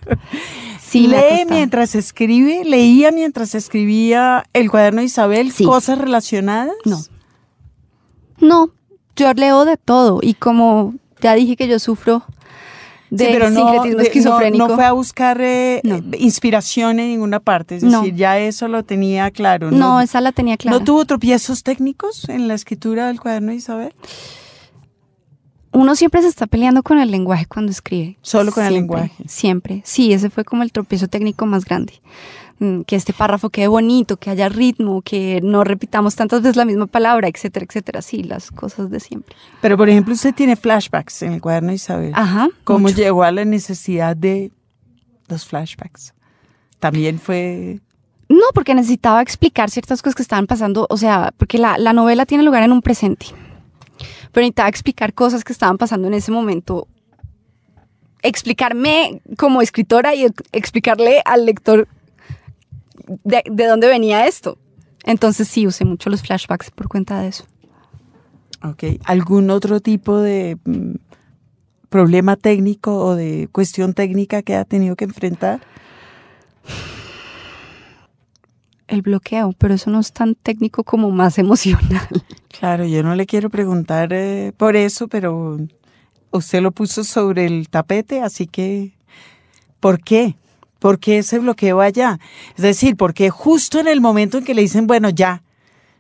Sí, 0.89 1.09
Lee 1.09 1.45
mientras 1.51 1.97
escribe, 1.97 2.63
leía 2.65 3.11
mientras 3.11 3.57
escribía 3.57 4.45
el 4.53 4.71
cuaderno 4.71 5.01
de 5.01 5.07
Isabel, 5.07 5.51
Sí. 5.51 5.65
cosas 5.65 5.99
relacionadas. 5.99 6.73
No. 6.85 7.01
No, 8.41 8.71
yo 9.17 9.33
leo 9.35 9.65
de 9.65 9.77
todo. 9.77 10.21
Y 10.23 10.35
como 10.35 10.95
ya 11.21 11.35
dije 11.35 11.57
que 11.57 11.69
yo 11.69 11.79
sufro 11.79 12.23
de 13.11 13.27
Sí, 13.27 13.31
pero 13.33 13.51
no, 13.51 13.61
sincretismo 13.61 13.85
de- 13.91 13.95
no- 13.97 14.03
esquizofrénico. 14.03 14.69
no 14.69 14.75
fue 14.75 14.85
a 14.85 14.93
buscar 14.93 15.41
eh, 15.41 15.81
No. 15.85 15.97
eh, 15.97 16.03
inspiración 16.19 16.99
en 16.99 17.09
ninguna 17.11 17.39
parte, 17.41 17.77
es 17.77 17.83
No. 17.85 18.01
decir, 18.01 18.15
ya 18.17 18.39
eso 18.39 18.67
lo 18.69 18.83
tenía 18.85 19.31
claro. 19.31 19.71
no, 19.71 20.01
esa 20.01 20.21
la 20.21 20.33
tenía 20.33 20.57
clara. 20.57 20.79
¿No 20.79 20.85
tuvo 20.85 21.05
tropiezos 21.05 21.63
técnicos 21.63 22.29
en 22.29 22.49
la 22.49 22.55
escritura 22.55 23.07
del 23.07 23.21
cuaderno 23.21 23.51
de 23.53 23.57
Isabel? 23.57 23.95
Uno 25.77 25.95
siempre 25.95 26.23
se 26.23 26.29
está 26.29 26.47
peleando 26.47 26.83
con 26.83 26.99
el 26.99 27.11
lenguaje 27.11 27.45
cuando 27.45 27.71
escribe. 27.71 28.17
Solo 28.23 28.51
con 28.51 28.65
el 28.65 28.73
lenguaje. 28.73 29.13
Siempre. 29.29 29.83
Sí, 29.85 30.11
ese 30.15 30.31
fue 30.31 30.43
como 30.43 30.63
el 30.63 30.73
tropiezo 30.73 31.07
técnico 31.07 31.45
más 31.45 31.67
grande. 31.67 32.01
Mm, 32.61 32.81
Que 32.83 32.97
este 32.97 33.13
párrafo 33.13 33.51
quede 33.51 33.69
bonito, 33.69 34.17
que 34.17 34.31
haya 34.31 34.49
ritmo, 34.49 35.03
que 35.03 35.41
no 35.43 35.65
repitamos 35.65 36.17
tantas 36.17 36.41
veces 36.41 36.57
la 36.57 36.65
misma 36.65 36.87
palabra, 36.87 37.29
etcétera, 37.29 37.67
etcétera. 37.69 38.01
Sí, 38.01 38.23
las 38.23 38.51
cosas 38.51 38.89
de 38.89 39.01
siempre. 39.01 39.37
Pero, 39.61 39.77
por 39.77 39.91
ejemplo, 39.91 40.15
usted 40.15 40.35
tiene 40.35 40.57
flashbacks 40.57 41.21
en 41.21 41.35
el 41.35 41.43
cuaderno 41.43 41.69
de 41.69 41.75
Isabel. 41.75 42.13
Ajá. 42.15 42.49
¿Cómo 42.65 42.79
mucho. 42.79 42.97
llegó 42.97 43.23
a 43.23 43.31
la 43.31 43.45
necesidad 43.45 44.17
de 44.17 44.53
los 45.29 45.45
flashbacks? 45.45 46.15
También 46.79 47.19
fue... 47.19 47.81
No, 48.31 48.47
porque 48.55 48.75
necesitaba 48.75 49.21
explicar 49.21 49.69
ciertas 49.71 50.01
cosas 50.01 50.15
que 50.15 50.23
estaban 50.23 50.47
pasando, 50.47 50.87
o 50.89 50.97
sea, 50.97 51.35
porque 51.37 51.59
la, 51.59 51.77
la 51.77 51.93
novela 51.93 52.25
tiene 52.25 52.45
lugar 52.45 52.63
en 52.63 52.73
un 52.73 52.81
presente, 52.81 53.27
pero 54.33 54.43
necesitaba 54.43 54.69
explicar 54.69 55.15
cosas 55.15 55.45
que 55.45 55.53
estaban 55.53 55.79
pasando 55.79 56.09
en 56.09 56.15
ese 56.15 56.31
momento, 56.33 56.89
explicarme 58.23 59.21
como 59.37 59.63
escritora 59.63 60.15
y 60.15 60.25
ex- 60.25 60.43
explicarle 60.53 61.23
al 61.25 61.47
lector 61.47 61.89
de, 63.25 63.43
de 63.51 63.67
dónde 63.67 63.87
venía 63.89 64.27
esto. 64.27 64.59
Entonces 65.05 65.47
sí, 65.49 65.67
usé 65.67 65.85
mucho 65.85 66.11
los 66.11 66.23
flashbacks 66.23 66.71
por 66.71 66.89
cuenta 66.89 67.21
de 67.21 67.29
eso. 67.29 67.45
Ok. 68.65 68.85
¿Algún 69.05 69.51
otro 69.51 69.81
tipo 69.81 70.19
de 70.19 70.59
mm, 70.65 70.95
problema 71.89 72.37
técnico 72.37 72.97
o 73.05 73.15
de 73.15 73.49
cuestión 73.53 73.95
técnica 73.95 74.43
que 74.43 74.57
ha 74.57 74.65
tenido 74.65 74.97
que 74.97 75.05
enfrentar? 75.05 75.61
El 78.89 79.03
bloqueo, 79.03 79.53
pero 79.59 79.75
eso 79.75 79.91
no 79.91 80.01
es 80.01 80.13
tan 80.13 80.35
técnico 80.35 80.85
como 80.85 81.11
más 81.11 81.39
emocional. 81.39 82.09
Claro, 82.59 82.85
yo 82.85 83.03
no 83.03 83.15
le 83.15 83.27
quiero 83.27 83.51
preguntar 83.51 84.13
eh, 84.13 84.53
por 84.57 84.77
eso, 84.77 85.09
pero 85.09 85.59
usted 86.31 86.61
lo 86.61 86.73
puso 86.73 87.05
sobre 87.05 87.47
el 87.47 87.69
tapete, 87.69 88.23
así 88.23 88.47
que 88.47 88.93
¿por 89.81 90.01
qué? 90.01 90.37
¿Por 90.79 90.99
qué 90.99 91.19
ese 91.19 91.39
bloqueo 91.39 91.81
allá? 91.81 92.19
Es 92.57 92.63
decir, 92.63 92.97
porque 92.97 93.31
justo 93.31 93.81
en 93.81 93.89
el 93.89 94.01
momento 94.01 94.39
en 94.39 94.45
que 94.45 94.55
le 94.55 94.63
dicen, 94.63 94.87
bueno, 94.87 95.09
ya, 95.09 95.43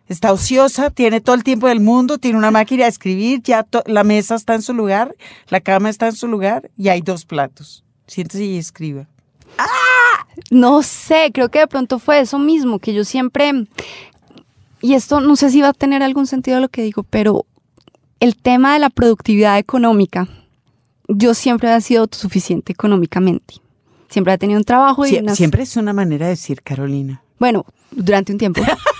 está 0.07 0.32
ociosa, 0.32 0.91
tiene 0.91 1.20
todo 1.20 1.34
el 1.34 1.45
tiempo 1.45 1.66
del 1.66 1.80
mundo, 1.80 2.18
tiene 2.18 2.39
una 2.39 2.51
máquina 2.51 2.84
de 2.84 2.91
escribir, 2.91 3.43
ya 3.43 3.66
la 3.87 4.05
mesa 4.05 4.34
está 4.34 4.55
en 4.55 4.62
su 4.62 4.74
lugar, 4.74 5.14
la 5.49 5.61
cama 5.61 5.89
está 5.89 6.07
en 6.07 6.14
su 6.14 6.28
lugar 6.28 6.70
y 6.76 6.89
hay 6.89 7.01
dos 7.01 7.24
platos. 7.24 7.84
Siéntese 8.07 8.45
y 8.45 8.59
escriba. 8.59 9.09
¡Ah! 9.59 10.26
No 10.50 10.82
sé, 10.82 11.30
creo 11.32 11.48
que 11.50 11.61
de 11.61 11.66
pronto 11.66 11.98
fue 11.98 12.20
eso 12.20 12.38
mismo, 12.38 12.78
que 12.78 12.94
yo 12.94 13.04
siempre, 13.04 13.66
y 14.80 14.94
esto 14.94 15.20
no 15.20 15.36
sé 15.36 15.50
si 15.50 15.61
va 15.61 15.68
a 15.68 15.72
tener 15.72 16.02
algún 16.02 16.26
sentido 16.26 16.61
lo 16.61 16.68
que 16.68 16.82
digo, 16.82 17.02
pero 17.04 17.46
el 18.20 18.36
tema 18.36 18.74
de 18.74 18.78
la 18.80 18.90
productividad 18.90 19.59
económica, 19.59 20.28
yo 21.09 21.34
siempre 21.34 21.74
he 21.74 21.80
sido 21.80 22.02
autosuficiente 22.02 22.72
económicamente. 22.72 23.54
Siempre 24.09 24.34
he 24.34 24.38
tenido 24.38 24.59
un 24.59 24.64
trabajo 24.64 25.04
y 25.07 25.20
Siempre 25.34 25.62
es 25.62 25.76
una 25.76 25.92
manera 25.92 26.26
de 26.26 26.30
decir, 26.30 26.62
Carolina. 26.62 27.22
Bueno, 27.38 27.66
durante 27.90 28.32
un 28.32 28.38
tiempo. 28.38 28.62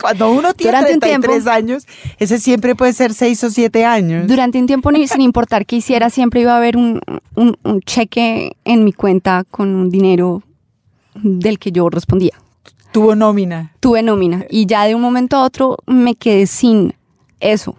Cuando 0.00 0.30
uno 0.30 0.54
tiene 0.54 0.78
durante 0.78 0.98
33 0.98 1.46
años, 1.48 1.86
ese 2.18 2.38
siempre 2.38 2.76
puede 2.76 2.92
ser 2.92 3.14
6 3.14 3.44
o 3.44 3.50
7 3.50 3.84
años. 3.84 4.26
Durante 4.28 4.58
un 4.60 4.66
tiempo, 4.66 4.90
sin 5.06 5.20
importar 5.20 5.66
qué 5.66 5.76
hiciera, 5.76 6.08
siempre 6.08 6.42
iba 6.42 6.52
a 6.54 6.58
haber 6.58 6.76
un, 6.76 7.00
un 7.34 7.80
cheque 7.82 8.56
en 8.64 8.84
mi 8.84 8.92
cuenta 8.92 9.44
con 9.50 9.74
un 9.74 9.90
dinero 9.90 10.42
del 11.14 11.58
que 11.58 11.72
yo 11.72 11.88
respondía. 11.90 12.34
Tuvo 12.92 13.14
nómina. 13.14 13.72
Tuve 13.80 14.02
nómina. 14.02 14.46
Y 14.48 14.66
ya 14.66 14.84
de 14.84 14.94
un 14.94 15.02
momento 15.02 15.36
a 15.36 15.44
otro 15.44 15.78
me 15.86 16.14
quedé 16.14 16.46
sin 16.46 16.94
eso. 17.40 17.76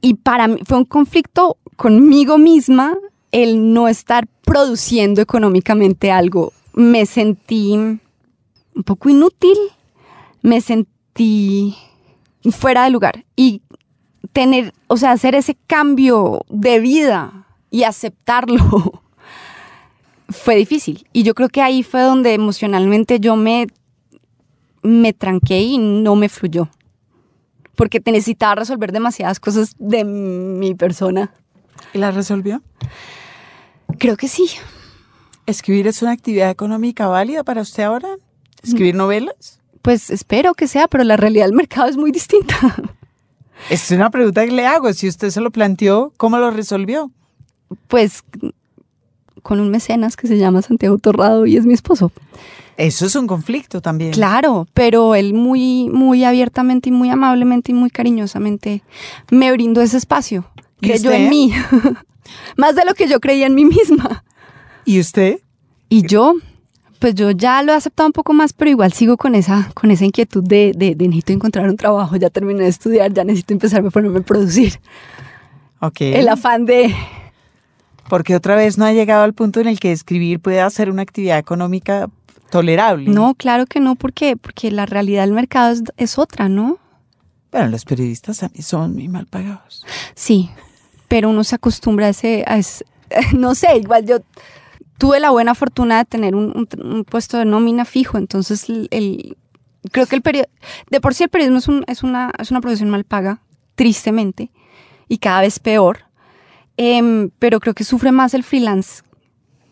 Y 0.00 0.14
para 0.14 0.48
mí 0.48 0.60
fue 0.64 0.78
un 0.78 0.84
conflicto 0.84 1.56
conmigo 1.76 2.38
misma 2.38 2.96
el 3.32 3.72
no 3.72 3.88
estar 3.88 4.26
produciendo 4.44 5.20
económicamente 5.20 6.10
algo. 6.10 6.52
Me 6.74 7.06
sentí 7.06 7.72
un 7.72 8.00
poco 8.84 9.08
inútil, 9.08 9.56
me 10.42 10.60
sentí 10.60 10.93
fuera 12.50 12.84
de 12.84 12.90
lugar. 12.90 13.24
Y 13.36 13.62
tener, 14.32 14.72
o 14.88 14.96
sea, 14.96 15.12
hacer 15.12 15.34
ese 15.34 15.56
cambio 15.66 16.44
de 16.48 16.80
vida 16.80 17.46
y 17.70 17.84
aceptarlo 17.84 19.02
fue 20.28 20.56
difícil. 20.56 21.06
Y 21.12 21.22
yo 21.22 21.34
creo 21.34 21.48
que 21.48 21.62
ahí 21.62 21.82
fue 21.82 22.02
donde 22.02 22.34
emocionalmente 22.34 23.20
yo 23.20 23.36
me, 23.36 23.66
me 24.82 25.12
tranqué 25.12 25.60
y 25.60 25.78
no 25.78 26.16
me 26.16 26.28
fluyó. 26.28 26.68
Porque 27.76 28.00
te 28.00 28.12
necesitaba 28.12 28.56
resolver 28.56 28.92
demasiadas 28.92 29.40
cosas 29.40 29.74
de 29.78 30.04
mi 30.04 30.74
persona. 30.74 31.32
¿Y 31.92 31.98
la 31.98 32.10
resolvió? 32.10 32.62
Creo 33.98 34.16
que 34.16 34.28
sí. 34.28 34.48
¿Escribir 35.46 35.86
es 35.86 36.00
una 36.02 36.12
actividad 36.12 36.50
económica 36.50 37.06
válida 37.06 37.44
para 37.44 37.62
usted 37.62 37.82
ahora? 37.82 38.08
¿Escribir 38.62 38.94
novelas? 38.94 39.60
Pues 39.84 40.08
espero 40.08 40.54
que 40.54 40.66
sea, 40.66 40.88
pero 40.88 41.04
la 41.04 41.18
realidad 41.18 41.44
del 41.44 41.52
mercado 41.52 41.90
es 41.90 41.98
muy 41.98 42.10
distinta. 42.10 42.56
Es 43.68 43.90
una 43.90 44.08
pregunta 44.08 44.42
que 44.46 44.50
le 44.50 44.66
hago. 44.66 44.90
Si 44.94 45.06
usted 45.06 45.28
se 45.28 45.42
lo 45.42 45.50
planteó, 45.50 46.10
¿cómo 46.16 46.38
lo 46.38 46.50
resolvió? 46.50 47.10
Pues 47.88 48.24
con 49.42 49.60
un 49.60 49.70
mecenas 49.70 50.16
que 50.16 50.26
se 50.26 50.38
llama 50.38 50.62
Santiago 50.62 50.96
Torrado 50.96 51.44
y 51.44 51.58
es 51.58 51.66
mi 51.66 51.74
esposo. 51.74 52.12
Eso 52.78 53.04
es 53.04 53.14
un 53.14 53.26
conflicto 53.26 53.82
también. 53.82 54.12
Claro, 54.12 54.66
pero 54.72 55.14
él 55.14 55.34
muy, 55.34 55.90
muy 55.90 56.24
abiertamente 56.24 56.88
y 56.88 56.92
muy 56.92 57.10
amablemente 57.10 57.72
y 57.72 57.74
muy 57.74 57.90
cariñosamente 57.90 58.82
me 59.30 59.52
brindó 59.52 59.82
ese 59.82 59.98
espacio. 59.98 60.46
Creyó 60.80 61.12
en 61.12 61.28
mí. 61.28 61.52
Más 62.56 62.74
de 62.74 62.86
lo 62.86 62.94
que 62.94 63.06
yo 63.06 63.20
creía 63.20 63.46
en 63.46 63.54
mí 63.54 63.66
misma. 63.66 64.24
¿Y 64.86 64.98
usted? 64.98 65.40
Y 65.90 66.06
yo, 66.06 66.36
pues 67.04 67.14
yo 67.16 67.32
ya 67.32 67.62
lo 67.62 67.74
he 67.74 67.76
aceptado 67.76 68.06
un 68.06 68.14
poco 68.14 68.32
más, 68.32 68.54
pero 68.54 68.70
igual 68.70 68.90
sigo 68.94 69.18
con 69.18 69.34
esa, 69.34 69.70
con 69.74 69.90
esa 69.90 70.06
inquietud 70.06 70.42
de, 70.42 70.72
de, 70.74 70.94
de 70.94 71.06
necesito 71.06 71.34
encontrar 71.34 71.68
un 71.68 71.76
trabajo, 71.76 72.16
ya 72.16 72.30
terminé 72.30 72.62
de 72.62 72.70
estudiar, 72.70 73.12
ya 73.12 73.24
necesito 73.24 73.52
empezar 73.52 73.84
a 73.86 73.90
ponerme 73.90 74.20
a 74.20 74.22
producir. 74.22 74.80
Ok. 75.80 76.00
El 76.00 76.30
afán 76.30 76.64
de, 76.64 76.96
porque 78.08 78.34
otra 78.34 78.56
vez 78.56 78.78
no 78.78 78.86
ha 78.86 78.94
llegado 78.94 79.22
al 79.22 79.34
punto 79.34 79.60
en 79.60 79.68
el 79.68 79.80
que 79.80 79.92
escribir 79.92 80.40
puede 80.40 80.62
hacer 80.62 80.88
una 80.88 81.02
actividad 81.02 81.38
económica 81.38 82.08
tolerable. 82.48 83.10
No, 83.10 83.34
claro 83.34 83.66
que 83.66 83.80
no, 83.80 83.96
porque, 83.96 84.38
porque 84.38 84.70
la 84.70 84.86
realidad 84.86 85.24
del 85.24 85.34
mercado 85.34 85.78
es, 85.98 86.18
otra, 86.18 86.48
¿no? 86.48 86.78
Bueno, 87.52 87.68
los 87.68 87.84
periodistas 87.84 88.38
también 88.38 88.62
son 88.62 88.94
muy 88.94 89.08
mal 89.08 89.26
pagados. 89.26 89.84
Sí, 90.14 90.48
pero 91.08 91.28
uno 91.28 91.44
se 91.44 91.56
acostumbra 91.56 92.06
a 92.06 92.08
ese, 92.08 92.46
no 93.36 93.54
sé, 93.54 93.76
igual 93.76 94.06
yo 94.06 94.20
tuve 94.98 95.20
la 95.20 95.30
buena 95.30 95.54
fortuna 95.54 95.98
de 95.98 96.04
tener 96.04 96.34
un, 96.34 96.66
puesto 97.08 97.38
de 97.38 97.44
nómina 97.44 97.84
fijo, 97.84 98.18
entonces 98.18 98.66
el, 98.68 99.36
creo 99.90 100.06
que 100.06 100.16
el 100.16 100.22
periodo, 100.22 100.48
de 100.90 101.00
por 101.00 101.14
sí 101.14 101.24
el 101.24 101.30
periodismo 101.30 101.58
es, 101.86 101.98
es, 101.98 102.02
una, 102.02 102.32
es 102.38 102.50
una 102.50 102.60
profesión 102.60 102.90
mal 102.90 103.04
paga, 103.04 103.40
tristemente, 103.74 104.50
y 105.08 105.18
cada 105.18 105.40
vez 105.42 105.58
peor. 105.58 106.00
Em, 106.76 107.30
pero 107.38 107.60
creo 107.60 107.74
que 107.74 107.84
sufre 107.84 108.10
más 108.10 108.34
el 108.34 108.42
freelance, 108.42 109.02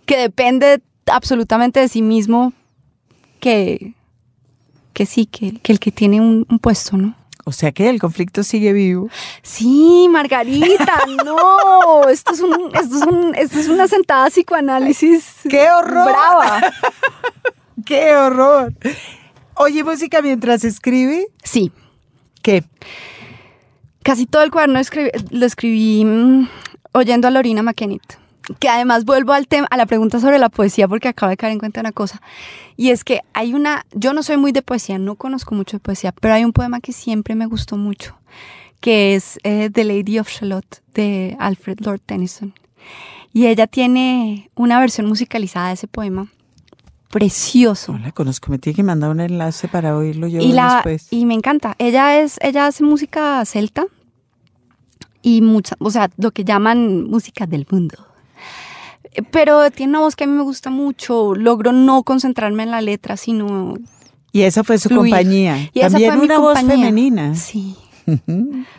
que 0.07 0.17
depende 0.17 0.81
absolutamente 1.07 1.81
de 1.81 1.89
sí 1.89 2.03
mismo 2.03 2.53
que, 3.41 3.95
que 4.93 5.07
sí, 5.07 5.27
que, 5.27 5.61
el 5.65 5.81
que 5.81 5.91
tiene 5.91 6.21
un, 6.21 6.45
puesto, 6.61 6.97
¿no? 6.97 7.17
O 7.45 7.53
sea 7.53 7.73
que 7.73 7.89
el 7.89 7.99
conflicto 8.01 8.43
sigue 8.43 8.73
vivo. 8.73 9.09
Sí, 9.43 10.07
Margarita, 10.11 11.01
no. 11.25 12.09
Esto 12.09 12.33
es, 12.33 12.41
un, 12.41 12.71
esto, 12.75 12.97
es 12.97 13.03
un, 13.03 13.35
esto 13.35 13.59
es 13.59 13.69
una 13.69 13.89
sentada 13.89 14.29
psicoanálisis. 14.29 15.25
¡Qué 15.49 15.69
horror! 15.71 16.09
¡Brava! 16.09 16.73
¡Qué 17.85 18.15
horror! 18.15 18.73
¿Oye 19.57 19.83
música 19.83 20.23
mientras 20.23 20.65
escribe? 20.65 21.27
Sí. 21.43 21.73
¿Qué? 22.43 22.65
Casi 24.03 24.27
todo 24.27 24.43
el 24.43 24.51
cuaderno 24.51 24.81
lo 25.31 25.47
escribí 25.47 26.05
mm, 26.05 26.49
oyendo 26.93 27.29
a 27.29 27.31
Lorina 27.31 27.63
McKennitt, 27.63 28.15
que 28.59 28.69
además 28.69 29.05
vuelvo 29.05 29.33
al 29.33 29.47
tema, 29.47 29.67
a 29.71 29.77
la 29.77 29.87
pregunta 29.87 30.21
sobre 30.21 30.39
la 30.39 30.49
poesía 30.49 30.89
porque 30.89 31.09
acabo 31.09 31.31
de 31.31 31.37
caer 31.37 31.53
en 31.53 31.59
cuenta 31.59 31.81
una 31.81 31.93
cosa. 31.93 32.21
Y 32.77 32.91
es 32.91 33.05
que 33.05 33.21
hay 33.33 33.55
una, 33.55 33.87
yo 33.93 34.13
no 34.13 34.23
soy 34.23 34.37
muy 34.37 34.53
de 34.53 34.63
poesía, 34.63 34.99
no 34.99 35.17
conozco 35.17 35.55
mucho 35.55 35.77
de 35.77 35.81
poesía, 35.81 36.13
pero 36.13 36.35
hay 36.35 36.45
un 36.45 36.53
poema 36.53 36.81
que 36.81 36.93
siempre 36.93 37.35
me 37.35 37.47
gustó 37.47 37.77
mucho, 37.77 38.17
que 38.81 39.15
es 39.15 39.39
eh, 39.45 39.71
The 39.73 39.85
Lady 39.85 40.19
of 40.19 40.29
Shalott 40.29 40.83
de 40.95 41.37
Alfred 41.39 41.81
Lord 41.81 42.01
Tennyson. 42.05 42.55
Y 43.33 43.47
ella 43.47 43.67
tiene 43.67 44.51
una 44.55 44.79
versión 44.81 45.07
musicalizada 45.07 45.69
de 45.69 45.75
ese 45.75 45.87
poema. 45.87 46.29
Precioso. 47.11 47.93
No 47.93 47.99
la 47.99 48.13
conozco, 48.13 48.51
me 48.51 48.59
tiene 48.59 48.77
que 48.77 48.83
mandar 48.83 49.11
un 49.11 49.21
enlace 49.21 49.69
para 49.69 49.97
oírlo 49.97 50.27
yo 50.27 50.41
y 50.41 50.53
la, 50.53 50.75
después. 50.75 51.09
Y 51.11 51.27
me 51.27 51.35
encanta. 51.35 51.75
Ella 51.79 52.19
es, 52.21 52.39
ella 52.43 52.67
hace 52.67 52.85
música 52.85 53.45
celta, 53.45 53.87
y 55.23 55.41
mucha, 55.41 55.77
o 55.79 55.91
sea, 55.91 56.11
lo 56.17 56.33
que 56.33 56.45
llaman 56.45 57.05
música 57.05 57.47
del 57.47 57.67
mundo. 57.71 58.12
Pero 59.31 59.71
tiene 59.71 59.91
una 59.91 60.01
voz 60.01 60.17
que 60.17 60.25
a 60.25 60.27
mí 60.27 60.33
me 60.33 60.43
gusta 60.43 60.71
mucho, 60.71 61.35
logro 61.35 61.73
no 61.73 62.03
concentrarme 62.03 62.63
en 62.63 62.71
la 62.71 62.81
letra, 62.81 63.17
sino... 63.17 63.75
Y 64.33 64.43
esa 64.43 64.65
fue 64.65 64.79
su 64.79 64.89
compañía. 64.89 65.71
Y 65.75 65.81
También 65.81 66.19
una 66.19 66.39
voz 66.39 66.59
femenina. 66.59 67.35
Sí. 67.35 67.77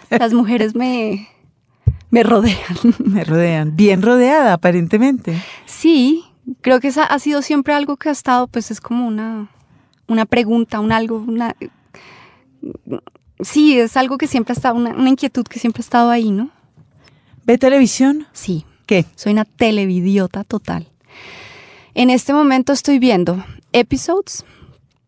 Las 0.09 0.33
mujeres 0.33 0.73
me, 0.73 1.27
me 2.09 2.23
rodean. 2.23 2.57
Me 3.05 3.23
rodean. 3.23 3.75
Bien 3.75 4.01
rodeada, 4.01 4.53
aparentemente. 4.53 5.39
Sí, 5.65 6.23
creo 6.61 6.79
que 6.79 6.87
esa 6.87 7.03
ha 7.03 7.19
sido 7.19 7.43
siempre 7.43 7.75
algo 7.75 7.97
que 7.97 8.09
ha 8.09 8.11
estado, 8.11 8.47
pues 8.47 8.71
es 8.71 8.81
como 8.81 9.07
una, 9.07 9.49
una 10.07 10.25
pregunta, 10.25 10.79
un 10.79 10.91
algo, 10.91 11.17
una 11.17 11.55
sí, 13.41 13.79
es 13.79 13.97
algo 13.97 14.17
que 14.17 14.27
siempre 14.27 14.53
ha 14.53 14.55
estado, 14.55 14.75
una, 14.75 15.09
inquietud 15.09 15.45
que 15.45 15.59
siempre 15.59 15.81
ha 15.81 15.85
estado 15.85 16.09
ahí, 16.09 16.31
¿no? 16.31 16.49
¿Ve 17.45 17.57
televisión? 17.57 18.27
Sí. 18.31 18.65
¿Qué? 18.85 19.05
Soy 19.15 19.33
una 19.33 19.45
televidiota 19.45 20.43
total. 20.43 20.87
En 21.93 22.09
este 22.09 22.33
momento 22.33 22.73
estoy 22.73 22.99
viendo 22.99 23.43
Episodes, 23.71 24.43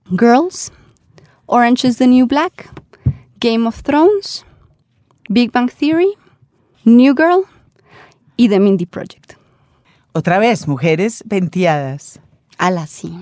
Girls, 0.10 0.72
Orange 1.48 1.88
is 1.88 1.98
the 1.98 2.08
New 2.08 2.28
Black, 2.28 2.70
Game 3.40 3.68
of 3.68 3.82
Thrones, 3.84 4.46
Big 5.30 5.52
Bang 5.52 5.72
Theory, 5.72 6.14
New 6.84 7.16
Girl 7.16 7.46
y 8.38 8.50
The 8.50 8.60
Mindy 8.60 8.86
Project. 8.86 9.34
Otra 10.14 10.40
vez, 10.40 10.68
mujeres 10.68 11.24
venteadas. 11.26 12.20
Ala, 12.58 12.88
sí. 12.88 13.14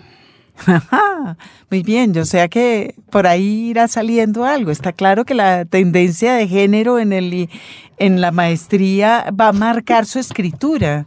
Muy 1.70 1.84
bien, 1.84 2.14
yo 2.14 2.26
sé 2.26 2.48
que 2.50 2.96
por 3.10 3.28
ahí 3.28 3.70
irá 3.70 3.88
saliendo 3.88 4.46
algo. 4.46 4.72
Está 4.72 4.94
claro 4.94 5.26
que 5.26 5.34
la 5.34 5.66
tendencia 5.66 6.34
de 6.34 6.48
género 6.48 7.00
en, 7.00 7.14
el, 7.14 7.50
en 7.98 8.22
la 8.22 8.32
maestría 8.32 9.26
va 9.40 9.50
a 9.50 9.54
marcar 9.54 10.06
su 10.06 10.20
escritura. 10.20 11.06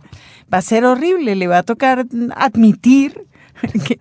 Va 0.52 0.58
a 0.58 0.62
ser 0.62 0.84
horrible, 0.84 1.36
le 1.36 1.48
va 1.48 1.58
a 1.58 1.62
tocar 1.62 2.06
admitir 2.34 3.26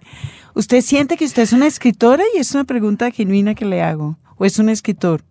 ¿Usted 0.53 0.81
siente 0.81 1.17
que 1.17 1.25
usted 1.25 1.43
es 1.43 1.53
una 1.53 1.67
escritora 1.67 2.23
y 2.33 2.39
es 2.39 2.53
una 2.53 2.63
pregunta 2.63 3.11
genuina 3.11 3.55
que 3.55 3.65
le 3.65 3.81
hago? 3.81 4.17
¿O 4.37 4.45
es 4.45 4.59
un 4.59 4.69
escritor? 4.69 5.23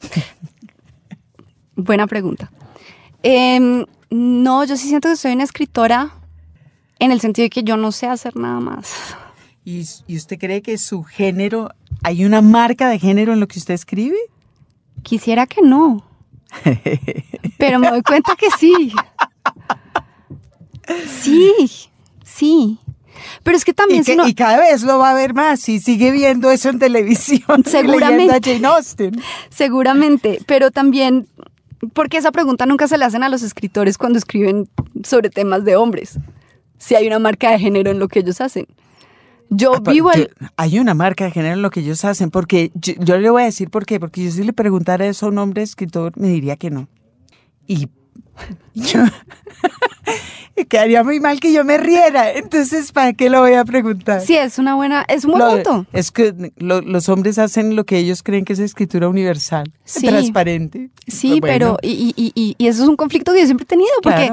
Buena 1.76 2.06
pregunta. 2.06 2.50
Em, 3.22 3.84
no, 4.10 4.64
yo 4.64 4.76
sí 4.76 4.88
siento 4.88 5.08
que 5.08 5.16
soy 5.16 5.32
una 5.32 5.44
escritora 5.44 6.12
en 6.98 7.12
el 7.12 7.20
sentido 7.20 7.44
de 7.44 7.50
que 7.50 7.62
yo 7.62 7.76
no 7.76 7.92
sé 7.92 8.06
hacer 8.06 8.36
nada 8.36 8.60
más. 8.60 9.16
¿Y, 9.64 9.80
usted 10.14 10.38
cree 10.38 10.62
que 10.62 10.78
su 10.78 11.02
género, 11.02 11.70
hay 12.04 12.24
una 12.24 12.40
marca 12.40 12.88
de 12.88 12.98
género 12.98 13.32
en 13.32 13.40
lo 13.40 13.48
que 13.48 13.58
usted 13.58 13.74
escribe? 13.74 14.16
Quisiera 15.02 15.46
que 15.46 15.60
no. 15.60 16.04
Pero 17.58 17.78
me 17.78 17.90
doy 17.90 18.02
cuenta 18.02 18.36
que 18.36 18.46
sí. 18.58 18.92
Sí, 21.20 21.90
sí. 22.24 22.78
Pero 23.42 23.56
es 23.56 23.64
que 23.64 23.74
también... 23.74 24.04
Y, 24.26 24.34
cada 24.34 24.58
vez 24.58 24.84
lo 24.84 24.98
va 24.98 25.10
a 25.10 25.14
ver 25.14 25.34
más 25.34 25.68
y 25.68 25.80
sigue 25.80 26.12
viendo 26.12 26.50
eso 26.50 26.68
en 26.68 26.78
televisión. 26.78 27.64
Seguramente. 27.66 28.40
Jane 28.40 28.66
Austen. 28.68 29.20
Seguramente, 29.50 30.38
pero 30.46 30.70
también 30.70 31.26
porque 31.92 32.18
esa 32.18 32.32
pregunta 32.32 32.66
nunca 32.66 32.88
se 32.88 32.98
le 32.98 33.04
hacen 33.04 33.22
a 33.22 33.28
los 33.28 33.42
escritores 33.42 33.98
cuando 33.98 34.18
escriben 34.18 34.68
sobre 35.02 35.30
temas 35.30 35.64
de 35.64 35.76
hombres. 35.76 36.18
Si 36.78 36.94
hay 36.94 37.06
una 37.06 37.18
marca 37.18 37.50
de 37.50 37.58
género 37.58 37.90
en 37.90 37.98
lo 37.98 38.08
que 38.08 38.20
ellos 38.20 38.40
hacen. 38.40 38.66
Yo 39.48 39.74
ah, 39.76 39.90
vivo 39.90 40.10
el... 40.12 40.30
hay 40.56 40.78
una 40.78 40.94
marca 40.94 41.24
de 41.24 41.30
género 41.30 41.54
en 41.54 41.62
lo 41.62 41.70
que 41.70 41.80
ellos 41.80 42.04
hacen, 42.04 42.30
porque 42.30 42.72
yo, 42.74 43.18
le 43.18 43.30
voy 43.30 43.42
a 43.42 43.44
decir 43.46 43.70
por 43.70 43.86
qué, 43.86 44.00
porque 44.00 44.24
yo 44.24 44.30
si 44.30 44.42
le 44.42 44.52
preguntara 44.52 45.06
eso 45.06 45.26
a 45.26 45.28
un 45.28 45.38
hombre 45.38 45.62
escritor, 45.62 46.12
me 46.16 46.28
diría 46.28 46.56
que 46.56 46.70
no. 46.70 46.88
Y 47.66 47.88
yo... 48.74 49.00
quedaría 50.64 51.04
muy 51.04 51.20
mal 51.20 51.38
que 51.38 51.52
yo 51.52 51.64
me 51.64 51.76
riera. 51.76 52.32
Entonces, 52.32 52.92
¿para 52.92 53.12
qué 53.12 53.28
lo 53.28 53.40
voy 53.40 53.54
a 53.54 53.64
preguntar? 53.64 54.22
Sí, 54.22 54.36
es 54.36 54.58
una 54.58 54.74
buena, 54.74 55.04
es 55.08 55.24
un 55.24 55.32
buen 55.32 55.62
punto. 55.62 55.86
Es 55.92 56.10
que 56.10 56.52
los 56.56 57.08
hombres 57.08 57.38
hacen 57.38 57.76
lo 57.76 57.84
que 57.84 57.98
ellos 57.98 58.22
creen 58.22 58.44
que 58.44 58.54
es 58.54 58.58
escritura 58.58 59.08
universal, 59.08 59.70
transparente. 59.84 60.90
Sí, 61.06 61.40
pero 61.40 61.76
y, 61.82 62.14
y, 62.16 62.56
y, 62.58 62.66
eso 62.66 62.82
es 62.82 62.88
un 62.88 62.96
conflicto 62.96 63.32
que 63.32 63.40
yo 63.40 63.46
siempre 63.46 63.64
he 63.64 63.66
tenido, 63.66 63.90
porque 64.02 64.30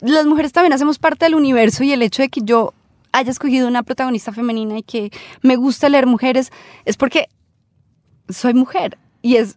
las 0.00 0.26
mujeres 0.26 0.52
también 0.52 0.72
hacemos 0.72 0.98
parte 0.98 1.24
del 1.24 1.34
universo 1.34 1.84
y 1.84 1.92
el 1.92 2.02
hecho 2.02 2.22
de 2.22 2.28
que 2.28 2.40
yo 2.42 2.74
haya 3.12 3.30
escogido 3.30 3.68
una 3.68 3.82
protagonista 3.82 4.32
femenina 4.32 4.78
y 4.78 4.82
que 4.82 5.10
me 5.42 5.56
gusta 5.56 5.88
leer 5.88 6.06
mujeres 6.06 6.50
es 6.84 6.96
porque 6.96 7.28
soy 8.28 8.54
mujer 8.54 8.98
y 9.22 9.36
es 9.36 9.56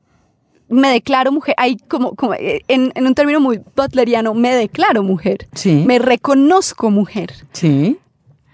me 0.70 0.90
declaro 0.90 1.32
mujer, 1.32 1.56
hay 1.58 1.78
como, 1.78 2.16
como 2.16 2.34
eh, 2.34 2.64
en, 2.68 2.92
un 2.96 3.16
término 3.16 3.40
muy 3.40 3.62
butleriano, 3.76 4.34
me 4.34 4.54
declaro 4.54 5.04
mujer. 5.04 5.48
Sí. 5.54 5.84
Me 5.86 6.00
reconozco 6.00 6.92
mujer. 6.92 7.34
Sí. 7.54 7.98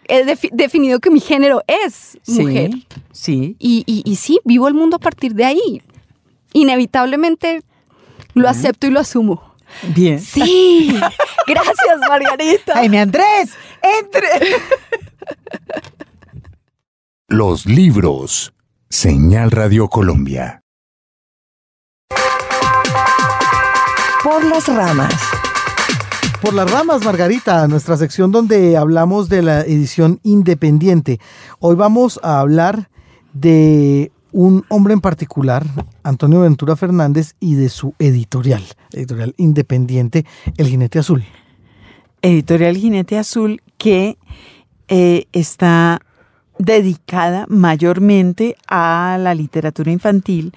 He 0.07 0.23
definido 0.51 0.99
que 0.99 1.09
mi 1.09 1.19
género 1.19 1.63
es 1.67 2.17
mujer. 2.27 2.71
Sí. 3.11 3.55
Y, 3.57 3.83
y, 3.87 4.15
sí, 4.17 4.39
vivo 4.43 4.67
el 4.67 4.73
mundo 4.73 4.97
a 4.97 4.99
partir 4.99 5.33
de 5.33 5.45
ahí. 5.45 5.81
Inevitablemente 6.51 7.63
lo 8.33 8.49
acepto 8.49 8.85
y 8.85 8.91
lo 8.91 8.99
asumo. 8.99 9.52
Bien. 9.95 10.19
Sí. 10.19 10.99
Gracias, 11.47 11.99
Margarita. 12.07 12.73
Jaime 12.73 12.99
Andrés, 12.99 13.51
entre. 13.81 14.27
Los 17.27 17.65
libros. 17.65 18.53
Señal 18.89 19.49
Radio 19.49 19.87
Colombia. 19.87 20.61
Por 24.23 24.43
las 24.45 24.67
ramas. 24.67 25.15
Por 26.43 26.53
las 26.53 26.69
ramas, 26.69 27.03
Margarita, 27.03 27.67
nuestra 27.67 27.97
sección 27.97 28.31
donde 28.31 28.77
hablamos 28.77 29.29
de 29.29 29.41
la 29.41 29.61
edición 29.61 30.19
independiente. 30.23 31.19
Hoy 31.59 31.75
vamos 31.75 32.19
a 32.21 32.39
hablar 32.39 32.89
de 33.33 34.11
un 34.33 34.65
hombre 34.67 34.93
en 34.93 35.01
particular, 35.01 35.63
Antonio 36.01 36.41
Ventura 36.41 36.75
Fernández, 36.75 37.35
y 37.39 37.55
de 37.55 37.69
su 37.69 37.93
editorial, 37.99 38.63
editorial 38.91 39.33
independiente, 39.37 40.25
El 40.57 40.67
Jinete 40.67 40.99
Azul. 40.99 41.23
Editorial 42.21 42.75
Jinete 42.75 43.17
Azul 43.17 43.61
que 43.77 44.17
eh, 44.87 45.27
está 45.31 46.01
dedicada 46.57 47.45
mayormente 47.47 48.55
a 48.67 49.17
la 49.19 49.35
literatura 49.35 49.91
infantil, 49.91 50.53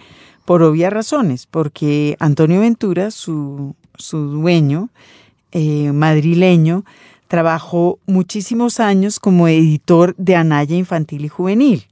por 0.47 0.63
obvias 0.63 0.93
razones, 0.93 1.47
porque 1.47 2.17
Antonio 2.19 2.61
Ventura, 2.61 3.11
su, 3.11 3.75
dueño 4.11 4.89
eh, 5.53 5.93
madrileño, 5.93 6.85
trabajó 7.29 7.99
muchísimos 8.07 8.79
años 8.79 9.19
como 9.19 9.49
editor 9.49 10.15
de 10.17 10.37
Anaya 10.37 10.77
Infantil 10.77 11.25
y 11.25 11.29
Juvenil. 11.29 11.87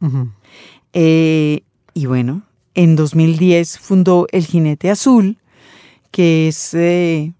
Eh, 0.92 1.62
y 1.94 2.06
bueno, 2.06 2.42
en 2.74 2.96
2010 2.96 3.78
fundó 3.78 4.26
El 4.32 4.44
Jinete 4.44 4.90
Azul, 4.90 5.38
que 6.10 6.48
es 6.48 6.74
eh, 6.74 7.32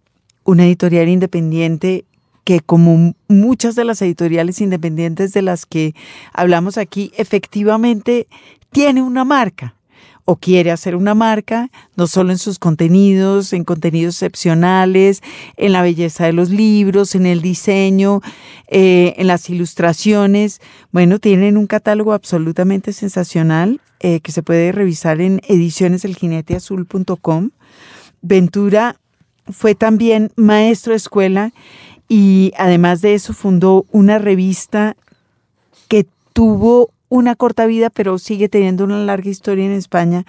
una 0.44 0.64
editorial 0.64 1.08
independiente 1.08 2.04
que 2.44 2.60
como 2.60 3.14
muchas 3.26 3.74
de 3.74 3.84
las 3.84 4.00
editoriales 4.02 4.60
independientes 4.60 5.32
de 5.32 5.42
las 5.42 5.66
que 5.66 5.94
hablamos 6.32 6.78
aquí, 6.78 7.10
efectivamente 7.16 8.28
tiene 8.70 9.02
una 9.02 9.24
marca 9.24 9.74
o 10.24 10.36
quiere 10.36 10.70
hacer 10.70 10.96
una 10.96 11.14
marca, 11.14 11.70
no 11.96 12.06
solo 12.06 12.32
en 12.32 12.38
sus 12.38 12.58
contenidos, 12.58 13.52
en 13.52 13.64
contenidos 13.64 14.14
excepcionales, 14.14 15.22
en 15.56 15.72
la 15.72 15.82
belleza 15.82 16.24
de 16.24 16.32
los 16.32 16.48
libros, 16.50 17.14
en 17.14 17.26
el 17.26 17.42
diseño, 17.42 18.22
eh, 18.68 19.14
en 19.18 19.26
las 19.26 19.50
ilustraciones. 19.50 20.62
Bueno, 20.92 21.18
tienen 21.18 21.58
un 21.58 21.66
catálogo 21.66 22.14
absolutamente 22.14 22.94
sensacional 22.94 23.82
eh, 24.00 24.20
que 24.20 24.32
se 24.32 24.42
puede 24.42 24.72
revisar 24.72 25.20
en 25.20 25.42
edicioneseljineteazul.com. 25.46 27.50
Ventura 28.22 28.96
fue 29.50 29.74
también 29.74 30.32
maestro 30.36 30.92
de 30.92 30.96
escuela 30.96 31.52
y 32.08 32.52
además 32.56 33.02
de 33.02 33.12
eso 33.14 33.34
fundó 33.34 33.84
una 33.90 34.18
revista 34.18 34.96
que 35.88 36.06
tuvo 36.32 36.93
una 37.14 37.36
corta 37.36 37.64
vida, 37.66 37.90
pero 37.90 38.18
sigue 38.18 38.48
teniendo 38.48 38.82
una 38.82 38.98
larga 39.04 39.30
historia 39.30 39.64
en 39.64 39.70
España, 39.70 40.24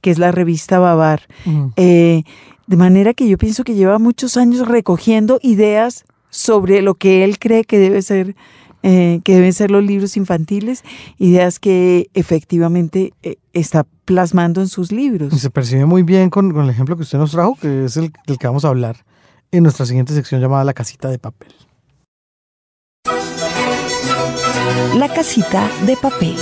que 0.00 0.10
es 0.10 0.18
la 0.18 0.32
revista 0.32 0.78
Babar. 0.78 1.28
Eh, 1.76 2.22
de 2.66 2.76
manera 2.76 3.12
que 3.12 3.28
yo 3.28 3.36
pienso 3.36 3.62
que 3.62 3.74
lleva 3.74 3.98
muchos 3.98 4.38
años 4.38 4.66
recogiendo 4.66 5.38
ideas 5.42 6.04
sobre 6.30 6.80
lo 6.80 6.94
que 6.94 7.24
él 7.24 7.38
cree 7.38 7.64
que 7.64 7.78
debe 7.78 8.00
ser 8.00 8.36
eh, 8.82 9.20
que 9.22 9.34
deben 9.34 9.52
ser 9.52 9.70
los 9.70 9.84
libros 9.84 10.16
infantiles, 10.16 10.82
ideas 11.18 11.58
que 11.58 12.08
efectivamente 12.14 13.12
eh, 13.22 13.36
está 13.52 13.86
plasmando 14.06 14.62
en 14.62 14.68
sus 14.68 14.90
libros. 14.90 15.34
Y 15.34 15.38
se 15.38 15.50
percibe 15.50 15.84
muy 15.84 16.02
bien 16.02 16.30
con, 16.30 16.58
el 16.58 16.70
ejemplo 16.70 16.96
que 16.96 17.02
usted 17.02 17.18
nos 17.18 17.32
trajo, 17.32 17.58
que 17.60 17.84
es 17.84 17.98
el 17.98 18.10
del 18.26 18.38
que 18.38 18.46
vamos 18.46 18.64
a 18.64 18.68
hablar 18.68 19.04
en 19.52 19.64
nuestra 19.64 19.84
siguiente 19.84 20.14
sección 20.14 20.40
llamada 20.40 20.64
La 20.64 20.72
casita 20.72 21.10
de 21.10 21.18
papel. 21.18 21.52
La 24.96 25.08
casita 25.08 25.68
de 25.86 25.96
papel. 25.96 26.36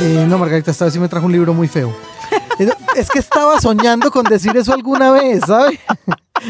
Eh, 0.00 0.26
no, 0.28 0.38
Margarita, 0.38 0.70
esta 0.70 0.84
vez 0.84 0.94
sí 0.94 1.00
me 1.00 1.08
trajo 1.08 1.26
un 1.26 1.32
libro 1.32 1.52
muy 1.54 1.68
feo. 1.68 1.94
Es 2.96 3.10
que 3.10 3.18
estaba 3.18 3.60
soñando 3.60 4.10
con 4.10 4.24
decir 4.24 4.56
eso 4.56 4.72
alguna 4.72 5.12
vez, 5.12 5.42
¿sabes? 5.46 5.78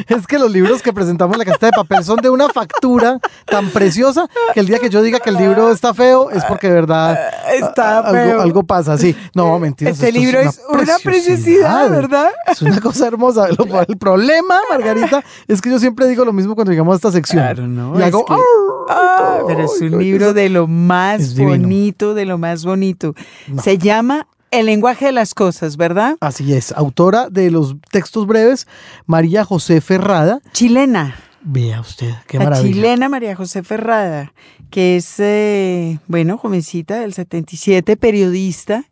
Es 0.08 0.26
que 0.26 0.38
los 0.38 0.50
libros 0.50 0.82
que 0.82 0.92
presentamos 0.92 1.34
en 1.34 1.38
la 1.38 1.44
casita 1.44 1.66
de 1.66 1.72
papel 1.72 2.04
son 2.04 2.16
de 2.16 2.28
una 2.28 2.48
factura 2.48 3.20
tan 3.44 3.70
preciosa 3.70 4.26
que 4.52 4.60
el 4.60 4.66
día 4.66 4.78
que 4.78 4.90
yo 4.90 5.00
diga 5.00 5.20
que 5.20 5.30
el 5.30 5.36
libro 5.36 5.70
está 5.70 5.94
feo 5.94 6.30
es 6.30 6.44
porque 6.44 6.68
de 6.68 6.74
verdad 6.74 7.18
está 7.52 8.00
algo, 8.00 8.40
algo, 8.42 8.62
pasa. 8.64 8.98
Sí, 8.98 9.16
no, 9.34 9.58
mentira. 9.58 9.90
Este 9.90 10.12
libro 10.12 10.40
es 10.40 10.60
una, 10.68 10.98
preciosidad, 11.02 11.88
¿verdad? 11.90 12.30
Es 12.46 12.62
una 12.62 12.80
cosa 12.80 13.06
hermosa. 13.06 13.48
El 13.88 13.96
problema, 13.96 14.60
Margarita, 14.70 15.24
es 15.46 15.60
que 15.60 15.70
yo 15.70 15.78
siempre 15.78 16.06
digo 16.06 16.24
lo 16.24 16.32
mismo 16.32 16.54
cuando 16.54 16.72
llegamos 16.72 16.92
a 16.94 16.96
esta 16.96 17.12
sección. 17.12 17.42
Claro, 17.42 17.66
no. 17.66 17.98
Y 17.98 18.02
hago, 18.02 18.24
pero 19.46 19.64
es 19.64 19.80
un 19.80 19.98
libro 19.98 20.34
de 20.34 20.48
lo 20.48 20.66
más 20.66 21.36
bonito, 21.36 22.14
de 22.14 22.26
lo 22.26 22.38
más 22.38 22.64
bonito. 22.64 23.14
Se 23.62 23.78
llama 23.78 24.26
el 24.50 24.66
lenguaje 24.66 25.06
de 25.06 25.12
las 25.12 25.34
cosas, 25.34 25.76
¿verdad? 25.76 26.16
Así 26.20 26.52
es, 26.52 26.72
autora 26.72 27.28
de 27.30 27.50
los 27.50 27.76
textos 27.90 28.26
breves, 28.26 28.66
María 29.06 29.44
José 29.44 29.80
Ferrada. 29.80 30.40
Chilena. 30.52 31.16
Vea 31.42 31.80
usted, 31.80 32.12
qué 32.26 32.38
la 32.38 32.44
maravilla. 32.44 32.74
chilena 32.74 33.08
María 33.08 33.36
José 33.36 33.62
Ferrada, 33.62 34.32
que 34.68 34.96
es, 34.96 35.14
eh, 35.18 36.00
bueno, 36.08 36.38
jovencita 36.38 36.98
del 36.98 37.14
77, 37.14 37.96
periodista, 37.96 38.84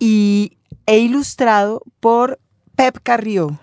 y 0.00 0.56
he 0.86 0.98
ilustrado 0.98 1.82
por 2.00 2.40
Pep 2.74 2.98
Carrió. 3.02 3.60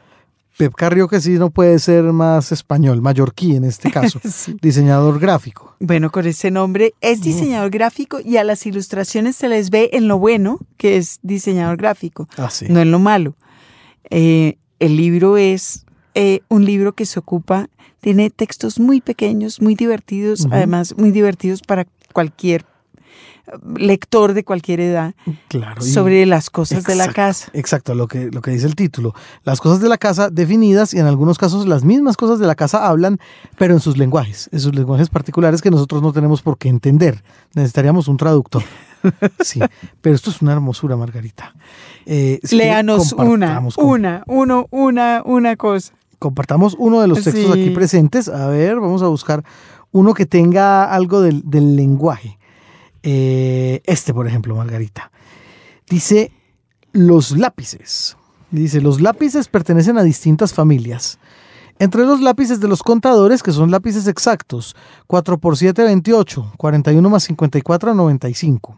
Pep 0.59 0.75
Carrió 0.75 1.07
que 1.07 1.21
sí 1.21 1.39
no 1.39 1.51
puede 1.51 1.79
ser 1.79 2.03
más 2.03 2.51
español, 2.51 3.01
mallorquí 3.01 3.55
en 3.55 3.63
este 3.63 3.89
caso, 3.93 4.19
diseñador 4.61 5.17
gráfico. 5.17 5.77
Bueno, 5.79 6.11
con 6.11 6.27
ese 6.27 6.51
nombre 6.51 6.93
es 6.99 7.21
diseñador 7.21 7.69
gráfico 7.69 8.19
y 8.19 8.35
a 8.35 8.43
las 8.43 8.65
ilustraciones 8.65 9.37
se 9.37 9.47
les 9.47 9.69
ve 9.69 9.91
en 9.93 10.09
lo 10.09 10.19
bueno 10.19 10.59
que 10.75 10.97
es 10.97 11.19
diseñador 11.21 11.77
gráfico, 11.77 12.27
ah, 12.37 12.49
no 12.67 12.81
en 12.81 12.91
lo 12.91 12.99
malo. 12.99 13.35
Eh, 14.09 14.57
el 14.79 14.97
libro 14.97 15.37
es 15.37 15.85
eh, 16.13 16.41
un 16.49 16.65
libro 16.65 16.91
que 16.91 17.05
se 17.05 17.19
ocupa, 17.19 17.69
tiene 18.01 18.29
textos 18.29 18.81
muy 18.81 18.99
pequeños, 18.99 19.61
muy 19.61 19.75
divertidos, 19.75 20.45
además 20.51 20.93
muy 20.97 21.11
divertidos 21.11 21.61
para 21.61 21.87
cualquier 22.11 22.65
lector 23.75 24.33
de 24.33 24.43
cualquier 24.43 24.79
edad 24.79 25.13
Claro. 25.47 25.81
sobre 25.81 26.25
las 26.25 26.49
cosas 26.49 26.83
de 26.83 26.95
la 26.95 27.11
casa. 27.13 27.49
Exacto, 27.53 27.95
lo 27.95 28.07
que, 28.07 28.29
lo 28.31 28.41
que 28.41 28.51
dice 28.51 28.67
el 28.67 28.75
título. 28.75 29.13
Las 29.43 29.59
cosas 29.61 29.81
de 29.81 29.89
la 29.89 29.97
casa 29.97 30.29
definidas 30.29 30.93
y 30.93 30.99
en 30.99 31.05
algunos 31.05 31.37
casos 31.37 31.67
las 31.67 31.83
mismas 31.83 32.17
cosas 32.17 32.39
de 32.39 32.47
la 32.47 32.55
casa 32.55 32.87
hablan, 32.87 33.19
pero 33.57 33.73
en 33.73 33.79
sus 33.79 33.97
lenguajes, 33.97 34.49
en 34.51 34.59
sus 34.59 34.73
lenguajes 34.75 35.09
particulares 35.09 35.61
que 35.61 35.71
nosotros 35.71 36.01
no 36.01 36.13
tenemos 36.13 36.41
por 36.41 36.57
qué 36.57 36.69
entender. 36.69 37.23
Necesitaríamos 37.55 38.07
un 38.07 38.17
traductor. 38.17 38.63
Sí, 39.41 39.61
pero 40.01 40.13
esto 40.13 40.29
es 40.29 40.41
una 40.41 40.51
hermosura, 40.51 40.97
Margarita. 40.97 41.55
Eh, 42.05 42.41
si 42.43 42.57
Léanos 42.57 43.13
una, 43.13 43.61
una, 43.77 44.23
uno, 44.27 44.67
una, 44.71 45.21
una 45.23 45.55
cosa. 45.55 45.93
compartamos 46.19 46.75
uno 46.77 46.99
de 46.99 47.07
los 47.07 47.23
textos 47.23 47.53
Sí. 47.53 47.61
aquí 47.61 47.69
presentes. 47.69 48.27
A 48.27 48.47
ver, 48.47 48.77
vamos 48.81 49.01
a 49.01 49.07
buscar 49.07 49.43
uno 49.93 50.13
que 50.13 50.25
tenga 50.25 50.83
algo 50.93 51.21
del, 51.21 51.43
del 51.45 51.77
lenguaje. 51.77 52.37
Eh, 53.03 53.81
este, 53.85 54.13
por 54.13 54.27
ejemplo, 54.27 54.55
Margarita. 54.55 55.11
Dice 55.89 56.31
los 56.91 57.31
lápices. 57.31 58.17
Dice, 58.51 58.81
los 58.81 58.99
lápices 58.99 59.47
pertenecen 59.47 59.97
a 59.97 60.03
distintas 60.03 60.53
familias. 60.53 61.19
Entre 61.81 62.05
los 62.05 62.19
lápices 62.19 62.59
de 62.59 62.67
los 62.67 62.83
contadores, 62.83 63.41
que 63.41 63.53
son 63.53 63.71
lápices 63.71 64.05
exactos, 64.07 64.75
4 65.07 65.37
por 65.37 65.55
7, 65.55 65.81
28, 65.81 66.51
41 66.57 67.09
más 67.09 67.23
54, 67.23 67.93
95. 67.93 68.77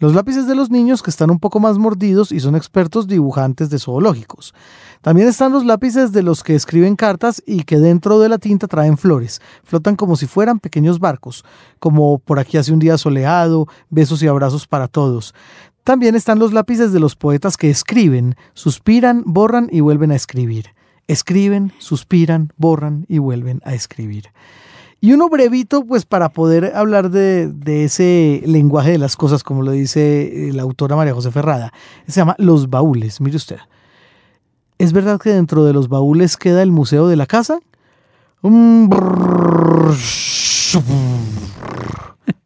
Los 0.00 0.16
lápices 0.16 0.48
de 0.48 0.56
los 0.56 0.68
niños, 0.68 1.00
que 1.00 1.10
están 1.10 1.30
un 1.30 1.38
poco 1.38 1.60
más 1.60 1.78
mordidos 1.78 2.32
y 2.32 2.40
son 2.40 2.56
expertos 2.56 3.06
dibujantes 3.06 3.70
de 3.70 3.78
zoológicos. 3.78 4.52
También 5.00 5.28
están 5.28 5.52
los 5.52 5.64
lápices 5.64 6.10
de 6.10 6.24
los 6.24 6.42
que 6.42 6.56
escriben 6.56 6.96
cartas 6.96 7.40
y 7.46 7.62
que 7.62 7.78
dentro 7.78 8.18
de 8.18 8.28
la 8.28 8.38
tinta 8.38 8.66
traen 8.66 8.98
flores. 8.98 9.40
Flotan 9.62 9.94
como 9.94 10.16
si 10.16 10.26
fueran 10.26 10.58
pequeños 10.58 10.98
barcos, 10.98 11.44
como 11.78 12.18
por 12.18 12.40
aquí 12.40 12.56
hace 12.56 12.72
un 12.72 12.80
día 12.80 12.98
soleado, 12.98 13.68
besos 13.90 14.24
y 14.24 14.26
abrazos 14.26 14.66
para 14.66 14.88
todos. 14.88 15.36
También 15.84 16.16
están 16.16 16.40
los 16.40 16.52
lápices 16.52 16.92
de 16.92 16.98
los 16.98 17.14
poetas 17.14 17.56
que 17.56 17.70
escriben, 17.70 18.34
suspiran, 18.54 19.22
borran 19.24 19.68
y 19.70 19.82
vuelven 19.82 20.10
a 20.10 20.16
escribir. 20.16 20.74
Escriben, 21.10 21.72
suspiran, 21.78 22.52
borran 22.56 23.04
y 23.08 23.18
vuelven 23.18 23.60
a 23.64 23.74
escribir. 23.74 24.26
Y 25.00 25.12
uno 25.12 25.28
brevito, 25.28 25.84
pues 25.84 26.06
para 26.06 26.28
poder 26.28 26.72
hablar 26.76 27.10
de, 27.10 27.48
de 27.48 27.84
ese 27.84 28.42
lenguaje 28.46 28.92
de 28.92 28.98
las 28.98 29.16
cosas, 29.16 29.42
como 29.42 29.62
lo 29.62 29.72
dice 29.72 30.50
eh, 30.50 30.52
la 30.52 30.62
autora 30.62 30.94
María 30.94 31.12
José 31.12 31.32
Ferrada, 31.32 31.72
se 32.06 32.20
llama 32.20 32.36
Los 32.38 32.70
Baúles. 32.70 33.20
Mire 33.20 33.36
usted. 33.36 33.58
¿Es 34.78 34.92
verdad 34.92 35.18
que 35.18 35.30
dentro 35.30 35.64
de 35.64 35.72
los 35.72 35.88
baúles 35.88 36.36
queda 36.36 36.62
el 36.62 36.70
museo 36.70 37.08
de 37.08 37.16
la 37.16 37.26
casa? 37.26 37.58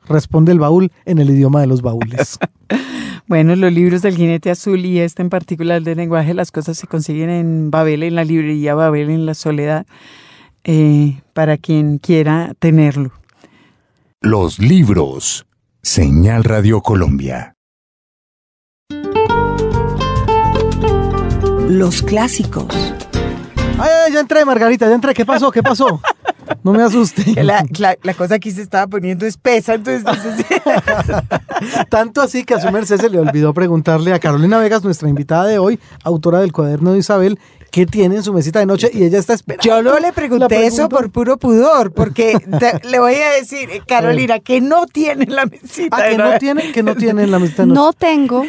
Responde 0.07 0.53
el 0.53 0.59
baúl 0.59 0.93
en 1.05 1.19
el 1.19 1.31
idioma 1.31 1.61
de 1.61 1.67
los 1.67 1.83
baúles. 1.83 2.39
Bueno, 3.27 3.57
los 3.57 3.73
libros 3.73 4.03
del 4.03 4.17
jinete 4.17 4.51
azul 4.51 4.85
y 4.85 4.99
este 4.99 5.23
en 5.23 5.31
particular 5.31 5.83
del 5.83 5.97
lenguaje 5.97 6.29
de 6.29 6.35
las 6.35 6.53
cosas 6.53 6.77
se 6.77 6.87
consiguen 6.87 7.31
en 7.31 7.71
Babel, 7.71 8.03
en 8.03 8.17
la 8.17 8.25
librería 8.25 8.75
Babel, 8.75 9.09
en 9.09 9.25
la 9.25 9.33
soledad, 9.33 9.87
eh, 10.63 11.23
para 11.33 11.57
quien 11.57 11.97
quiera 11.97 12.53
tenerlo. 12.59 13.13
Los 14.21 14.59
libros. 14.59 15.47
Señal 15.83 16.45
Radio 16.45 16.83
Colombia. 16.83 17.57
Los 21.69 22.03
clásicos. 22.03 22.95
Ay, 23.79 23.91
ay, 24.07 24.13
ya 24.13 24.21
entré, 24.21 24.45
Margarita, 24.45 24.89
ya 24.89 24.95
entré. 24.95 25.15
¿Qué 25.15 25.25
pasó? 25.27 25.51
¿Qué 25.51 25.63
pasó? 25.63 26.01
No 26.63 26.73
me 26.73 26.83
asuste. 26.83 27.43
La, 27.43 27.65
la- 27.79 27.97
la 28.03 28.15
cosa 28.15 28.37
aquí 28.37 28.51
se 28.51 28.63
estaba 28.63 28.87
poniendo 28.87 29.27
espesa, 29.27 29.75
entonces 29.75 30.05
Tanto 31.89 32.21
así 32.23 32.45
que 32.45 32.55
a 32.55 32.61
su 32.61 32.71
merced 32.71 33.01
se 33.01 33.09
le 33.11 33.19
olvidó 33.19 33.53
preguntarle 33.53 34.13
a 34.15 34.19
Carolina 34.21 34.59
Vegas, 34.59 34.85
nuestra 34.85 35.09
invitada 35.09 35.47
de 35.47 35.59
hoy, 35.59 35.81
autora 36.05 36.41
del 36.41 36.53
cuaderno 36.53 36.93
de 36.93 36.99
Isabel, 36.99 37.39
qué 37.71 37.87
tiene 37.87 38.17
en 38.17 38.23
su 38.23 38.33
mesita 38.33 38.61
de 38.61 38.67
noche 38.67 38.91
y 38.93 39.05
ella 39.05 39.19
está 39.19 39.35
esperando. 39.35 39.65
yo 39.65 39.83
no 39.83 39.99
le 39.99 40.13
pregunté 40.13 40.67
eso 40.67 40.89
por 40.89 41.11
puro 41.11 41.37
pudor, 41.39 41.93
porque 41.93 42.37
te- 42.61 42.87
le 42.89 42.99
voy 43.01 43.15
a 43.15 43.31
decir, 43.33 43.69
eh, 43.71 43.83
Carolina, 43.87 44.39
que 44.39 44.61
no 44.61 44.87
tiene 44.87 45.27
la 45.27 45.47
mesita. 45.47 45.97
Ah, 45.97 46.03
de 46.05 46.11
que 46.11 46.19
noche. 46.19 46.31
no 46.33 46.39
tiene, 46.39 46.73
que 46.73 46.83
no 46.83 46.95
tiene 46.95 47.23
en 47.25 47.31
la 47.31 47.39
mesita 47.39 47.63
de 47.63 47.69
noche. 47.69 47.81
No 47.81 47.93
tengo 47.93 48.45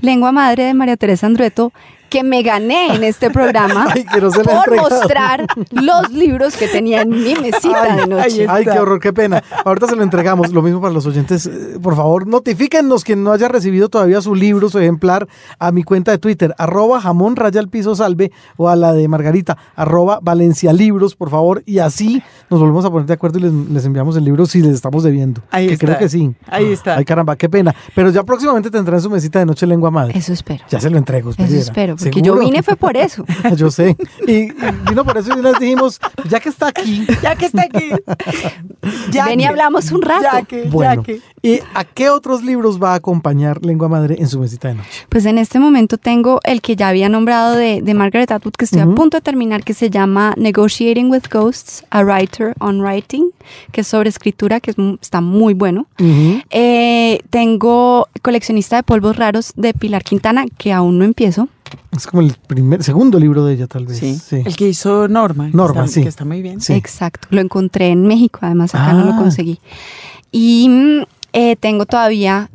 lengua 0.00 0.32
madre 0.32 0.64
de 0.64 0.74
María 0.74 0.96
Teresa 0.96 1.26
Andrueto 1.26 1.72
que 2.10 2.22
me 2.22 2.42
gané 2.42 2.94
en 2.94 3.04
este 3.04 3.30
programa 3.30 3.86
Ay, 3.94 4.04
que 4.04 4.20
no 4.20 4.30
se 4.30 4.42
le 4.44 4.52
ha 4.52 4.62
por 4.64 4.74
entregado. 4.74 4.90
mostrar 5.00 5.46
los 5.70 6.10
libros 6.10 6.56
que 6.56 6.68
tenía 6.68 7.02
en 7.02 7.10
mi 7.10 7.34
mesita 7.36 7.82
Ay, 7.82 8.00
de 8.00 8.06
noche. 8.06 8.46
Ay, 8.48 8.64
qué 8.64 8.78
horror, 8.78 9.00
qué 9.00 9.12
pena. 9.12 9.42
Ahorita 9.64 9.86
se 9.86 9.96
lo 9.96 10.02
entregamos. 10.02 10.52
Lo 10.52 10.60
mismo 10.62 10.80
para 10.80 10.92
los 10.92 11.06
oyentes. 11.06 11.46
Eh, 11.46 11.78
Por 11.82 11.96
favor, 11.96 12.26
notifíquennos 12.26 13.04
quien 13.04 13.22
no 13.22 13.32
haya 13.32 13.48
recibido 13.48 13.88
todavía 13.88 14.20
su 14.20 14.34
libro, 14.34 14.68
su 14.68 14.78
ejemplar, 14.78 15.28
a 15.58 15.72
mi 15.72 15.82
cuenta 15.84 16.10
de 16.10 16.18
Twitter, 16.18 16.54
arroba 16.58 17.00
jamón 17.00 17.36
raya 17.36 17.60
al 17.60 17.68
piso 17.68 17.94
salve, 17.94 18.32
o 18.56 18.68
a 18.68 18.76
la 18.76 18.92
de 18.92 19.06
Margarita, 19.08 19.56
arroba 19.76 20.18
Valencia 20.20 20.72
Libros, 20.72 21.14
por 21.14 21.30
favor. 21.30 21.62
Y 21.64 21.78
así 21.78 22.22
nos 22.50 22.58
volvemos 22.60 22.84
a 22.84 22.90
poner 22.90 23.06
de 23.06 23.14
acuerdo 23.14 23.38
y 23.38 23.42
les, 23.42 23.52
les 23.52 23.84
enviamos 23.84 24.16
el 24.16 24.24
libro 24.24 24.46
si 24.46 24.60
les 24.60 24.74
estamos 24.74 25.04
debiendo. 25.04 25.42
Ahí 25.50 25.68
que 25.68 25.74
está. 25.74 25.86
creo 25.86 25.98
que 25.98 26.08
sí. 26.08 26.34
Ahí 26.48 26.72
está. 26.72 26.96
Ay, 26.96 27.04
caramba, 27.04 27.36
qué 27.36 27.48
pena. 27.48 27.74
Pero 27.94 28.10
ya 28.10 28.24
próximamente 28.24 28.70
tendrá 28.70 28.96
en 28.96 29.02
su 29.02 29.10
mesita 29.10 29.38
de 29.38 29.46
noche 29.46 29.66
lengua 29.66 29.90
madre. 29.90 30.18
Eso 30.18 30.32
espero. 30.32 30.64
Ya 30.68 30.80
se 30.80 30.90
lo 30.90 30.98
entrego. 30.98 31.30
Eso 31.30 31.42
espero, 31.44 31.96
porque 32.00 32.20
¿Seguro? 32.20 32.40
yo 32.42 32.48
vine 32.48 32.62
fue 32.62 32.76
por 32.76 32.96
eso. 32.96 33.24
Yo 33.56 33.70
sé. 33.70 33.96
Y, 34.26 34.32
y 34.32 34.52
vino 34.88 35.04
por 35.04 35.16
eso 35.18 35.38
y 35.38 35.42
les 35.42 35.58
dijimos, 35.58 36.00
ya 36.28 36.40
que 36.40 36.48
está 36.48 36.68
aquí, 36.68 37.06
Ya 37.22 37.36
que 37.36 37.46
está 37.46 37.62
aquí. 37.62 37.90
Ya 39.10 39.26
Ven 39.26 39.40
y 39.40 39.42
que- 39.44 39.48
hablamos 39.48 39.90
un 39.92 40.02
rato. 40.02 40.22
Ya 40.22 40.42
que, 40.42 40.62
Bueno, 40.64 40.94
ya 40.96 41.02
que. 41.02 41.20
¿y 41.42 41.60
a 41.74 41.84
qué 41.84 42.08
otros 42.10 42.42
libros 42.42 42.82
va 42.82 42.92
a 42.92 42.94
acompañar 42.96 43.64
Lengua 43.64 43.88
Madre 43.88 44.16
en 44.18 44.28
su 44.28 44.38
mesita 44.40 44.68
de 44.68 44.74
noche? 44.74 45.06
Pues 45.08 45.26
en 45.26 45.38
este 45.38 45.58
momento 45.58 45.98
tengo 45.98 46.40
el 46.44 46.60
que 46.62 46.76
ya 46.76 46.88
había 46.88 47.08
nombrado 47.08 47.54
de, 47.56 47.82
de 47.82 47.94
Margaret 47.94 48.30
Atwood, 48.30 48.52
que 48.54 48.64
estoy 48.64 48.82
Ujú. 48.82 48.92
a 48.92 48.94
punto 48.94 49.16
de 49.16 49.20
terminar, 49.22 49.62
que 49.64 49.74
se 49.74 49.90
llama 49.90 50.34
Negotiating 50.36 51.10
with 51.10 51.24
Ghosts, 51.30 51.84
A 51.90 52.02
Writer 52.02 52.54
on 52.60 52.80
Writing, 52.80 53.30
que 53.72 53.80
es 53.82 53.86
sobre 53.86 54.08
escritura, 54.08 54.60
que 54.60 54.70
es 54.72 54.76
está 55.00 55.20
muy 55.20 55.54
bueno. 55.54 55.86
Eh, 56.50 57.20
tengo 57.30 58.08
Coleccionista 58.22 58.76
de 58.76 58.82
Polvos 58.82 59.16
Raros 59.16 59.52
de 59.56 59.74
Pilar 59.74 60.02
Quintana, 60.04 60.44
que 60.58 60.72
aún 60.72 60.98
no 60.98 61.04
empiezo. 61.04 61.48
Es 61.92 62.06
como 62.06 62.22
el 62.22 62.34
primer, 62.46 62.82
segundo 62.82 63.18
libro 63.18 63.44
de 63.44 63.54
ella, 63.54 63.66
tal 63.66 63.86
vez. 63.86 63.98
Sí. 63.98 64.14
Sí. 64.16 64.42
El 64.44 64.56
que 64.56 64.68
hizo 64.68 65.08
Norma. 65.08 65.50
que 65.50 65.56
Norma, 65.56 65.84
está- 65.84 65.94
sí. 65.94 66.02
Que 66.02 66.08
está 66.08 66.24
muy 66.24 66.42
bien. 66.42 66.60
Sí. 66.60 66.72
Exacto, 66.74 67.28
lo 67.30 67.40
encontré 67.40 67.88
en 67.88 68.06
México, 68.06 68.40
además 68.42 68.74
acá 68.74 68.92
no 68.92 69.04
lo 69.04 69.12
Ah. 69.14 69.16
conseguí. 69.18 69.58
Y 70.32 70.68
mm, 70.68 71.02
eh, 71.32 71.56
tengo 71.56 71.86
todavía 71.86 72.50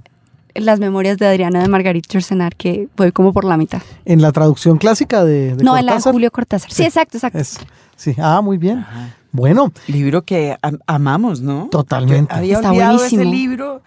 las 0.53 0.79
memorias 0.79 1.17
de 1.17 1.27
Adriana 1.27 1.61
de 1.61 1.67
Margarita 1.67 2.07
Yourcenar, 2.13 2.55
que 2.55 2.87
voy 2.95 3.11
como 3.11 3.33
por 3.33 3.43
la 3.43 3.57
mitad. 3.57 3.81
En 4.05 4.21
la 4.21 4.31
traducción 4.31 4.77
clásica 4.77 5.25
de, 5.25 5.55
de 5.55 5.63
no, 5.63 5.77
en 5.77 5.85
la 5.85 5.95
de. 5.95 6.01
Julio 6.01 6.31
Cortázar. 6.31 6.69
Sí, 6.71 6.77
Sí. 6.77 6.83
exacto, 6.83 7.17
exacto. 7.17 7.39
Es- 7.39 7.59
sí. 7.97 8.15
Ah, 8.17 8.41
muy 8.41 8.57
bien. 8.57 8.79
Ajá. 8.79 9.15
Bueno, 9.33 9.73
Libro 9.87 10.21
que 10.21 10.55
am- 10.61 10.79
amamos, 10.87 11.41
¿no? 11.41 11.67
Totalmente. 11.69 12.33
Yo 12.33 12.37
había 12.39 12.55
Está 12.55 12.69
olvidado 12.71 12.93
buenísimo. 12.95 13.21
ese 13.23 13.31
libro, 13.31 13.81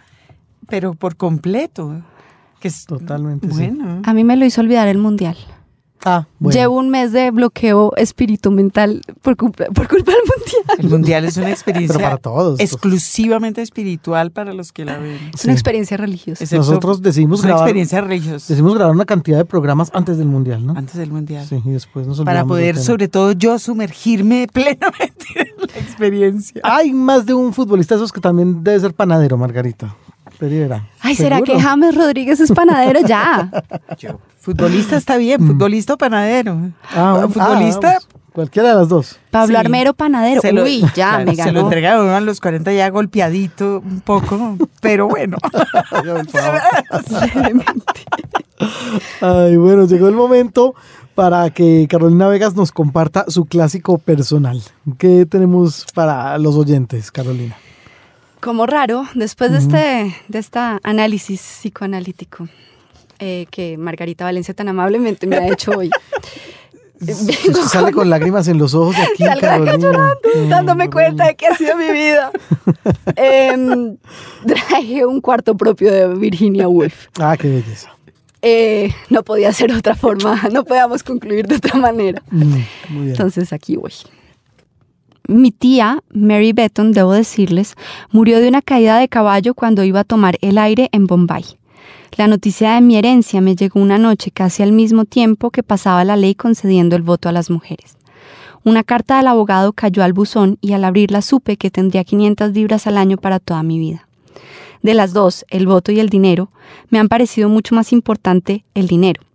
pero 0.68 0.92
por 0.92 1.16
completo. 1.16 2.02
Que 2.60 2.68
es 2.68 2.84
Totalmente, 2.86 3.48
sí. 3.48 3.54
Bueno. 3.54 4.02
A 4.04 4.12
mí 4.14 4.24
me 4.24 4.36
lo 4.36 4.44
hizo 4.44 4.60
olvidar 4.60 4.88
el 4.88 4.98
mundial. 4.98 5.36
ah, 6.04 6.26
bueno. 6.38 6.58
Llevo 6.58 6.76
un 6.78 6.90
mes 6.90 7.12
de 7.12 7.30
bloqueo 7.32 7.92
espíritu 7.96 8.50
mental 8.52 9.02
por 9.20 9.36
culpa, 9.36 9.64
por 9.74 9.88
culpa 9.88 10.12
del 10.12 10.20
mundial. 10.22 10.78
El 10.78 10.88
mundial 10.90 11.24
es 11.24 11.36
una 11.36 11.50
experiencia 11.50 11.96
Pero 11.96 12.04
para 12.08 12.16
todos. 12.18 12.60
exclusivamente 12.60 13.62
espiritual 13.62 14.30
para 14.30 14.54
los 14.54 14.70
que 14.72 14.84
la 14.84 14.96
ven. 14.98 15.18
Es 15.34 15.40
Sí. 15.42 15.46
una 15.48 15.54
experiencia 15.54 15.96
religiosa. 15.96 16.42
Excepto- 16.44 16.58
Nosotros 16.66 17.02
decidimos 17.02 17.40
es 17.40 17.44
una 17.44 17.54
grabar, 17.54 17.68
experiencia 17.68 18.00
religiosa 18.00 18.46
decidimos 18.48 18.74
grabar 18.74 18.94
una 18.94 19.04
cantidad 19.06 19.38
de 19.38 19.44
programas 19.44 19.90
antes 19.92 20.18
del 20.18 20.28
Mundial, 20.28 20.64
¿no? 20.66 20.74
antes 20.76 20.94
del 20.96 21.10
mundial. 21.10 21.44
Sí, 21.46 21.60
y 21.64 21.70
después 21.70 22.06
nos 22.06 22.20
para 22.22 22.44
poder, 22.44 22.76
sobre 22.78 23.08
todo 23.08 23.32
yo, 23.32 23.58
sumergirme 23.58 24.46
plenamente 24.52 25.26
en 25.34 25.66
la 25.66 25.80
experiencia. 25.80 26.60
Hay 26.64 26.92
más 26.92 27.26
de 27.26 27.34
un 27.34 27.52
futbolista 27.52 27.94
de 27.96 28.00
esos 28.00 28.12
que 28.12 28.20
también 28.20 28.62
debe 28.64 28.78
ser 28.80 28.94
panadero, 28.94 29.36
Margarita. 29.36 29.96
Pero 30.38 30.80
Ay, 31.00 31.14
¿será 31.16 31.36
¿seguro? 31.38 31.54
que 31.54 31.60
James 31.60 31.94
Rodríguez 31.94 32.40
es 32.40 32.52
panadero 32.52 33.00
ya? 33.00 33.50
Yo, 33.98 34.20
futbolista 34.38 34.96
está 34.96 35.16
bien, 35.16 35.44
futbolista 35.46 35.94
o 35.94 35.98
panadero. 35.98 36.54
Mm. 36.54 36.72
Ah, 36.94 37.12
bueno. 37.14 37.28
futbolista, 37.30 37.98
Ah. 38.00 38.04
Cualquiera 38.32 38.68
de 38.68 38.74
las 38.76 38.88
dos. 38.88 39.18
Pablo 39.32 39.56
Sí. 39.56 39.56
Armero 39.56 39.94
panadero. 39.94 40.40
se 40.40 40.52
lo- 40.52 40.62
Uy, 40.62 40.80
ya 40.94 40.94
claro, 40.94 41.24
me 41.24 41.32
Se 41.34 41.38
lo 41.38 41.44
ganó. 41.46 41.60
entregaron 41.60 42.08
a 42.10 42.20
los 42.20 42.40
40 42.40 42.72
ya 42.72 42.88
golpeadito 42.88 43.82
un 43.84 44.00
poco, 44.00 44.56
pero 44.80 45.08
bueno. 45.08 45.38
Ay, 49.20 49.56
bueno, 49.56 49.86
llegó 49.86 50.06
el 50.08 50.14
momento 50.14 50.74
para 51.16 51.50
que 51.50 51.88
Carolina 51.90 52.28
Vegas 52.28 52.54
nos 52.54 52.70
comparta 52.70 53.24
su 53.28 53.44
clásico 53.46 53.98
personal. 53.98 54.62
¿Qué 54.98 55.26
tenemos 55.26 55.84
para 55.94 56.38
los 56.38 56.54
oyentes, 56.54 57.10
Carolina? 57.10 57.56
Como 58.40 58.66
raro, 58.66 59.04
después 59.14 59.50
de 59.52 59.58
este 59.58 60.16
de 60.28 60.38
esta 60.38 60.78
análisis 60.82 61.40
psicoanalítico 61.40 62.48
eh, 63.18 63.46
que 63.50 63.76
Margarita 63.76 64.24
Valencia 64.24 64.54
tan 64.54 64.68
amablemente 64.68 65.26
me 65.26 65.36
ha 65.36 65.48
hecho 65.48 65.72
hoy, 65.72 65.90
sale 67.68 67.92
con 67.92 68.10
lágrimas 68.10 68.48
en 68.48 68.58
los 68.58 68.74
ojos 68.74 68.96
aquí, 68.96 69.24
Carolina. 69.40 69.76
llorando, 69.76 70.18
dándome 70.48 70.90
cuenta 70.90 71.26
de 71.26 71.36
que 71.36 71.46
ha 71.46 71.54
sido 71.56 71.76
mi 71.76 71.90
vida. 71.90 72.30
Em, 73.16 73.96
traje 74.46 75.04
un 75.04 75.20
cuarto 75.20 75.56
propio 75.56 75.90
de 75.90 76.14
Virginia 76.14 76.68
Woolf. 76.68 77.06
Ah, 77.18 77.36
qué 77.36 77.48
belleza. 77.48 77.90
Eh, 78.40 78.92
no 79.10 79.24
podía 79.24 79.52
ser 79.52 79.72
otra 79.72 79.96
forma, 79.96 80.40
no 80.52 80.64
podíamos 80.64 81.02
concluir 81.02 81.46
de 81.46 81.56
otra 81.56 81.78
manera. 81.78 82.22
Mm, 82.30 82.40
muy 82.40 82.62
bien. 82.90 83.08
Entonces 83.08 83.52
aquí 83.52 83.76
voy. 83.76 83.92
Mi 85.30 85.50
tía, 85.50 86.02
Mary 86.10 86.54
Betton, 86.54 86.92
debo 86.92 87.12
decirles, 87.12 87.74
murió 88.10 88.40
de 88.40 88.48
una 88.48 88.62
caída 88.62 88.98
de 88.98 89.10
caballo 89.10 89.52
cuando 89.52 89.84
iba 89.84 90.00
a 90.00 90.04
tomar 90.04 90.38
el 90.40 90.56
aire 90.56 90.88
en 90.90 91.06
Bombay. 91.06 91.44
La 92.16 92.28
noticia 92.28 92.72
de 92.72 92.80
mi 92.80 92.96
herencia 92.96 93.42
me 93.42 93.54
llegó 93.54 93.78
una 93.78 93.98
noche 93.98 94.30
casi 94.30 94.62
al 94.62 94.72
mismo 94.72 95.04
tiempo 95.04 95.50
que 95.50 95.62
pasaba 95.62 96.02
la 96.06 96.16
ley 96.16 96.34
concediendo 96.34 96.96
el 96.96 97.02
voto 97.02 97.28
a 97.28 97.32
las 97.32 97.50
mujeres. 97.50 97.98
Una 98.64 98.84
carta 98.84 99.18
del 99.18 99.26
abogado 99.26 99.74
cayó 99.74 100.02
al 100.02 100.14
buzón 100.14 100.56
y 100.62 100.72
al 100.72 100.82
abrirla 100.82 101.20
supe 101.20 101.58
que 101.58 101.70
tendría 101.70 102.04
500 102.04 102.52
libras 102.52 102.86
al 102.86 102.96
año 102.96 103.18
para 103.18 103.38
toda 103.38 103.62
mi 103.62 103.78
vida. 103.78 104.08
De 104.82 104.94
las 104.94 105.12
dos, 105.12 105.44
el 105.50 105.66
voto 105.66 105.92
y 105.92 106.00
el 106.00 106.08
dinero, 106.08 106.50
me 106.88 107.00
han 107.00 107.08
parecido 107.08 107.50
mucho 107.50 107.74
más 107.74 107.92
importante 107.92 108.64
el 108.74 108.86
dinero. 108.86 109.27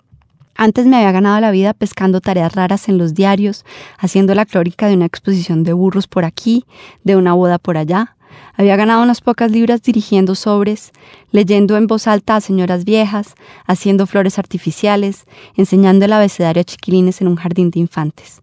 Antes 0.55 0.85
me 0.85 0.97
había 0.97 1.11
ganado 1.11 1.39
la 1.39 1.51
vida 1.51 1.73
pescando 1.73 2.21
tareas 2.21 2.53
raras 2.53 2.87
en 2.87 2.97
los 2.97 3.13
diarios, 3.13 3.65
haciendo 3.97 4.35
la 4.35 4.45
clórica 4.45 4.87
de 4.87 4.95
una 4.95 5.05
exposición 5.05 5.63
de 5.63 5.73
burros 5.73 6.07
por 6.07 6.25
aquí, 6.25 6.65
de 7.03 7.15
una 7.15 7.33
boda 7.33 7.57
por 7.57 7.77
allá. 7.77 8.15
Había 8.55 8.75
ganado 8.75 9.03
unas 9.03 9.21
pocas 9.21 9.51
libras 9.51 9.81
dirigiendo 9.81 10.35
sobres, 10.35 10.91
leyendo 11.31 11.75
en 11.77 11.87
voz 11.87 12.07
alta 12.07 12.35
a 12.35 12.41
señoras 12.41 12.85
viejas, 12.85 13.35
haciendo 13.65 14.05
flores 14.05 14.37
artificiales, 14.37 15.25
enseñando 15.55 16.05
el 16.05 16.13
abecedario 16.13 16.61
a 16.61 16.65
chiquilines 16.65 17.21
en 17.21 17.27
un 17.27 17.35
jardín 17.35 17.71
de 17.71 17.79
infantes. 17.79 18.41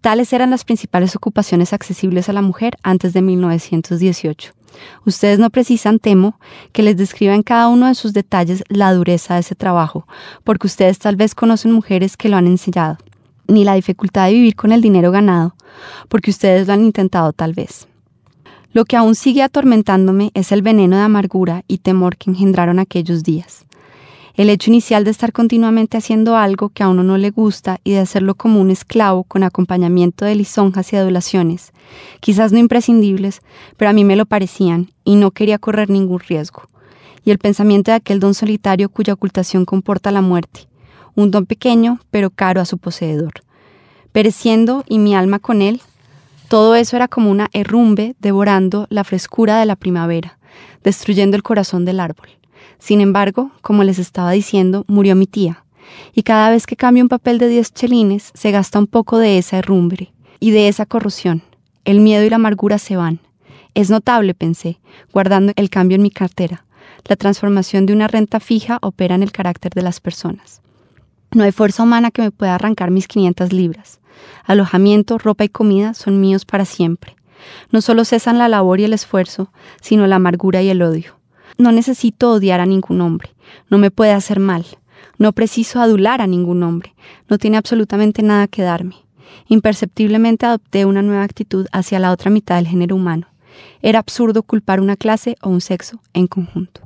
Tales 0.00 0.32
eran 0.32 0.50
las 0.50 0.64
principales 0.64 1.16
ocupaciones 1.16 1.72
accesibles 1.72 2.28
a 2.28 2.32
la 2.32 2.42
mujer 2.42 2.76
antes 2.82 3.12
de 3.12 3.22
1918. 3.22 4.57
Ustedes 5.04 5.38
no 5.38 5.50
precisan, 5.50 5.98
temo, 5.98 6.38
que 6.72 6.82
les 6.82 6.96
describa 6.96 7.34
en 7.34 7.42
cada 7.42 7.68
uno 7.68 7.86
de 7.86 7.94
sus 7.94 8.12
detalles 8.12 8.64
la 8.68 8.92
dureza 8.92 9.34
de 9.34 9.40
ese 9.40 9.54
trabajo, 9.54 10.06
porque 10.44 10.66
ustedes 10.66 10.98
tal 10.98 11.16
vez 11.16 11.34
conocen 11.34 11.72
mujeres 11.72 12.16
que 12.16 12.28
lo 12.28 12.36
han 12.36 12.46
enseñado, 12.46 12.98
ni 13.46 13.64
la 13.64 13.74
dificultad 13.74 14.26
de 14.26 14.34
vivir 14.34 14.56
con 14.56 14.72
el 14.72 14.80
dinero 14.80 15.10
ganado, 15.10 15.54
porque 16.08 16.30
ustedes 16.30 16.66
lo 16.66 16.72
han 16.72 16.84
intentado 16.84 17.32
tal 17.32 17.54
vez. 17.54 17.88
Lo 18.72 18.84
que 18.84 18.96
aún 18.96 19.14
sigue 19.14 19.42
atormentándome 19.42 20.30
es 20.34 20.52
el 20.52 20.62
veneno 20.62 20.96
de 20.96 21.02
amargura 21.02 21.64
y 21.66 21.78
temor 21.78 22.16
que 22.16 22.30
engendraron 22.30 22.78
aquellos 22.78 23.22
días. 23.24 23.64
El 24.38 24.50
hecho 24.50 24.70
inicial 24.70 25.02
de 25.02 25.10
estar 25.10 25.32
continuamente 25.32 25.96
haciendo 25.96 26.36
algo 26.36 26.68
que 26.68 26.84
a 26.84 26.88
uno 26.88 27.02
no 27.02 27.18
le 27.18 27.30
gusta 27.30 27.80
y 27.82 27.90
de 27.90 27.98
hacerlo 27.98 28.36
como 28.36 28.60
un 28.60 28.70
esclavo 28.70 29.24
con 29.24 29.42
acompañamiento 29.42 30.24
de 30.24 30.36
lisonjas 30.36 30.92
y 30.92 30.96
adulaciones, 30.96 31.72
quizás 32.20 32.52
no 32.52 32.60
imprescindibles, 32.60 33.40
pero 33.76 33.90
a 33.90 33.92
mí 33.92 34.04
me 34.04 34.14
lo 34.14 34.26
parecían 34.26 34.92
y 35.02 35.16
no 35.16 35.32
quería 35.32 35.58
correr 35.58 35.90
ningún 35.90 36.20
riesgo. 36.20 36.68
Y 37.24 37.32
el 37.32 37.38
pensamiento 37.38 37.90
de 37.90 37.96
aquel 37.96 38.20
don 38.20 38.32
solitario 38.32 38.90
cuya 38.90 39.14
ocultación 39.14 39.64
comporta 39.64 40.12
la 40.12 40.22
muerte, 40.22 40.68
un 41.16 41.32
don 41.32 41.44
pequeño 41.44 41.98
pero 42.12 42.30
caro 42.30 42.60
a 42.60 42.64
su 42.64 42.78
poseedor. 42.78 43.32
Pereciendo 44.12 44.84
y 44.86 45.00
mi 45.00 45.16
alma 45.16 45.40
con 45.40 45.62
él, 45.62 45.82
todo 46.46 46.76
eso 46.76 46.94
era 46.94 47.08
como 47.08 47.32
una 47.32 47.48
herrumbe 47.52 48.14
devorando 48.20 48.86
la 48.88 49.02
frescura 49.02 49.58
de 49.58 49.66
la 49.66 49.74
primavera, 49.74 50.38
destruyendo 50.84 51.36
el 51.36 51.42
corazón 51.42 51.84
del 51.84 51.98
árbol. 51.98 52.37
Sin 52.78 53.00
embargo, 53.00 53.50
como 53.60 53.84
les 53.84 53.98
estaba 53.98 54.32
diciendo, 54.32 54.84
murió 54.88 55.14
mi 55.14 55.26
tía, 55.26 55.64
y 56.14 56.22
cada 56.22 56.50
vez 56.50 56.66
que 56.66 56.76
cambio 56.76 57.02
un 57.02 57.08
papel 57.08 57.38
de 57.38 57.48
10 57.48 57.72
chelines 57.72 58.30
se 58.34 58.50
gasta 58.50 58.78
un 58.78 58.86
poco 58.86 59.18
de 59.18 59.38
esa 59.38 59.58
herrumbre 59.58 60.12
y 60.40 60.50
de 60.50 60.68
esa 60.68 60.86
corrosión. 60.86 61.42
El 61.84 62.00
miedo 62.00 62.24
y 62.24 62.30
la 62.30 62.36
amargura 62.36 62.78
se 62.78 62.96
van. 62.96 63.20
Es 63.74 63.90
notable, 63.90 64.34
pensé, 64.34 64.80
guardando 65.12 65.52
el 65.56 65.70
cambio 65.70 65.96
en 65.96 66.02
mi 66.02 66.10
cartera. 66.10 66.64
La 67.04 67.16
transformación 67.16 67.86
de 67.86 67.92
una 67.92 68.08
renta 68.08 68.40
fija 68.40 68.78
opera 68.82 69.14
en 69.14 69.22
el 69.22 69.32
carácter 69.32 69.72
de 69.72 69.82
las 69.82 70.00
personas. 70.00 70.60
No 71.34 71.44
hay 71.44 71.52
fuerza 71.52 71.82
humana 71.82 72.10
que 72.10 72.22
me 72.22 72.30
pueda 72.30 72.54
arrancar 72.54 72.90
mis 72.90 73.06
500 73.06 73.52
libras. 73.52 74.00
Alojamiento, 74.44 75.18
ropa 75.18 75.44
y 75.44 75.48
comida 75.48 75.94
son 75.94 76.20
míos 76.20 76.44
para 76.44 76.64
siempre. 76.64 77.16
No 77.70 77.80
solo 77.80 78.04
cesan 78.04 78.38
la 78.38 78.48
labor 78.48 78.80
y 78.80 78.84
el 78.84 78.92
esfuerzo, 78.92 79.52
sino 79.80 80.06
la 80.06 80.16
amargura 80.16 80.62
y 80.62 80.70
el 80.70 80.82
odio. 80.82 81.17
No 81.60 81.72
necesito 81.72 82.30
odiar 82.30 82.60
a 82.60 82.66
ningún 82.66 83.00
hombre, 83.00 83.30
no 83.68 83.78
me 83.78 83.90
puede 83.90 84.12
hacer 84.12 84.38
mal, 84.38 84.64
no 85.18 85.32
preciso 85.32 85.80
adular 85.80 86.20
a 86.20 86.28
ningún 86.28 86.62
hombre, 86.62 86.94
no 87.28 87.36
tiene 87.36 87.56
absolutamente 87.56 88.22
nada 88.22 88.46
que 88.46 88.62
darme. 88.62 88.94
Imperceptiblemente 89.48 90.46
adopté 90.46 90.84
una 90.84 91.02
nueva 91.02 91.24
actitud 91.24 91.66
hacia 91.72 91.98
la 91.98 92.12
otra 92.12 92.30
mitad 92.30 92.56
del 92.56 92.68
género 92.68 92.94
humano. 92.94 93.26
Era 93.82 93.98
absurdo 93.98 94.44
culpar 94.44 94.80
una 94.80 94.96
clase 94.96 95.36
o 95.42 95.48
un 95.48 95.60
sexo 95.60 96.00
en 96.12 96.28
conjunto. 96.28 96.82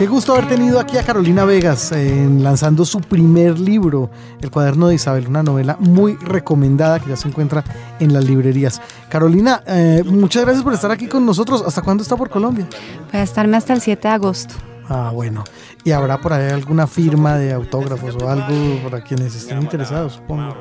Qué 0.00 0.06
gusto 0.06 0.32
haber 0.32 0.48
tenido 0.48 0.80
aquí 0.80 0.96
a 0.96 1.04
Carolina 1.04 1.44
Vegas 1.44 1.92
lanzando 1.92 2.86
su 2.86 3.02
primer 3.02 3.58
libro, 3.58 4.08
El 4.40 4.50
cuaderno 4.50 4.88
de 4.88 4.94
Isabel, 4.94 5.26
una 5.28 5.42
novela 5.42 5.76
muy 5.78 6.16
recomendada 6.16 7.00
que 7.00 7.10
ya 7.10 7.16
se 7.16 7.28
encuentra 7.28 7.62
en 7.98 8.14
las 8.14 8.24
librerías. 8.24 8.80
Carolina, 9.10 9.62
eh, 9.66 10.02
muchas 10.06 10.44
gracias 10.44 10.64
por 10.64 10.72
estar 10.72 10.90
aquí 10.90 11.06
con 11.06 11.26
nosotros. 11.26 11.62
¿Hasta 11.66 11.82
cuándo 11.82 12.02
está 12.02 12.16
por 12.16 12.30
Colombia? 12.30 12.66
Voy 13.12 13.20
a 13.20 13.22
estarme 13.22 13.58
hasta 13.58 13.74
el 13.74 13.82
7 13.82 14.08
de 14.08 14.14
agosto. 14.14 14.54
Ah, 14.92 15.12
bueno. 15.14 15.44
¿Y 15.84 15.92
habrá 15.92 16.20
por 16.20 16.32
ahí 16.32 16.50
alguna 16.50 16.88
firma 16.88 17.38
de 17.38 17.52
autógrafos 17.52 18.16
o 18.20 18.28
algo 18.28 18.82
para 18.82 19.02
quienes 19.02 19.36
estén 19.36 19.62
interesados, 19.62 20.14
supongo? 20.14 20.56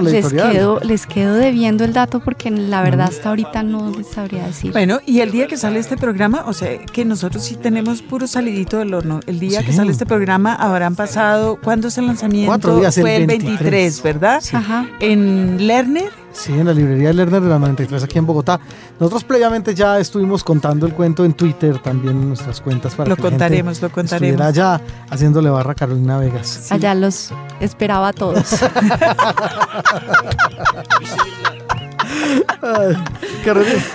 les, 0.00 0.32
quedo, 0.32 0.80
les 0.80 1.06
quedo 1.06 1.34
debiendo 1.34 1.84
el 1.84 1.92
dato 1.92 2.20
porque 2.20 2.50
la 2.50 2.82
verdad 2.82 3.08
hasta 3.08 3.28
ahorita 3.28 3.62
no 3.62 3.90
les 3.90 4.08
sabría 4.08 4.46
decir. 4.46 4.72
Bueno, 4.72 4.98
y 5.04 5.20
el 5.20 5.30
día 5.30 5.46
que 5.46 5.58
sale 5.58 5.78
este 5.78 5.98
programa, 5.98 6.44
o 6.46 6.54
sea, 6.54 6.78
que 6.86 7.04
nosotros 7.04 7.44
sí 7.44 7.56
tenemos 7.56 8.00
puro 8.00 8.26
salidito 8.26 8.78
del 8.78 8.94
horno. 8.94 9.20
El 9.26 9.38
día 9.38 9.62
que 9.62 9.74
sale 9.74 9.92
este 9.92 10.06
programa 10.06 10.54
habrán 10.54 10.96
pasado, 10.96 11.58
¿cuándo 11.62 11.88
es 11.88 11.98
el 11.98 12.06
lanzamiento? 12.06 12.48
Cuatro 12.48 12.76
días, 12.76 12.98
Fue 12.98 13.16
el 13.16 13.26
23, 13.26 14.02
¿verdad? 14.02 14.42
Ajá. 14.54 14.88
En 15.00 15.66
Lerner. 15.66 16.10
Sí, 16.32 16.52
en 16.52 16.66
la 16.66 16.72
librería 16.72 17.12
Lerner 17.12 17.42
de 17.42 17.48
la 17.48 17.58
93 17.58 18.04
aquí 18.04 18.18
en 18.18 18.26
Bogotá. 18.26 18.60
Nosotros 18.98 19.24
previamente 19.24 19.74
ya 19.74 19.98
estuvimos 19.98 20.44
contando 20.44 20.86
el 20.86 20.94
cuento 20.94 21.24
en 21.24 21.34
Twitter, 21.34 21.78
también 21.78 22.16
en 22.16 22.28
nuestras 22.28 22.60
cuentas 22.60 22.94
para 22.94 23.10
lo 23.10 23.16
que 23.16 23.22
contaremos, 23.22 23.82
la 23.82 23.88
lo 23.88 23.94
contaremos. 23.94 24.40
allá 24.40 24.80
haciéndole 25.10 25.50
barra 25.50 25.72
a 25.72 25.74
Carolina 25.74 26.18
Vegas. 26.18 26.70
Allá 26.70 26.94
los 26.94 27.32
esperaba 27.60 28.08
a 28.08 28.12
todos. 28.12 28.44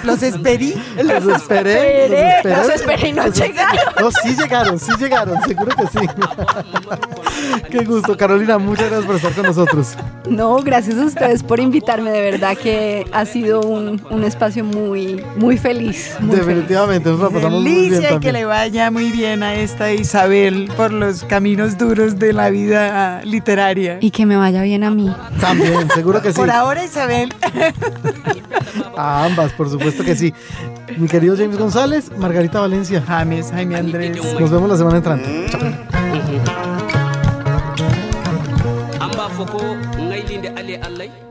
Los 0.04 0.22
esperí. 0.24 0.74
Los 1.04 1.28
esperé. 1.28 1.28
Los 1.28 1.28
esperé. 1.28 2.42
Los 2.44 2.70
esperé 2.70 3.10
y 3.10 3.14
no 3.14 3.28
llegaron. 3.28 3.80
No, 4.00 4.12
sí 4.12 4.36
llegaron, 4.36 4.80
sí 4.80 4.92
llegaron, 5.00 5.42
seguro 5.44 5.76
que 5.76 5.88
sí. 6.00 6.08
Qué 7.70 7.84
gusto, 7.86 8.18
Carolina, 8.18 8.58
muchas 8.58 8.88
gracias 8.88 9.06
por 9.06 9.16
estar 9.16 9.34
con 9.34 9.46
nosotros. 9.46 9.96
No, 10.30 10.58
gracias 10.58 10.98
a 10.98 11.06
ustedes 11.06 11.44
por 11.44 11.60
invitarme, 11.60 12.10
de 12.12 12.32
verdad 12.32 12.58
que 12.58 13.06
ha 13.12 13.26
sido 13.26 13.62
un, 13.62 14.02
un 14.10 14.24
espacio 14.24 14.64
muy, 14.64 15.24
muy 15.38 15.58
feliz. 15.58 16.16
muy 16.20 16.36
Definitivamente, 16.38 17.10
nos 17.10 17.20
la 17.20 17.30
pasamos 17.30 17.62
muy 17.62 17.72
bien 17.72 17.90
Delicia 17.92 17.98
y 18.00 18.02
que 18.02 18.10
también. 18.14 18.34
le 18.34 18.46
vaya 18.46 18.92
muy 18.92 19.12
bien 19.12 19.44
a 19.44 19.54
esta 19.56 19.92
Isabel 19.94 20.72
por 20.76 20.92
los 20.92 21.24
caminos 21.24 21.78
duros 21.78 22.18
de 22.20 22.34
la 22.34 22.50
vida 22.50 23.22
literaria. 23.24 23.94
feliz. 23.96 24.04
Y 24.06 24.12
que 24.12 24.26
me 24.26 24.36
vaya 24.38 24.62
bien 24.64 24.84
a 24.84 24.92
mí. 24.92 25.14
También, 25.40 25.90
seguro 25.94 26.22
que 26.22 26.32
sí. 26.32 26.36
Por 26.38 26.50
ahora, 26.52 26.84
Isabel. 26.84 27.34
A 28.98 29.26
ambas, 29.26 29.52
por 29.54 29.70
supuesto 29.70 30.04
que 30.04 30.16
sí. 30.16 30.34
Mi 30.98 31.08
querido 31.08 31.36
James 31.36 31.58
González, 31.58 32.12
Margarita 32.18 32.62
Valencia. 32.62 33.04
James, 33.06 33.52
Jaime 33.52 33.76
Andrés. 33.76 34.18
Nos 34.40 34.52
vemos 34.52 34.70
la 34.70 34.78
semana 34.78 34.98
entrante. 34.98 35.48
Chao. 35.50 36.76
an 39.00 39.12
b'a 39.18 39.28
fɔ 39.36 39.44
ko 39.52 39.60
ŋaylinde 40.10 40.50
ale 40.60 40.76
allah 40.88 41.25